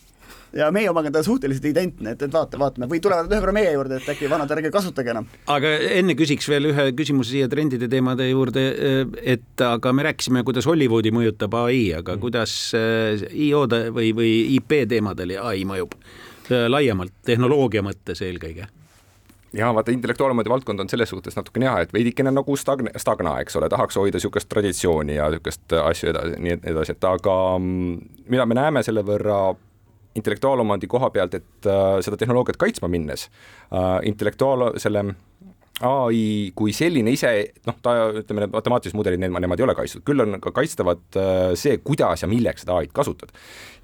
ja 0.58 0.70
meie 0.76 0.90
omaga 0.92 1.14
ta 1.16 1.24
suhteliselt 1.26 1.66
identne, 1.72 2.14
et, 2.14 2.26
et 2.28 2.34
vaata, 2.34 2.60
vaatame, 2.62 2.90
või 2.92 3.02
tulevad 3.02 3.32
ühe 3.34 3.42
korra 3.42 3.56
meie 3.58 3.72
juurde, 3.74 3.98
et 3.98 4.12
äkki 4.14 4.30
vanad 4.30 4.54
ärge 4.54 4.74
kasutage 4.74 5.14
enam. 5.16 5.30
aga 5.50 5.72
enne 6.00 6.16
küsiks 6.20 6.50
veel 6.52 6.70
ühe 6.70 6.90
küsimuse 6.98 7.34
siia 7.34 7.50
trendide 7.52 7.90
teemade 7.92 8.28
juurde, 8.30 8.66
et 9.22 9.66
aga 9.66 9.96
me 9.98 10.06
rääkisime, 10.12 10.46
kuidas 10.46 10.70
Hollywoodi 10.70 11.14
mõjutab 11.16 11.58
ai, 11.64 11.88
aga 11.98 12.18
mm. 12.18 12.22
kuidas 12.22 12.60
äh, 12.78 13.26
IO-de 13.48 13.88
või, 13.96 14.14
või 14.18 14.36
IP 14.60 14.84
teemadel 14.92 15.40
ai 15.42 15.66
mõjub 15.66 15.98
laiemalt, 16.52 17.14
tehnoloogia 17.26 17.82
mõttes 17.86 18.20
eelkõige 18.26 18.68
ja 19.54 19.74
vaata, 19.76 19.92
intellektuaalomandi 19.92 20.50
valdkond 20.50 20.80
on 20.80 20.90
selles 20.90 21.10
suhtes 21.10 21.36
natukene 21.36 21.66
jah, 21.66 21.80
et 21.84 21.94
veidikene 21.94 22.32
nagu 22.32 22.56
stagn-, 22.58 22.92
stagna, 23.02 23.38
eks 23.44 23.58
ole, 23.60 23.70
tahaks 23.70 24.00
hoida 24.00 24.20
niisugust 24.20 24.50
traditsiooni 24.50 25.18
ja 25.18 25.28
niisugust 25.32 25.76
asju 25.84 26.12
edasi, 26.14 26.38
nii 26.40 26.60
edasi, 26.74 26.96
et 26.96 27.10
aga 27.10 27.36
mm, 27.58 28.24
mida 28.32 28.48
me 28.48 28.58
näeme 28.58 28.84
selle 28.88 29.04
võrra 29.08 29.42
intellektuaalomandi 30.16 30.88
koha 30.92 31.10
pealt, 31.10 31.36
et 31.40 31.68
äh, 31.68 31.98
seda 32.04 32.20
tehnoloogiat 32.20 32.60
kaitsma 32.60 32.90
minnes 32.92 33.28
äh,, 33.28 34.00
intellektuaal, 34.12 34.74
selle 34.82 35.06
ai 35.86 36.52
kui 36.58 36.74
selline 36.76 37.14
ise, 37.14 37.32
noh, 37.68 37.78
ta 37.84 37.94
ütleme, 38.22 38.46
need 38.46 38.54
matemaatilised 38.54 38.98
mudelid, 38.98 39.22
need, 39.22 39.34
nemad 39.34 39.62
ei 39.62 39.66
ole 39.66 39.76
kaitstud, 39.78 40.04
küll 40.08 40.24
on 40.24 40.38
ka 40.44 40.54
kaitstavad 40.56 41.20
äh, 41.20 41.40
see, 41.60 41.80
kuidas 41.84 42.24
ja 42.24 42.30
milleks 42.30 42.66
seda 42.66 42.78
ai-d 42.80 42.94
kasutad. 42.96 43.34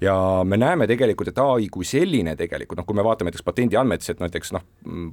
ja 0.00 0.14
me 0.46 0.56
näeme 0.60 0.86
tegelikult, 0.86 1.32
et 1.32 1.40
ai 1.42 1.66
kui 1.72 1.86
selline 1.88 2.36
tegelikult, 2.38 2.78
noh, 2.78 2.86
kui 2.86 2.94
me 2.94 3.04
vaatame 3.06 3.32
näiteks 3.32 3.46
patendiandmetesse, 3.46 4.14
et 4.14 4.22
näiteks 4.22 4.54
noh, 4.54 4.64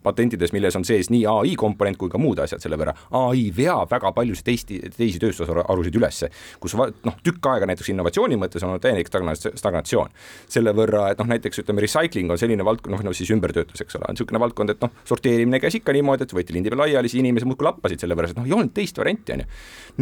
patentides, 0.06 0.54
milles 0.54 0.78
on 0.78 0.86
sees 0.86 1.10
nii 1.10 1.24
ai 1.32 1.56
komponent 1.58 1.98
kui 1.98 2.12
ka 2.12 2.22
muud 2.22 2.44
asjad 2.44 2.62
selle 2.62 2.78
võrra, 2.80 2.94
ai 3.18 3.48
veab 3.56 3.90
väga 3.92 4.14
paljusid 4.14 4.46
teisi, 4.46 4.80
teisi 4.98 5.22
tööstusharusid 5.24 5.98
ülesse, 5.98 6.30
kus 6.62 6.78
noh, 6.78 7.18
tükk 7.26 7.50
aega 7.54 7.70
näiteks 7.72 7.90
innovatsiooni 7.96 8.38
mõttes 8.42 8.64
on 8.64 8.76
olnud 8.76 8.86
täielik 8.86 9.10
stagnatsioon. 9.10 10.14
selle 10.48 10.74
võrra, 10.78 11.10
et 11.12 11.20
noh, 11.22 11.32
näiteks 11.34 11.64
ütleme, 11.64 11.82
recycling 11.82 12.32
on 12.32 12.38
selline 12.38 12.66
valdkond, 12.66 12.94
noh, 12.94 13.04
no 13.10 13.14
siis 13.14 13.32
ümbertöötlus, 13.34 13.82
eks 13.82 13.98
ole, 13.98 14.06
on 14.10 14.18
niisugune 14.18 14.42
valdkond, 14.42 14.76
et 14.76 14.86
noh, 14.86 14.94
sorteerimine 15.08 15.60
käis 15.64 15.80
ikka 15.80 15.96
niimoodi, 15.96 16.28
et 16.28 16.36
võeti 16.36 16.56
lindi 16.56 16.75
peal 16.76 16.84
laiali, 16.84 17.10
siis 17.10 17.24
inimesed 17.24 17.48
muudkui 17.48 17.66
lappasid 17.68 18.04
selle 18.04 18.16
pärast, 18.18 18.36
et 18.36 18.40
noh, 18.40 18.48
ei 18.48 18.56
olnud 18.56 18.74
teist 18.76 18.98
varianti, 19.00 19.36
on 19.36 19.44
ju. 19.44 19.48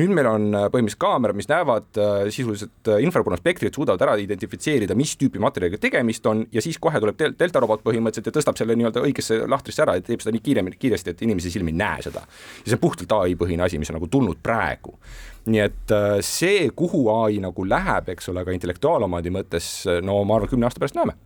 nüüd 0.01 0.13
meil 0.17 0.29
on 0.29 0.47
äh, 0.57 0.67
põhimõtteliselt 0.73 1.01
kaamerad, 1.03 1.38
mis 1.38 1.49
näevad 1.49 1.99
äh, 2.01 2.13
sisuliselt 2.33 2.91
äh, 2.91 3.01
infrapunaspektrit, 3.05 3.73
suudavad 3.75 4.01
ära 4.05 4.15
identifitseerida, 4.21 4.97
mis 4.97 5.15
tüüpi 5.19 5.41
materjaliga 5.43 5.81
tegemist 5.81 6.25
on 6.29 6.45
ja 6.53 6.63
siis 6.65 6.79
kohe 6.81 7.01
tuleb 7.03 7.19
del 7.19 7.36
delta 7.39 7.62
robot 7.63 7.83
põhimõtteliselt 7.86 8.31
ja 8.31 8.38
tõstab 8.39 8.59
selle 8.59 8.77
nii-öelda 8.79 9.03
õigesse 9.05 9.43
lahtrisse 9.49 9.86
ära 9.86 9.97
ja 9.99 10.05
teeb 10.05 10.23
seda 10.23 10.33
nii 10.36 10.45
kiiremini, 10.45 10.79
kiiresti, 10.79 11.13
et 11.13 11.25
inimese 11.27 11.53
silm 11.53 11.69
ei 11.69 11.77
näe 11.77 12.05
seda. 12.05 12.25
ja 12.25 12.65
see 12.65 12.79
on 12.79 12.83
puhtalt 12.83 13.13
ai 13.19 13.38
põhine 13.39 13.67
asi, 13.67 13.81
mis 13.81 13.93
on 13.93 13.99
nagu 13.99 14.09
tulnud 14.12 14.41
praegu 14.43 14.97
nii 15.43 15.59
et 15.59 15.91
see, 16.23 16.69
kuhu 16.71 17.03
ai 17.12 17.41
nagu 17.43 17.65
läheb, 17.67 18.13
eks 18.13 18.31
ole, 18.31 18.45
ka 18.47 18.55
intellektuaalomandi 18.55 19.33
mõttes, 19.36 19.67
no 20.07 20.21
ma 20.23 20.38
arvan, 20.39 20.53
kümne 20.53 20.69
aasta 20.69 20.79
pärast 20.79 20.95
näeme 20.95 21.17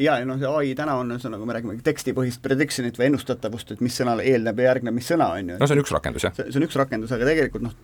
ja, 0.00 0.18
noh, 0.28 0.38
see 0.40 0.50
ai 0.60 0.74
täna 0.78 0.96
on 1.00 1.14
ühesõnaga, 1.14 1.48
me 1.48 1.56
räägime 1.56 1.78
tekstipõhist 1.86 2.42
prediction'it 2.44 2.98
või 3.00 3.10
ennustatavust, 3.10 3.74
et 3.74 3.84
mis 3.84 3.96
sõnale 3.96 4.26
eelneb 4.28 4.60
ja 4.60 4.72
järgneb 4.72 4.96
mis 4.96 5.08
sõna, 5.12 5.32
on 5.36 5.54
ju. 5.54 5.58
no 5.60 5.68
see 5.68 5.78
on 5.78 5.82
üks 5.84 5.94
rakendus, 5.94 6.28
jah. 6.28 6.36
see 6.36 6.60
on 6.60 6.66
üks 6.68 6.78
rakendus, 6.78 7.14
aga 7.16 7.28
tegelikult 7.28 7.66
noh, 7.66 7.76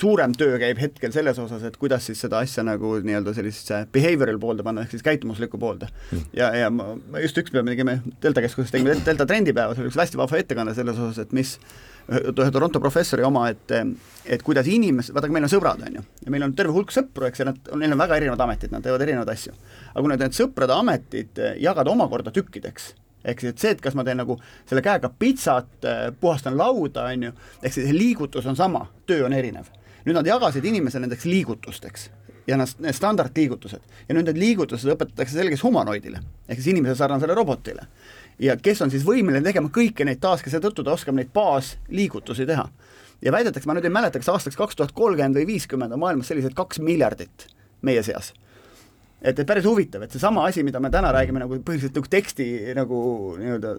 suurem 0.00 0.32
töö 0.36 0.56
käib 0.60 0.78
hetkel 0.80 1.12
selles 1.12 1.38
osas, 1.40 1.64
et 1.68 1.76
kuidas 1.80 2.06
siis 2.08 2.20
seda 2.24 2.40
asja 2.44 2.64
nagu 2.66 2.94
nii-öelda 3.04 3.34
sellisesse 3.36 3.82
behavioral 3.92 4.38
poolde 4.40 4.64
panna, 4.66 4.84
ehk 4.86 4.94
siis 4.96 5.04
käitumuslikku 5.06 5.60
poolde 5.60 5.90
mm.. 5.90 6.30
ja, 6.36 6.48
ja 6.56 6.70
ma, 6.72 6.94
ma 7.12 7.22
just 7.24 7.36
üks 7.42 7.52
päev 7.52 7.66
me 7.66 7.74
tegime 7.74 7.98
Delta 8.22 8.44
keskuses, 8.44 8.72
tegime 8.72 8.96
Delta 9.06 9.28
trendipäeva, 9.28 9.76
see 9.76 9.84
oli 9.84 9.92
üks 9.92 10.00
hästi 10.00 10.20
vahva 10.20 10.40
ettekanne 10.40 10.74
selles 10.76 11.00
osas, 11.00 11.20
et 11.26 11.36
mis 11.36 11.56
ühe 12.08 12.50
Toronto 12.54 12.80
professori 12.80 13.24
oma, 13.26 13.48
et 13.50 13.72
et 14.26 14.42
kuidas 14.42 14.66
inimesed, 14.66 15.14
vaadake, 15.14 15.30
meil 15.34 15.46
on 15.46 15.50
sõbrad, 15.50 15.82
on 15.86 15.98
ju, 16.00 16.04
ja 16.26 16.32
meil 16.34 16.42
on 16.42 16.54
terve 16.58 16.74
hulk 16.74 16.90
sõpru, 16.94 17.28
eks, 17.28 17.42
ja 17.42 17.46
nad, 17.46 17.58
neil 17.78 17.94
on 17.94 18.00
väga 18.00 18.16
erinevad 18.18 18.42
ametid, 18.42 18.72
nad 18.74 18.82
teevad 18.82 19.04
erinevaid 19.04 19.30
asju. 19.30 19.54
aga 19.92 20.02
kui 20.02 20.10
nüüd 20.10 20.24
need 20.24 20.38
sõprade 20.38 20.74
ametid 20.74 21.42
jagada 21.62 21.92
omakorda 21.92 22.32
tükkideks, 22.34 22.88
ehk 23.24 23.42
siis, 23.42 23.54
et 23.54 23.62
see, 23.62 23.74
et 23.76 23.82
kas 23.82 23.94
ma 23.94 24.04
teen 24.06 24.18
nagu 24.18 24.38
selle 24.66 24.82
käega 24.82 25.12
pitsat, 25.18 25.88
puhastan 26.20 26.58
lauda, 26.58 27.06
on 27.12 27.28
ju, 27.28 27.32
ehk 27.62 27.74
siis 27.78 27.94
liigutus 27.94 28.46
on 28.46 28.58
sama, 28.58 28.86
töö 29.06 29.26
on 29.26 29.34
erinev. 29.36 29.70
nüüd 30.06 30.14
nad 30.14 30.26
jagasid 30.26 30.64
inimese 30.64 31.00
nendeks 31.02 31.24
liigutusteks 31.26 32.10
ja 32.46 32.56
nad, 32.56 32.70
need 32.78 32.94
standardliigutused. 32.94 33.82
ja 34.08 34.14
nüüd 34.14 34.28
need 34.30 34.38
liigutused 34.38 34.90
õpetatakse 34.90 35.38
selgeks 35.38 35.62
humanoidile, 35.66 36.22
ehk 36.48 36.60
siis 36.60 36.74
inimese 36.74 36.98
sarnasele 36.98 37.34
robotile 37.34 37.86
ja 38.38 38.56
kes 38.62 38.82
on 38.84 38.92
siis 38.92 39.04
võimeline 39.06 39.44
tegema 39.44 39.70
kõiki 39.72 40.06
neid 40.06 40.20
task'e, 40.22 40.52
seetõttu 40.52 40.84
ta 40.84 40.94
oskab 40.96 41.16
neid 41.16 41.32
baasliigutusi 41.34 42.46
teha. 42.46 42.68
ja 43.22 43.32
väidetakse, 43.32 43.66
ma 43.66 43.76
nüüd 43.76 43.88
ei 43.88 43.92
mäleta, 43.92 44.20
kas 44.20 44.28
aastaks 44.28 44.56
kaks 44.56 44.76
tuhat 44.76 44.92
kolmkümmend 44.92 45.38
või 45.38 45.46
viiskümmend 45.54 45.92
on 45.92 46.02
maailmas 46.02 46.28
selliseid 46.28 46.54
kaks 46.54 46.78
miljardit 46.78 47.48
meie 47.82 48.02
seas. 48.02 48.32
et, 49.22 49.38
et 49.38 49.46
päris 49.46 49.64
huvitav, 49.64 50.02
et 50.02 50.12
seesama 50.12 50.44
asi, 50.46 50.62
mida 50.62 50.80
me 50.80 50.90
täna 50.90 51.12
räägime 51.12 51.40
nagu 51.42 51.60
põhiliselt 51.64 51.96
nagu 51.96 52.08
teksti 52.10 52.74
nagu 52.76 53.00
nii-öelda 53.40 53.76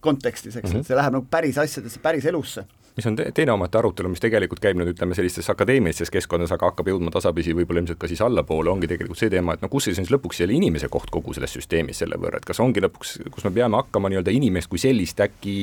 kontekstis, 0.00 0.56
eks 0.56 0.70
mm, 0.70 0.74
-hmm. 0.74 0.80
et 0.80 0.86
see 0.86 0.96
läheb 0.96 1.18
nagu 1.18 1.26
päris 1.30 1.58
asjadesse, 1.58 2.00
päris 2.02 2.26
elusse 2.26 2.66
mis 2.96 3.06
on 3.06 3.16
te 3.18 3.26
teine 3.36 3.52
omaette 3.52 3.78
arutelu, 3.78 4.08
mis 4.08 4.22
tegelikult 4.22 4.60
käib 4.62 4.78
nüüd 4.80 4.94
ütleme 4.94 5.16
sellistes 5.16 5.50
akadeemilistes 5.52 6.12
keskkondades, 6.12 6.54
aga 6.56 6.70
hakkab 6.70 6.88
jõudma 6.88 7.12
tasapisi 7.12 7.52
võib-olla 7.56 7.82
ilmselt 7.82 8.00
ka 8.00 8.08
siis 8.08 8.22
allapoole, 8.24 8.72
ongi 8.72 8.88
tegelikult 8.88 9.20
see 9.20 9.32
teema, 9.32 9.56
et 9.56 9.64
no 9.64 9.68
kus 9.72 9.88
siis 9.88 10.00
on 10.00 10.06
siis 10.06 10.14
lõpuks 10.14 10.40
selle 10.40 10.56
inimese 10.56 10.88
koht 10.92 11.12
kogu 11.12 11.34
selles 11.36 11.52
süsteemis 11.58 12.00
selle 12.02 12.16
võrra, 12.20 12.40
et 12.40 12.48
kas 12.48 12.62
ongi 12.64 12.80
lõpuks, 12.84 13.18
kus 13.34 13.44
me 13.44 13.52
peame 13.58 13.76
hakkama 13.82 14.12
nii-öelda 14.12 14.32
inimest 14.32 14.72
kui 14.72 14.80
sellist 14.80 15.20
äkki 15.26 15.56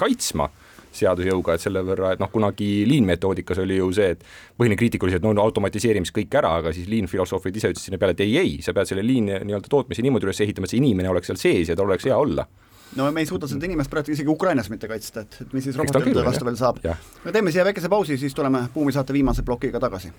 kaitsma 0.00 0.50
seadusjõuga, 0.90 1.54
et 1.54 1.62
selle 1.62 1.84
võrra, 1.86 2.14
et 2.16 2.22
noh, 2.22 2.30
kunagi 2.32 2.82
liin-metoodikas 2.90 3.60
oli 3.62 3.76
ju 3.78 3.92
see, 3.94 4.16
et 4.16 4.24
põhiline 4.58 4.78
kriitika 4.78 5.06
oli 5.06 5.14
see, 5.14 5.20
et 5.22 5.28
no 5.28 5.44
automatiseerime 5.44 6.08
siis 6.08 6.16
kõik 6.16 6.34
ära, 6.40 6.56
aga 6.58 6.72
siis 6.74 6.88
liin-filosoofid 6.90 7.60
ise 7.60 7.70
ütlesid 7.70 7.92
sinna 7.92 8.00
peale, 8.02 8.16
et 8.18 8.24
ei, 8.26 8.34
ei, 8.40 8.56
sa 8.64 8.74
pead 8.74 8.90
selle 8.90 9.04
liin 9.06 9.30
nii-öelda 9.30 9.70
tootmise 9.70 10.02
niimoodi 10.02 10.26
üles 10.26 10.42
ehitama, 10.42 10.66
et 10.66 10.74
see 10.74 10.82
inimene 10.82 11.12
oleks 11.12 11.30
seal 11.30 11.38
sees 11.38 11.70
ja 11.70 11.78
tal 11.78 11.86
oleks 11.86 12.10
hea 12.10 12.18
olla 12.18 12.48
no 12.96 13.12
me 13.12 13.20
ei 13.20 13.26
suuda 13.26 13.48
seda 13.50 13.66
inimest 13.66 13.90
praegu 13.90 14.12
isegi 14.12 14.28
Ukrainas 14.28 14.70
mitte 14.70 14.88
kaitsta, 14.90 15.24
et, 15.26 15.40
et 15.44 15.52
mis 15.52 15.64
siis 15.64 15.76
robotite 15.78 16.24
vastu 16.24 16.44
veel 16.44 16.58
saab. 16.60 16.82
me 17.24 17.32
teeme 17.32 17.52
siia 17.52 17.64
väikese 17.64 17.88
pausi, 17.88 18.18
siis 18.18 18.34
tuleme 18.34 18.66
Buumi 18.74 18.92
saate 18.92 19.12
viimase 19.12 19.42
plokiga 19.42 19.80
tagasi. 19.80 20.12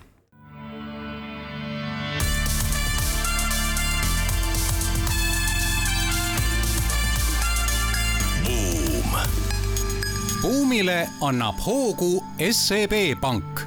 Buumile 10.42 11.08
annab 11.22 11.60
hoogu 11.62 12.24
SEB 12.50 12.92
Pank. 13.20 13.60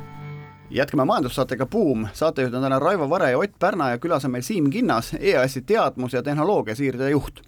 Jätkame 0.70 1.06
majandussaatega 1.06 1.66
Buum, 1.66 2.08
saatejuhid 2.14 2.54
on 2.54 2.66
täna 2.66 2.80
Raivo 2.80 3.10
Vare 3.10 3.30
ja 3.32 3.38
Ott 3.38 3.54
Pärna 3.60 3.90
ja 3.90 3.98
külas 3.98 4.26
on 4.26 4.32
meil 4.32 4.44
Siim 4.44 4.70
Kinnas, 4.70 5.14
EAS-i 5.20 5.62
teadmus- 5.62 6.14
ja 6.14 6.24
tehnoloogiasiirde 6.24 7.10
juht. 7.10 7.40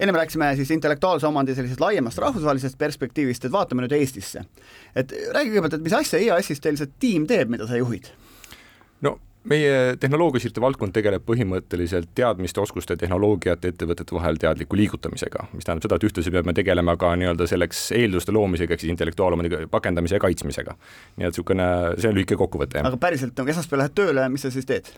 Ennem 0.00 0.16
rääkisime 0.16 0.50
siis 0.56 0.70
intellektuaalse 0.70 1.26
omandi 1.28 1.54
sellisest 1.54 1.80
laiemast 1.80 2.18
rahvusvahelisest 2.18 2.78
perspektiivist, 2.78 3.44
et 3.44 3.52
vaatame 3.52 3.84
nüüd 3.84 3.96
Eestisse. 3.98 4.44
et 4.96 5.12
räägi 5.12 5.52
kõigepealt, 5.52 5.78
et 5.78 5.88
mis 5.88 5.96
asja 5.96 6.18
EAS-is 6.18 6.60
teil 6.60 6.78
see 6.80 6.88
tiim 6.98 7.26
teeb, 7.30 7.52
mida 7.52 7.66
sa 7.68 7.76
juhid? 7.76 8.08
no 9.00 9.18
meie 9.44 9.96
tehnoloogiasiirde 10.00 10.60
valdkond 10.60 10.92
tegeleb 10.92 11.24
põhimõtteliselt 11.24 12.10
teadmiste, 12.14 12.60
oskuste, 12.60 12.96
tehnoloogiate, 13.00 13.72
ettevõtete 13.72 14.14
vahel 14.16 14.36
teadliku 14.40 14.76
liigutamisega, 14.76 15.46
mis 15.54 15.64
tähendab 15.64 15.86
seda, 15.86 15.96
et 15.96 16.06
ühtlasi 16.10 16.32
peame 16.34 16.54
tegelema 16.56 16.96
ka 17.00 17.14
nii-öelda 17.16 17.48
selleks 17.48 17.86
eelduste 17.96 18.36
loomisega, 18.36 18.76
ehk 18.76 18.84
siis 18.84 18.92
intellektuaalomandi 18.92 19.66
pakendamise 19.72 20.18
ja 20.18 20.24
kaitsmisega. 20.26 20.76
nii 21.16 21.28
et 21.28 21.32
niisugune, 21.32 21.68
see 21.98 22.12
on 22.12 22.16
lühike 22.20 22.40
kokkuvõte. 22.40 22.84
aga 22.84 23.00
päriselt 23.00 23.36
nagu 23.36 23.54
esmaspäeval 23.54 23.86
lähed 23.86 24.00
tööle, 24.02 24.28
mis 24.28 24.44
sa 24.44 24.52
siis 24.52 24.68
teed? 24.68 24.92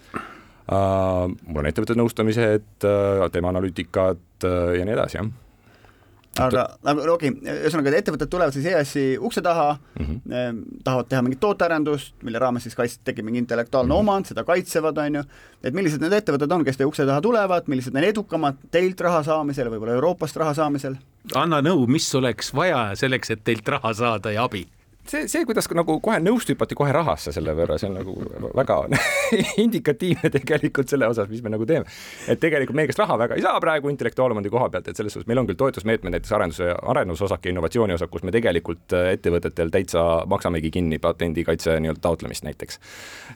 Uh, 0.62 1.32
mul 1.46 1.64
on 1.64 1.66
ettevõtte 1.66 1.98
nõustamised 1.98 2.86
uh,, 2.86 3.24
teeme 3.34 3.48
analüütikat 3.50 4.46
uh, 4.46 4.74
ja 4.78 4.84
nii 4.86 4.94
edasi, 4.94 5.18
jah 5.18 5.30
aga, 6.40 6.64
aga 6.88 7.04
okei 7.12 7.32
okay,, 7.32 7.54
ühesõnaga 7.66 7.92
ettevõtted 7.98 8.30
tulevad 8.32 8.54
siis 8.56 8.66
EAS-i 8.70 9.04
ukse 9.20 9.42
taha 9.44 9.74
mm, 9.74 10.04
-hmm. 10.06 10.60
tahavad 10.84 11.08
teha 11.10 11.22
mingit 11.22 11.40
tootearendust, 11.42 12.14
mille 12.24 12.40
raames 12.40 12.64
siis 12.66 12.76
kaits-, 12.78 13.00
tekib 13.04 13.26
mingi 13.26 13.42
intellektuaalne 13.42 13.92
mm 13.92 13.98
-hmm. 13.98 14.08
omand, 14.08 14.28
seda 14.30 14.44
kaitsevad, 14.44 14.98
on 14.98 15.20
ju, 15.20 15.24
et 15.62 15.74
millised 15.74 16.00
need 16.00 16.12
ettevõtted 16.12 16.52
on, 16.52 16.64
kes 16.64 16.76
teie 16.76 16.88
ukse 16.88 17.06
taha 17.06 17.20
tulevad, 17.20 17.68
millised 17.68 17.96
on 17.96 18.04
edukamad 18.04 18.56
teilt 18.70 19.00
raha 19.00 19.22
saamisel, 19.22 19.70
võib-olla 19.70 19.98
Euroopast 19.98 20.36
raha 20.36 20.54
saamisel? 20.54 20.96
anna 21.34 21.60
nõu, 21.60 21.86
mis 21.86 22.14
oleks 22.14 22.54
vaja 22.54 22.94
selleks, 22.94 23.30
et 23.30 23.44
teilt 23.44 23.68
raha 23.68 23.92
saada 23.94 24.32
ja 24.32 24.44
abi 24.44 24.66
see, 25.08 25.26
see, 25.28 25.44
kuidas 25.48 25.68
nagu 25.76 25.96
kohe 26.04 26.18
nõust 26.22 26.50
hüpati 26.52 26.76
kohe 26.78 26.92
rahasse 26.94 27.32
selle 27.34 27.54
võrra, 27.58 27.78
see 27.80 27.90
on 27.90 27.98
nagu 27.98 28.14
väga 28.56 28.78
indikatiivne 29.64 30.30
tegelikult 30.32 30.92
selle 30.92 31.08
osas, 31.10 31.28
mis 31.32 31.42
me 31.44 31.52
nagu 31.52 31.66
teeme. 31.68 31.86
et 32.28 32.40
tegelikult 32.42 32.78
meie 32.78 32.90
käest 32.90 33.02
raha 33.02 33.18
väga 33.24 33.38
ei 33.38 33.44
saa 33.44 33.60
praegu 33.62 33.92
intellektuaalomandi 33.92 34.52
koha 34.52 34.70
pealt, 34.72 34.88
et 34.88 34.98
selles 34.98 35.16
suhtes 35.16 35.30
meil 35.30 35.42
on 35.42 35.50
küll 35.50 35.60
toetusmeetmed 35.60 36.16
näiteks 36.16 36.34
arenduse, 36.38 36.70
arendusosak 36.94 37.46
ja 37.46 37.54
innovatsiooniosak, 37.54 38.10
kus 38.12 38.26
me 38.26 38.34
tegelikult 38.34 38.96
äh, 38.98 39.12
ettevõtetel 39.16 39.72
täitsa 39.74 40.06
maksamegi 40.30 40.72
kinni 40.74 41.00
patendikaitse 41.02 41.78
nii-öelda 41.80 42.02
taotlemist 42.02 42.46
näiteks. 42.48 42.80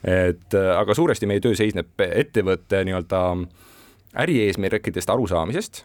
et 0.03 0.57
äh, 0.57 0.73
aga 0.77 0.95
suuresti 0.97 1.29
meie 1.29 1.43
töö 1.43 1.55
seisneb 1.57 2.07
ettevõtte 2.07 2.83
nii-öelda 2.87 3.23
ärieesmärkidest 4.17 5.09
arusaamisest, 5.09 5.83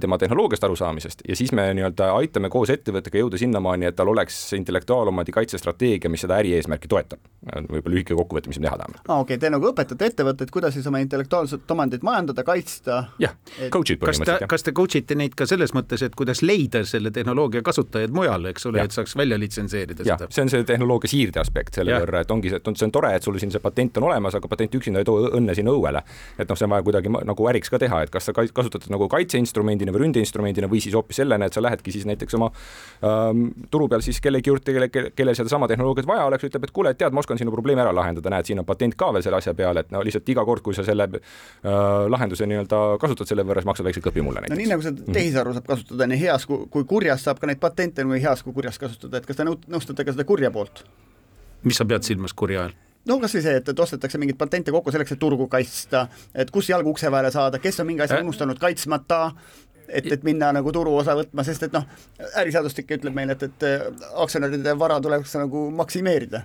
tema 0.00 0.18
tehnoloogiast 0.18 0.64
arusaamisest 0.64 1.20
ja 1.28 1.36
siis 1.36 1.52
me 1.52 1.66
nii-öelda 1.74 2.08
aitame 2.16 2.48
koos 2.50 2.70
ettevõttega 2.72 3.20
jõuda 3.20 3.38
sinnamaani, 3.38 3.86
et 3.90 3.96
tal 3.96 4.08
oleks 4.08 4.36
intellektuaalomandi 4.56 5.32
kaitsestrateegia, 5.32 6.10
mis 6.10 6.24
seda 6.24 6.38
ärieesmärki 6.40 6.88
toetab. 6.88 7.20
võib-olla 7.42 7.94
lühike 7.96 8.14
kokkuvõte, 8.14 8.48
mis 8.48 8.60
me 8.60 8.66
teha 8.68 8.78
tahame. 8.78 9.00
aa, 9.02 9.20
okei 9.20 9.36
okay,, 9.36 9.40
te 9.42 9.50
nagu 9.50 9.68
õpetate 9.68 10.08
ettevõtteid, 10.08 10.50
kuidas 10.54 10.74
siis 10.76 10.86
oma 10.86 11.02
intellektuaalset 11.02 11.70
omandit 11.70 12.02
majandada, 12.06 12.44
kaitsta. 12.46 13.04
jah 13.18 13.34
et..., 13.58 13.70
coach'id 13.74 14.00
põhimõtteliselt. 14.00 14.46
kas 14.48 14.62
te 14.62 14.72
coach 14.72 14.96
ite 14.96 15.18
neid 15.18 15.34
ka 15.36 15.46
selles 15.46 15.74
mõttes, 15.76 16.04
et 16.06 16.14
kuidas 16.18 16.42
leida 16.42 16.84
selle 16.88 17.10
tehnoloogia 17.10 17.62
kasutajaid 17.66 18.14
mujal, 18.14 18.46
eks 18.52 18.66
ole, 18.70 18.84
et 18.86 18.94
saaks 18.94 19.16
välja 19.18 19.38
litsenseerida 19.40 20.06
ja, 20.06 20.16
seda? 20.16 20.30
see 20.30 20.46
on 20.46 20.52
see 20.54 20.64
tehnoloogia 20.68 21.12
siirde 21.12 21.42
aspekt 21.42 21.80
selle 21.80 21.98
võrra, 22.00 22.22
et 22.24 22.30
ongi 22.30 22.52
see, 22.52 22.62
et 22.62 22.68
on, 22.72 22.78
see 22.78 22.88
on 22.88 22.94
tore, 22.94 23.12
et 23.16 23.26
sul 23.26 23.38
siin 23.42 23.52
see 23.52 23.62
patent 23.62 24.00
on 24.00 24.08
olemas, 24.08 24.38
aga 24.38 24.48
patent 24.48 24.78
üksinda 24.80 25.02
ei 25.02 25.08
too 25.08 25.28
õnne 25.28 25.56
sinna 25.58 25.74
õuele. 25.74 26.04
et 26.38 26.48
noh, 26.48 26.58
see 26.58 26.68
on 26.68 26.74
vaja 26.76 26.86
kuidagi 26.86 27.12
nagu 27.12 27.48
äriks 27.52 27.72
ka 27.72 27.82
teha, 27.82 28.02
et 28.06 28.14
kas 28.14 28.30
sa 28.30 28.36
kasutad 28.36 28.86
nagu 28.92 29.08
kaitseinstrumendina 29.52 29.92
või 29.92 30.06
ründeinstrumendina 30.06 30.68
või 30.70 30.80
siis 30.82 30.94
hoopis 30.94 31.20
sellena, 31.20 31.46
et 31.46 31.52
sa 31.52 31.62
lähedki 31.62 31.92
siis 31.92 32.06
näiteks 32.08 32.34
oma 32.38 32.50
ähm, 33.04 33.50
turu 33.70 33.88
peal 33.88 34.02
siis 34.02 34.20
kellegi 34.20 34.50
juurde, 34.50 34.72
kelle, 34.72 34.88
kelle, 34.88 35.10
kellel 35.16 35.36
sedasama 35.36 35.68
tehnoloogiat 35.68 36.06
vaja 36.06 36.24
oleks, 36.26 36.44
ütleb, 36.48 36.64
et 36.64 36.72
kuule, 36.72 36.92
et 36.92 36.98
tead, 36.98 37.12
ma 37.12 37.22
oskan 37.22 37.38
sinu 37.38 37.52
probleemi 37.52 37.82
ära 37.82 37.92
lahendada, 37.94 38.30
näed, 38.32 38.48
siin 38.48 38.62
on 38.62 38.68
patent 38.68 38.96
ka 38.98 39.12
veel 39.12 39.24
selle 39.24 39.40
asja 39.40 39.54
peale, 39.54 39.84
et 39.84 39.92
no 39.92 40.02
lihtsalt 40.04 40.28
iga 40.32 40.44
kord, 40.48 40.64
kui 40.64 40.76
sa 40.76 40.84
selle 40.86 41.08
äh, 41.08 41.80
lahenduse 42.12 42.48
nii-öelda 42.48 42.82
kasutad 43.02 43.30
selle 43.30 43.46
võrra, 43.46 43.62
siis 43.62 43.70
maksad 43.72 43.88
väikse 43.88 44.04
kõpi 44.04 44.24
mulle 44.24 44.44
näiteks. 44.44 44.56
no 44.56 44.62
nii 44.62 44.72
nagu 44.72 44.86
seda 44.86 45.02
mhm. 45.02 45.18
tehisaru 45.18 45.56
saab 45.58 45.68
kasutada 45.72 46.08
nii 46.10 46.22
heas 46.24 46.48
kui, 46.48 46.64
kui 46.72 46.88
kurjas, 46.88 47.26
saab 47.26 47.42
ka 47.42 47.50
neid 47.50 47.62
patente 47.62 48.06
nii 48.06 48.22
heas 48.24 48.44
kui 48.46 48.56
kurjas 48.56 48.80
kasutada, 48.82 49.20
et 49.20 49.28
kas 49.28 49.40
te 49.40 49.48
nõustate 49.48 50.06
ka 50.06 50.16
seda 50.16 50.28
kurja 50.28 50.52
poolt? 50.54 50.86
mis 51.62 51.78
sa 51.78 51.86
pead 51.86 52.06
silmas 52.06 52.34
kurja 52.34 52.66
all? 52.68 52.80
No 53.08 53.18
kas 53.22 53.34
või 53.36 53.44
see, 53.44 53.56
et, 53.60 53.68
et 53.72 53.82
ostetakse 53.84 54.20
mingeid 54.20 54.38
patente 54.38 54.74
kokku 54.74 54.94
selleks, 54.94 55.16
et 55.16 55.20
turgu 55.22 55.48
kaitsta, 55.50 56.06
et 56.34 56.50
kus 56.54 56.70
jalgu 56.70 56.94
ukse 56.94 57.10
vahele 57.10 57.32
saada, 57.34 57.60
kes 57.62 57.82
on 57.82 57.90
mingi 57.90 58.04
asja 58.04 58.20
äh? 58.20 58.24
unustanud 58.24 58.60
kaitsmata, 58.62 59.22
et, 59.88 60.06
et 60.06 60.24
minna 60.26 60.52
nagu 60.54 60.72
turuosa 60.72 61.16
võtma, 61.18 61.44
sest 61.46 61.66
et 61.66 61.74
noh, 61.74 61.86
äriseadustik 62.40 62.90
ütleb 62.98 63.14
meile, 63.16 63.36
et, 63.36 63.48
et 63.50 64.02
aktsionäride 64.22 64.76
vara 64.78 65.00
tuleks 65.02 65.36
nagu 65.40 65.68
maksimeerida 65.82 66.44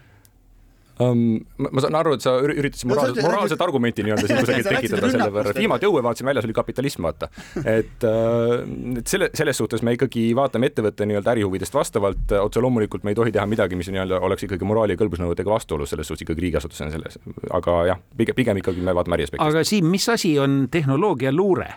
um,. 1.03 1.39
ma 1.57 1.83
saan 1.83 1.97
aru, 1.99 2.15
et 2.17 2.25
sa 2.25 2.35
üritasid 2.43 2.89
moraalset, 2.89 3.21
moraalset 3.25 3.63
argumenti 3.63 4.05
nii-öelda 4.05 4.29
siin 4.29 4.41
kusagilt 4.43 4.69
tekitada 4.71 5.11
selle 5.13 5.29
võrra, 5.33 5.53
et 5.53 5.61
viimati 5.61 5.89
õue 5.89 6.03
vaatasin 6.05 6.29
väljas, 6.29 6.47
oli 6.47 6.55
kapitalism, 6.57 7.07
vaata. 7.07 7.29
et, 7.63 8.05
äh, 8.07 9.01
et 9.01 9.11
selle, 9.11 9.29
selles 9.37 9.61
suhtes 9.61 9.83
me 9.85 9.95
ikkagi 9.97 10.29
vaatame 10.37 10.71
ettevõtte 10.71 11.07
nii-öelda 11.09 11.33
ärihuvidest 11.35 11.77
vastavalt, 11.77 12.33
otse 12.41 12.63
loomulikult 12.63 13.07
me 13.07 13.13
ei 13.13 13.19
tohi 13.19 13.35
teha 13.35 13.45
midagi, 13.49 13.79
mis 13.79 13.91
nii-öelda 13.93 14.21
oleks 14.27 14.47
ikkagi 14.47 14.67
moraali 14.67 14.97
ja 14.97 15.01
kõlblusnõuetega 15.03 15.53
vastuolus, 15.53 15.93
selles 15.93 16.09
suhtes 16.09 16.25
ikkagi 16.25 16.47
riigiasutus 16.47 16.81
on 16.85 16.93
selles, 16.93 17.19
aga 17.53 17.79
jah, 17.93 18.01
pigem, 18.17 18.37
pigem 18.37 18.63
ikkagi 18.63 18.83
me 18.85 18.95
vaatame 18.97 19.19
äriaspektist. 19.19 19.47
aga 19.47 19.65
Siim, 19.67 19.89
mis 19.91 20.09
asi 20.09 20.37
on 20.39 20.65
tehnoloogialuure, 20.71 21.71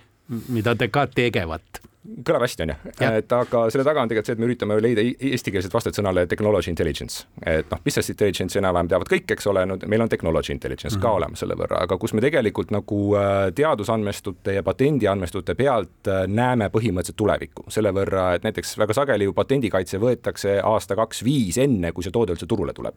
mida 0.48 0.76
te 0.78 0.90
ka 0.92 1.06
tegevat? 1.10 1.89
Kõlab 2.00 2.44
hästi, 2.46 2.64
on 2.64 2.72
ju, 2.72 2.76
et 3.10 3.32
aga 3.36 3.62
selle 3.72 3.84
taga 3.84 4.00
on 4.00 4.08
tegelikult 4.08 4.30
see, 4.30 4.36
et 4.38 4.40
me 4.40 4.46
üritame 4.48 4.76
leida 4.80 5.02
eestikeelset 5.04 5.74
vastet 5.74 5.96
sõnale 5.96 6.24
technology 6.30 6.72
intelligence. 6.72 7.26
et 7.44 7.68
noh, 7.70 7.80
business 7.84 8.12
intelligence 8.12 8.56
enam-vähem 8.58 8.88
teavad 8.88 9.10
kõik, 9.10 9.26
eks 9.34 9.48
ole, 9.50 9.66
no 9.68 9.76
meil 9.86 10.04
on 10.04 10.08
technology 10.08 10.52
intelligence 10.52 10.96
mm 10.96 10.98
-hmm. 10.98 11.02
ka 11.02 11.08
mhm. 11.08 11.16
olemas 11.16 11.44
selle 11.44 11.56
võrra, 11.60 11.82
aga 11.84 11.98
kus 11.98 12.14
me 12.14 12.20
tegelikult 12.20 12.70
nagu 12.70 13.00
äh, 13.16 13.52
teadusandmestute 13.54 14.54
ja 14.54 14.62
patendiandmestute 14.62 15.54
pealt 15.54 16.08
äh, 16.08 16.26
näeme 16.26 16.70
põhimõtteliselt 16.70 17.16
tulevikku. 17.16 17.64
selle 17.68 17.92
võrra, 17.92 18.34
et 18.34 18.42
näiteks 18.42 18.78
väga 18.78 18.94
sageli 18.94 19.24
ju 19.24 19.32
patendikaitse 19.32 19.98
võetakse 19.98 20.60
aasta 20.64 20.96
kaks-viis 20.96 21.58
enne, 21.58 21.92
kui 21.92 22.02
see 22.02 22.12
toode 22.12 22.32
üldse 22.32 22.46
turule 22.46 22.72
tuleb 22.72 22.94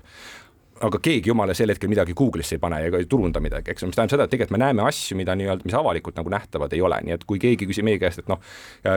aga 0.82 1.00
keegi 1.04 1.30
jumala 1.30 1.54
sel 1.54 1.70
hetkel 1.70 1.90
midagi 1.92 2.16
Google'isse 2.18 2.58
ei 2.58 2.62
pane 2.62 2.80
ega 2.88 3.00
ei 3.02 3.06
turunda 3.10 3.40
midagi, 3.44 3.72
eks, 3.72 3.86
mis 3.86 3.96
tähendab 3.96 4.16
seda, 4.16 4.26
et 4.26 4.34
tegelikult 4.34 4.56
me 4.56 4.62
näeme 4.64 4.84
asju, 4.88 5.18
mida 5.20 5.36
nii-öelda, 5.38 5.68
mis 5.68 5.76
avalikult 5.78 6.18
nagu 6.18 6.32
nähtavad 6.34 6.74
ei 6.74 6.82
ole, 6.82 6.98
nii 7.06 7.16
et 7.16 7.26
kui 7.30 7.40
keegi 7.42 7.68
küsib 7.70 7.86
meie 7.88 8.00
käest, 8.02 8.24
et 8.24 8.32
noh, 8.32 8.42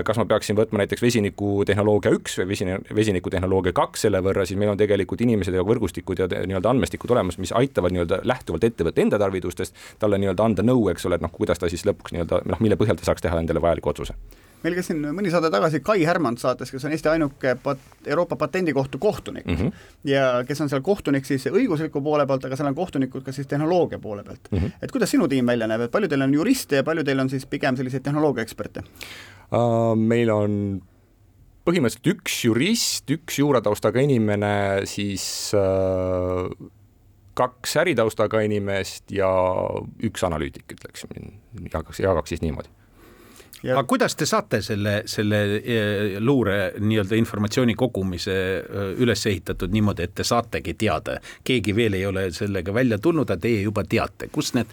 kas 0.06 0.20
ma 0.20 0.26
peaksin 0.30 0.56
võtma 0.58 0.80
näiteks 0.82 1.04
vesinikutehnoloogia 1.04 2.14
üks 2.16 2.38
või 2.40 2.48
vesini, 2.54 2.78
vesinikutehnoloogia 2.96 3.76
kaks 3.76 4.06
selle 4.06 4.22
võrra, 4.24 4.46
siis 4.48 4.58
meil 4.60 4.72
on 4.72 4.80
tegelikult 4.80 5.22
inimesed 5.26 5.54
ja 5.54 5.66
võrgustikud 5.66 6.24
ja 6.24 6.30
nii-öelda 6.32 6.72
andmestikud 6.72 7.12
olemas, 7.14 7.38
mis 7.42 7.52
aitavad 7.56 7.94
nii-öelda 7.94 8.22
lähtuvalt 8.24 8.64
ettevõtte 8.70 9.04
enda 9.04 9.20
tarvidustest 9.20 9.76
talle 10.00 10.18
nii-öelda 10.22 10.48
anda 10.48 10.66
nõu, 10.66 10.88
eks 10.94 11.06
ole, 11.06 11.20
et 11.20 11.24
noh, 11.24 11.34
kuidas 11.34 11.60
ta 11.60 11.70
siis 11.72 11.86
lõpuks 11.86 12.16
nii-öelda 12.16 12.42
noh, 12.48 12.64
mille 12.64 12.80
põhjal 12.80 12.98
ta 12.98 13.10
saaks 13.10 13.24
teha 13.26 13.38
endale 13.42 13.62
vajaliku 13.62 13.92
otsuse 13.92 14.16
meil 14.66 14.76
käis 14.78 14.90
siin 14.90 15.02
mõni 15.14 15.30
saade 15.32 15.50
tagasi 15.52 15.80
Kai 15.84 16.02
Härmand 16.06 16.40
saates, 16.42 16.72
kes 16.74 16.86
on 16.88 16.94
Eesti 16.94 17.10
ainuke 17.12 17.54
pat-, 17.62 17.84
Euroopa 18.06 18.38
Patendikohtu 18.40 18.98
kohtunik 19.02 19.46
mm. 19.46 19.60
-hmm. 19.60 19.86
ja 20.10 20.26
kes 20.48 20.60
on 20.64 20.72
seal 20.72 20.82
kohtunik 20.86 21.28
siis 21.28 21.46
õigusliku 21.50 22.02
poole 22.02 22.26
pealt, 22.26 22.44
aga 22.48 22.58
seal 22.58 22.70
on 22.72 22.78
kohtunikud 22.78 23.24
ka 23.26 23.32
siis 23.32 23.46
tehnoloogia 23.46 23.98
poole 24.02 24.24
pealt 24.24 24.50
mm. 24.50 24.58
-hmm. 24.58 24.82
et 24.82 24.92
kuidas 24.92 25.10
sinu 25.10 25.28
tiim 25.28 25.46
välja 25.46 25.70
näeb, 25.70 25.86
et 25.86 25.94
palju 25.94 26.08
teil 26.08 26.26
on 26.26 26.34
juriste 26.34 26.82
ja 26.82 26.84
palju 26.84 27.04
teil 27.04 27.20
on 27.20 27.30
siis 27.30 27.46
pigem 27.46 27.76
selliseid 27.76 28.02
tehnoloogiaeksperte 28.02 28.82
uh,? 29.52 29.96
Meil 29.96 30.30
on 30.30 30.82
põhimõtteliselt 31.66 32.06
üks 32.14 32.44
jurist, 32.44 33.10
üks 33.10 33.38
juurataustaga 33.38 34.00
inimene, 34.00 34.86
siis 34.86 35.52
uh, 35.54 36.46
kaks 37.34 37.76
äritaustaga 37.82 38.40
inimest 38.46 39.10
ja 39.12 39.28
üks 40.06 40.24
analüütik, 40.26 40.66
ütleks, 40.72 41.06
jagaks, 41.72 42.00
jagaks 42.00 42.34
siis 42.34 42.42
niimoodi 42.44 42.70
Ja... 43.62 43.76
aga 43.78 43.86
kuidas 43.88 44.16
te 44.18 44.26
saate 44.28 44.60
selle, 44.64 44.98
selle 45.08 45.40
eh, 45.58 46.16
luure 46.20 46.72
nii-öelda 46.80 47.16
informatsiooni 47.18 47.76
kogumise 47.78 48.34
eh, 48.36 48.90
üles 49.02 49.22
ehitatud 49.30 49.72
niimoodi, 49.72 50.06
et 50.06 50.16
te 50.18 50.26
saategi 50.26 50.76
teada, 50.78 51.18
keegi 51.46 51.76
veel 51.76 51.96
ei 51.98 52.04
ole 52.08 52.26
sellega 52.36 52.74
välja 52.76 52.98
tulnud, 53.02 53.30
aga 53.30 53.40
teie 53.46 53.62
juba 53.64 53.86
teate, 53.88 54.28
kus 54.32 54.52
need, 54.56 54.72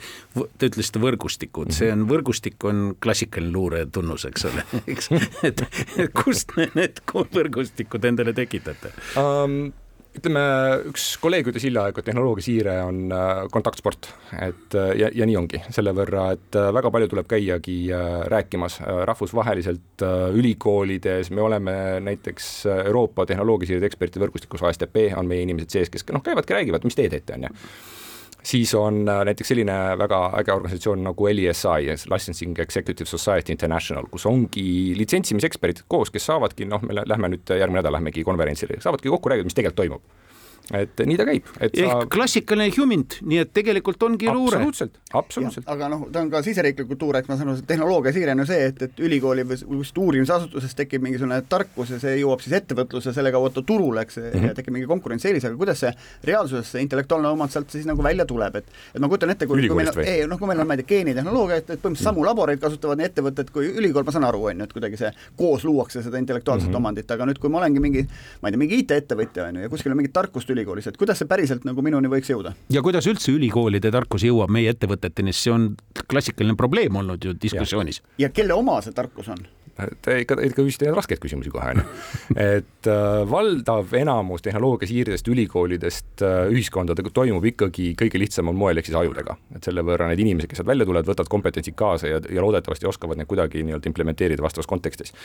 te 0.57 0.71
ütlesite 0.71 1.01
võrgustikud, 1.03 1.71
see 1.75 1.91
on 1.93 2.07
võrgustik 2.09 2.59
on 2.67 2.83
klassikaline 3.03 3.53
luure 3.53 3.85
tunnus, 3.93 4.27
eks 4.29 4.49
ole, 4.51 4.65
eks, 4.93 5.13
et 5.47 5.63
kust 6.17 6.55
need 6.75 7.03
võrgustikud 7.13 8.11
endale 8.11 8.35
tekitate? 8.37 8.93
Um,? 9.19 9.71
Ütleme, 10.17 10.41
üks 10.91 11.05
kolleeg 11.21 11.47
ütles 11.49 11.65
hiljaaegu, 11.65 11.99
et 11.99 12.07
tehnoloogiasiire 12.07 12.75
on 12.85 12.99
äh, 13.13 13.31
kontaktsport, 13.53 14.09
et 14.45 14.77
äh, 14.77 14.91
ja, 14.99 15.09
ja 15.13 15.27
nii 15.29 15.37
ongi, 15.39 15.61
selle 15.73 15.93
võrra, 15.97 16.27
et 16.37 16.57
äh, 16.59 16.69
väga 16.75 16.91
palju 16.93 17.09
tuleb 17.11 17.29
käiagi 17.31 17.77
rääkimas 18.31 18.79
rahvusvaheliselt 19.09 20.05
ülikoolides, 20.37 21.31
me 21.33 21.43
oleme 21.45 21.75
näiteks 22.05 22.51
Euroopa 22.75 23.25
tehnoloogiasiirede 23.29 23.89
ekspertide 23.89 24.23
võrgustikus, 24.25 24.63
ASTP 24.69 25.09
on 25.17 25.29
meie 25.29 25.45
inimesed 25.47 25.73
sees, 25.73 25.91
kes 25.93 26.05
noh, 26.13 26.23
käivadki, 26.25 26.55
räägivad, 26.57 26.85
mis 26.87 26.97
te 26.97 27.09
teete, 27.09 27.37
on 27.37 27.49
ju 27.49 27.53
siis 28.43 28.73
on 28.75 29.03
äh, 29.09 29.21
näiteks 29.29 29.53
selline 29.53 29.75
väga 29.99 30.19
äge 30.39 30.53
organisatsioon 30.53 31.03
nagu 31.07 31.27
LESI, 31.27 31.93
Licensing 32.11 32.59
Executive 32.59 33.09
Society 33.09 33.55
International, 33.55 34.07
kus 34.11 34.25
ongi 34.29 34.93
litsentsimseksperdid 34.97 35.85
koos, 35.87 36.11
kes 36.11 36.27
saavadki, 36.31 36.67
noh, 36.69 36.83
me 36.83 36.99
lähme 36.99 37.33
nüüd 37.33 37.55
järgmine 37.55 37.81
nädal 37.81 37.97
lähmegi 37.97 38.25
konverentsile, 38.27 38.81
saavadki 38.83 39.11
kokku 39.13 39.31
rääkida, 39.31 39.49
mis 39.49 39.57
tegelikult 39.57 39.81
toimub 39.83 40.11
et 40.71 41.01
nii 41.03 41.17
ta 41.19 41.25
käib. 41.27 41.47
ehk 41.59 41.75
sa... 41.75 41.95
klassikaline 42.11 42.71
humint, 42.77 43.17
nii 43.27 43.41
et 43.43 43.51
tegelikult 43.55 44.03
ongi 44.07 44.29
luure. 44.29 44.55
absoluutselt, 44.61 44.99
absoluutselt. 45.11 45.67
aga 45.67 45.89
noh, 45.91 46.05
ta 46.13 46.21
on 46.23 46.29
ka 46.31 46.39
siseriiklik 46.45 46.87
kultuur, 46.87 47.17
eks 47.19 47.27
ma 47.27 47.35
saan 47.35 47.51
aru, 47.51 47.59
see 47.59 47.67
tehnoloogia 47.67 48.13
siire 48.15 48.31
on 48.31 48.43
ju 48.43 48.47
see, 48.47 48.69
et, 48.69 48.79
et 48.87 49.01
ülikooli 49.03 49.43
või 49.49 49.59
just 49.81 49.99
uurimisasutuses 49.99 50.77
tekib 50.79 51.03
mingisugune 51.03 51.41
tarkus 51.51 51.91
ja 51.91 51.99
see 51.99 52.15
jõuab 52.21 52.43
siis 52.45 52.55
ettevõtluse 52.61 53.11
selle 53.15 53.33
kaudu 53.35 53.65
turule, 53.67 54.05
eks 54.07 54.21
mm, 54.21 54.29
-hmm. 54.29 54.47
ja 54.47 54.57
tekib 54.59 54.77
mingi 54.77 54.87
konkurentsieelis, 54.87 55.49
aga 55.49 55.59
kuidas 55.59 55.83
see 55.83 55.91
reaalsuses, 56.31 56.71
see 56.71 56.85
intellektuaalne 56.85 57.33
omand 57.35 57.51
sealt 57.51 57.75
siis 57.75 57.89
nagu 57.89 58.03
välja 58.03 58.25
tuleb, 58.29 58.55
et 58.61 58.71
et 58.93 59.03
ma 59.03 59.11
kujutan 59.11 59.35
ette, 59.35 59.49
kui, 59.49 59.67
kui 59.67 59.81
meil 59.81 59.91
on, 59.91 59.99
ei 60.05 60.23
noh, 60.29 60.39
kui 60.39 60.47
meil 60.47 60.63
on, 60.63 60.69
ma 60.69 60.77
ei 60.77 60.83
tea, 60.83 60.91
geenitehnoloogia, 60.95 61.59
et, 61.59 61.69
et 61.75 61.83
põhimõtteliselt 61.83 62.13
samu 62.13 62.23
laboreid 62.23 62.63
kasutavad 62.63 63.01
nii 63.01 63.09
ettevõtted 63.11 63.51
kui 63.51 63.67
ülikool, 63.67 64.07
ma 64.07 64.15
saan 64.15 64.29
aru, 64.29 64.45
on 64.53 64.63
ju, 64.63 64.69
et 64.69 64.75
kuidagi 64.79 64.99
see 65.01 65.11
koos 65.35 65.67
luuakse 65.67 66.03
seda 66.05 66.21
intellektuaalset 66.23 66.69
mm 66.69 66.73
-hmm. 66.73 66.83
omandit, 66.83 67.11
aga 67.11 67.27
nüüd, 67.27 67.39
kui 67.41 67.51
ma 67.51 67.59
olengi 67.59 67.83
mingi, 67.83 68.07
ma 68.41 68.47
ei 68.47 68.55
tea, 68.55 68.63
mingi 68.63 68.79
IT-ettevõtja, 68.83 69.49
on 69.49 69.59
ju, 69.59 69.67
ja 69.67 69.69
kuskil 69.69 69.91
on 69.91 69.97
mingit 69.99 70.13
tarkust 70.13 70.53
ülikoolis, 70.63 70.87
et 70.87 70.97
kuidas 70.97 71.19
see 71.21 71.29
päriselt 71.29 71.65
nagu 71.67 71.83
minuni 71.85 72.11
võiks 72.11 72.31
jõuda. 72.31 72.53
ja 72.71 72.81
kuidas 72.81 73.07
üldse 73.07 73.31
ülikoolide 73.35 73.91
tarkus 73.91 74.23
jõuab 74.23 74.51
meie 74.53 74.71
ettevõteteni, 74.73 75.33
see 75.33 75.51
on 75.53 75.73
klassikaline 76.09 76.55
probleem 76.55 76.95
olnud 76.95 77.23
ju 77.23 77.35
diskussioonis. 77.35 78.01
ja 78.17 78.29
kelle 78.29 78.53
oma 78.53 78.79
see 78.81 78.95
tarkus 78.95 79.29
on? 79.29 79.43
Te 79.73 80.19
ikka, 80.21 80.35
ikka 80.45 80.61
küsite 80.67 80.91
raskeid 80.93 81.17
küsimusi 81.17 81.49
kohe, 81.49 81.71
onju. 81.73 81.83
et 82.37 82.89
äh, 82.91 83.23
valdav 83.25 83.89
enamus 83.97 84.43
tehnoloogiasiirdest 84.45 85.25
ülikoolidest 85.33 86.21
äh, 86.21 86.43
ühiskondadega 86.53 87.09
toimub 87.13 87.47
ikkagi 87.49 87.87
kõige 87.97 88.21
lihtsamal 88.21 88.53
moel, 88.53 88.77
ehk 88.77 88.91
siis 88.91 88.97
ajudega. 88.99 89.33
et 89.57 89.65
selle 89.65 89.81
võrra 89.85 90.11
need 90.11 90.21
inimesed, 90.21 90.51
kes 90.51 90.61
sealt 90.61 90.69
välja 90.69 90.85
tulevad, 90.85 91.09
võtavad 91.09 91.31
kompetentsid 91.33 91.77
kaasa 91.79 92.11
ja, 92.11 92.19
ja 92.21 92.43
loodetavasti 92.45 92.85
oskavad 92.85 93.17
need 93.17 93.29
kuidagi 93.31 93.63
nii-öelda 93.65 93.89
implementeerida 93.89 94.45
vastavas 94.45 94.69
kontekstis. 94.69 95.15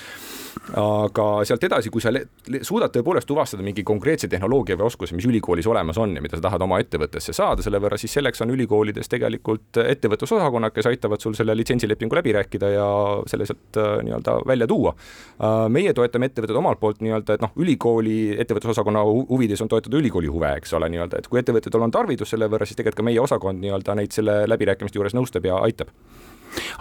aga 0.72 1.26
sealt 1.44 1.68
edasi, 1.68 1.92
kui 1.92 2.00
sa 2.00 2.14
suudad 2.62 2.96
tõepoolest 2.96 3.28
tuvastada 3.28 3.66
mingi 3.66 3.84
konkreetse 3.84 4.32
tehnoloogia 4.32 4.78
või 4.80 4.88
oskuse, 4.88 5.16
mis 5.18 5.28
ülikoolis 5.28 5.68
olemas 5.68 6.00
on 6.00 6.16
ja 6.16 6.24
mida 6.24 6.40
sa 6.40 6.46
tahad 6.48 6.64
oma 6.64 6.80
ettevõttesse 6.80 7.36
saada, 7.36 7.60
selle 7.60 7.82
võrra 7.84 8.00
siis 8.00 8.16
selleks 8.16 8.40
on 8.46 8.56
ülikoolides 8.56 9.12
tegelikult 9.12 9.82
ettevõtlusosakonnad, 9.84 10.72
kes 10.72 10.88
aitavad 10.88 11.20
sul 11.20 11.36
selle 11.36 11.52
litsentsilepingu 11.60 12.16
läbi 12.16 12.32
rääkida 12.40 12.72
ja 12.78 12.88
selle 13.28 13.44
sealt 13.44 13.76
äh, 13.76 13.98
nii-öelda 14.08 14.37
välja 14.46 14.66
tuua. 14.70 14.94
Äh, 15.38 15.66
meie 15.72 15.94
toetame 15.96 16.28
ettevõtted 16.30 16.58
omalt 16.60 16.80
poolt 16.80 17.02
nii-öelda, 17.04 17.38
et 17.38 17.44
noh, 17.44 17.54
ülikooli 17.56 18.18
ettevõtlusosakonna 18.44 19.04
huvides 19.30 19.62
on 19.64 19.70
toetada 19.72 20.00
ülikooli 20.00 20.30
huve, 20.32 20.52
eks 20.60 20.74
ole, 20.78 20.90
nii-öelda, 20.94 21.22
et 21.22 21.28
kui 21.30 21.40
ettevõtetel 21.42 21.84
on 21.84 21.94
tarvidus 21.94 22.34
selle 22.34 22.50
võrra, 22.50 22.68
siis 22.68 22.78
tegelikult 22.78 23.02
ka 23.02 23.08
meie 23.10 23.20
osakond 23.22 23.62
nii-öelda 23.62 23.98
neid 23.98 24.14
selle 24.14 24.42
läbirääkimiste 24.50 25.00
juures 25.00 25.16
nõustab 25.16 25.46
ja 25.48 25.60
aitab 25.62 25.92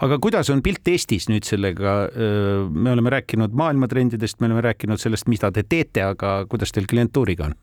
aga 0.01 0.17
kuidas 0.23 0.49
on 0.49 0.61
pilt 0.63 0.87
Eestis 0.87 1.27
nüüd 1.29 1.45
sellega, 1.45 1.95
me 2.71 2.93
oleme 2.93 3.11
rääkinud 3.11 3.55
maailmatrendidest, 3.57 4.39
me 4.39 4.47
oleme 4.47 4.63
rääkinud 4.69 5.01
sellest, 5.01 5.27
mida 5.27 5.51
te 5.51 5.65
teete, 5.67 6.05
aga 6.07 6.37
kuidas 6.49 6.71
teil 6.73 6.87
klientuuriga 6.89 7.49
on? 7.49 7.57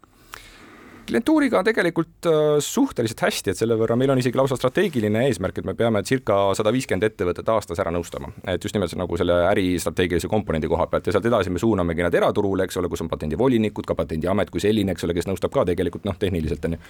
Klientuuriga 1.07 1.59
on 1.59 1.67
tegelikult 1.67 2.29
äh, 2.29 2.41
suhteliselt 2.65 3.21
hästi, 3.27 3.53
et 3.53 3.61
selle 3.61 3.77
võrra 3.79 3.97
meil 3.99 4.13
on 4.15 4.21
isegi 4.21 4.39
lausa 4.39 4.57
strateegiline 4.59 5.25
eesmärk, 5.29 5.61
et 5.61 5.69
me 5.69 5.75
peame 5.79 6.03
circa 6.07 6.39
sada 6.57 6.73
viiskümmend 6.75 7.09
ettevõtet 7.11 7.49
aastas 7.55 7.81
ära 7.83 7.93
nõustama. 7.95 8.33
et 8.49 8.65
just 8.65 8.77
nimelt 8.77 8.95
nagu 8.99 9.19
selle 9.21 9.37
äristrateegilise 9.51 10.31
komponendi 10.31 10.71
koha 10.71 10.87
pealt 10.91 11.07
ja 11.07 11.17
sealt 11.17 11.29
edasi 11.31 11.53
me 11.53 11.63
suunamegi 11.63 12.07
nad 12.07 12.15
eraturule, 12.15 12.65
eks 12.65 12.81
ole, 12.81 12.89
kus 12.93 13.05
on 13.05 13.13
patendivolinikud, 13.13 13.87
ka 13.87 13.97
patendiamet 13.99 14.51
kui 14.51 14.63
selline, 14.65 14.93
eks 14.93 15.05
ole, 15.05 15.17
kes 15.17 15.29
nõustab 15.31 15.53
ka 15.55 15.67
tegelikult 15.73 16.09
noh, 16.09 16.17
tehniliselt 16.19 16.65
on 16.71 16.79
ju 16.79 16.83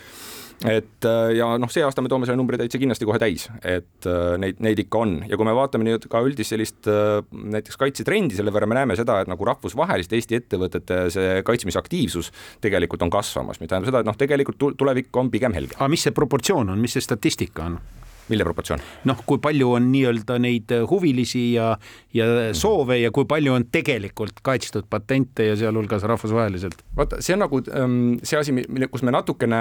et 0.63 1.07
äh, 1.09 1.33
ja 1.39 1.49
noh, 1.61 1.71
see 1.73 1.83
aasta 1.85 2.03
me 2.05 2.11
toome 2.13 2.29
selle 2.29 2.39
numbri 2.39 2.59
täitsa 2.61 2.79
kindlasti 2.81 3.09
kohe 3.09 3.19
täis, 3.23 3.47
et 3.61 4.09
äh, 4.09 4.37
neid, 4.41 4.61
neid 4.65 4.81
ikka 4.85 5.03
on 5.03 5.17
ja 5.29 5.39
kui 5.41 5.49
me 5.49 5.55
vaatame 5.57 5.89
nüüd 5.89 6.07
ka 6.11 6.23
üldist 6.25 6.55
sellist 6.55 6.89
äh, 6.91 7.19
näiteks 7.33 7.81
kaitsetrendi, 7.81 8.39
selle 8.39 8.55
võrra 8.55 8.69
me 8.71 8.79
näeme 8.79 8.97
seda, 8.99 9.21
et 9.23 9.31
nagu 9.31 9.49
rahvusvaheliste 9.49 10.19
Eesti 10.19 10.39
ettevõtete 10.41 11.01
see 11.15 11.43
kaitsmisaktiivsus 11.47 12.31
tegelikult 12.65 13.03
on 13.05 13.13
kasvamas, 13.13 13.61
mis 13.61 13.73
tähendab 13.73 13.91
seda, 13.91 14.05
et 14.05 14.09
noh, 14.09 14.19
tegelikult 14.19 14.79
tulevik 14.79 15.13
on 15.21 15.33
pigem 15.35 15.57
helge. 15.57 15.77
aga 15.79 15.91
mis 15.93 16.07
see 16.07 16.15
proportsioon 16.17 16.73
on, 16.73 16.81
mis 16.81 16.97
see 16.97 17.05
statistika 17.05 17.69
on? 17.69 17.81
Mille 18.29 18.47
proportsioon? 18.47 18.83
noh, 19.09 19.21
kui 19.27 19.41
palju 19.43 19.71
on 19.77 19.89
nii-öelda 19.93 20.39
neid 20.43 20.73
äh, 20.75 20.85
huvilisi 20.91 21.45
ja, 21.55 21.73
ja 22.17 22.29
soove 22.57 22.99
ja 23.01 23.13
kui 23.15 23.29
palju 23.29 23.55
on 23.57 23.67
tegelikult 23.75 24.41
kaitstud 24.45 24.89
patente 24.91 25.49
ja 25.51 25.57
sealhulgas 25.61 26.07
rahvusvaheliselt? 26.09 26.85
vaata, 26.97 27.21
see 27.25 27.37
on 27.37 27.45
nagu 27.45 27.61
ähm, 27.75 27.99
see 28.23 28.41
asi, 28.41 28.55
mille, 28.57 28.89
kus 28.93 29.05
me 29.07 29.15
natukene 29.15 29.61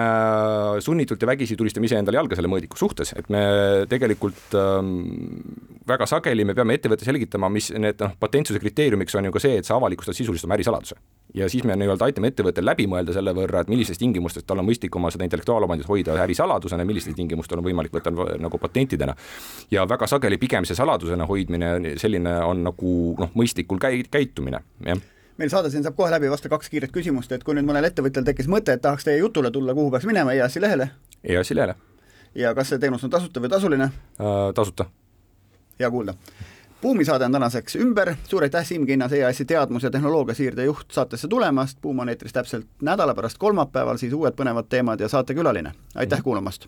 sunnitult 0.83 1.21
ja 1.21 1.31
vägisi 1.33 1.57
tulistame 1.59 1.89
iseendale 1.89 2.21
jalga 2.21 2.39
selle 2.39 2.51
mõõdiku 2.51 2.79
suhtes, 2.79 3.13
et 3.17 3.31
me 3.33 3.43
tegelikult 3.91 4.57
ähm, 4.59 4.93
väga 5.87 6.07
sageli 6.09 6.47
me 6.47 6.55
peame 6.57 6.77
ettevõtte 6.79 7.07
selgitama, 7.07 7.51
mis 7.53 7.71
need 7.75 7.99
noh, 8.03 8.15
patentsuse 8.19 8.61
kriteeriumiks 8.63 9.19
on 9.19 9.29
ju 9.29 9.35
ka 9.35 9.43
see, 9.43 9.59
et 9.59 9.67
sa 9.67 9.77
avalikustad 9.79 10.17
sisuliselt 10.17 10.49
oma 10.49 10.59
ärisaladuse 10.59 10.99
ja 11.33 11.49
siis 11.49 11.63
me 11.63 11.75
nii-öelda 11.77 12.07
aitame 12.07 12.29
ettevõttel 12.29 12.65
läbi 12.65 12.85
mõelda 12.89 13.13
selle 13.15 13.33
võrra, 13.35 13.63
et 13.63 13.71
millistes 13.71 13.97
tingimustes 13.97 14.45
tal 14.45 14.61
on 14.61 14.67
mõistlik 14.67 14.93
oma 14.95 15.09
seda 15.13 15.25
intellektuaalomandit 15.25 15.89
hoida 15.89 16.17
ärisaladusena, 16.23 16.85
millistel 16.85 17.15
tingimustel 17.17 17.61
on 17.61 17.65
võimalik 17.65 17.93
võtta 17.95 18.13
nagu 18.13 18.52
patentidena. 18.57 19.15
ja 19.71 19.87
väga 19.89 20.07
sageli 20.07 20.37
pigem 20.37 20.65
see 20.65 20.75
saladusena 20.75 21.25
hoidmine, 21.25 21.97
selline 21.97 22.37
on 22.43 22.63
nagu 22.63 23.15
noh, 23.19 23.33
mõistlikul 23.35 23.81
käi-, 23.81 24.05
käitumine, 24.11 24.63
jah 24.85 25.01
meil 25.37 25.49
saade 25.49 25.69
siin 25.73 25.83
saab 25.83 25.95
kohe 25.97 26.11
läbi, 26.13 26.29
vasta 26.29 26.49
kaks 26.49 26.69
kiiret 26.69 26.91
küsimust, 26.93 27.31
et 27.33 27.43
kui 27.43 27.55
nüüd 27.57 27.65
mõnel 27.65 27.87
ettevõtjal 27.87 28.25
tekkis 28.27 28.47
mõte, 28.47 28.75
et 28.75 28.81
tahaks 28.81 29.07
teie 29.07 29.17
jutule 29.17 29.49
tulla, 29.51 29.73
kuhu 29.73 29.89
peaks 29.91 30.05
minema, 30.05 30.35
EAS-i 30.37 30.61
lehele? 30.61 30.91
EAS-i 31.23 31.57
lehele. 31.57 31.75
ja 32.35 32.53
kas 32.53 32.69
see 32.69 32.81
teenus 32.81 33.03
on 33.03 33.09
tasuta 33.13 33.41
või 33.41 33.49
tasuline 33.49 33.89
uh,? 33.89 34.51
tasuta. 34.53 34.85
hea 35.79 35.89
kuulda 35.89 36.13
buumisaade 36.83 37.25
on 37.25 37.31
tänaseks 37.31 37.75
ümber, 37.75 38.15
suur 38.27 38.43
aitäh, 38.43 38.65
Siim 38.65 38.85
Kinnas, 38.85 39.13
EAS-i 39.13 39.45
teadmus- 39.45 39.83
ja 39.83 39.91
tehnoloogiasiirde 39.91 40.63
juht 40.63 40.91
saatesse 40.91 41.27
tulemast, 41.27 41.77
Buum 41.81 41.99
on 41.99 42.09
eetris 42.09 42.33
täpselt 42.33 42.67
nädala 42.81 43.15
pärast 43.15 43.37
kolmapäeval, 43.37 43.97
siis 43.97 44.13
uued 44.13 44.35
põnevad 44.35 44.67
teemad 44.69 44.99
ja 44.99 45.07
saatekülaline. 45.07 45.71
aitäh 45.95 46.19
mm. 46.19 46.23
kuulamast! 46.23 46.67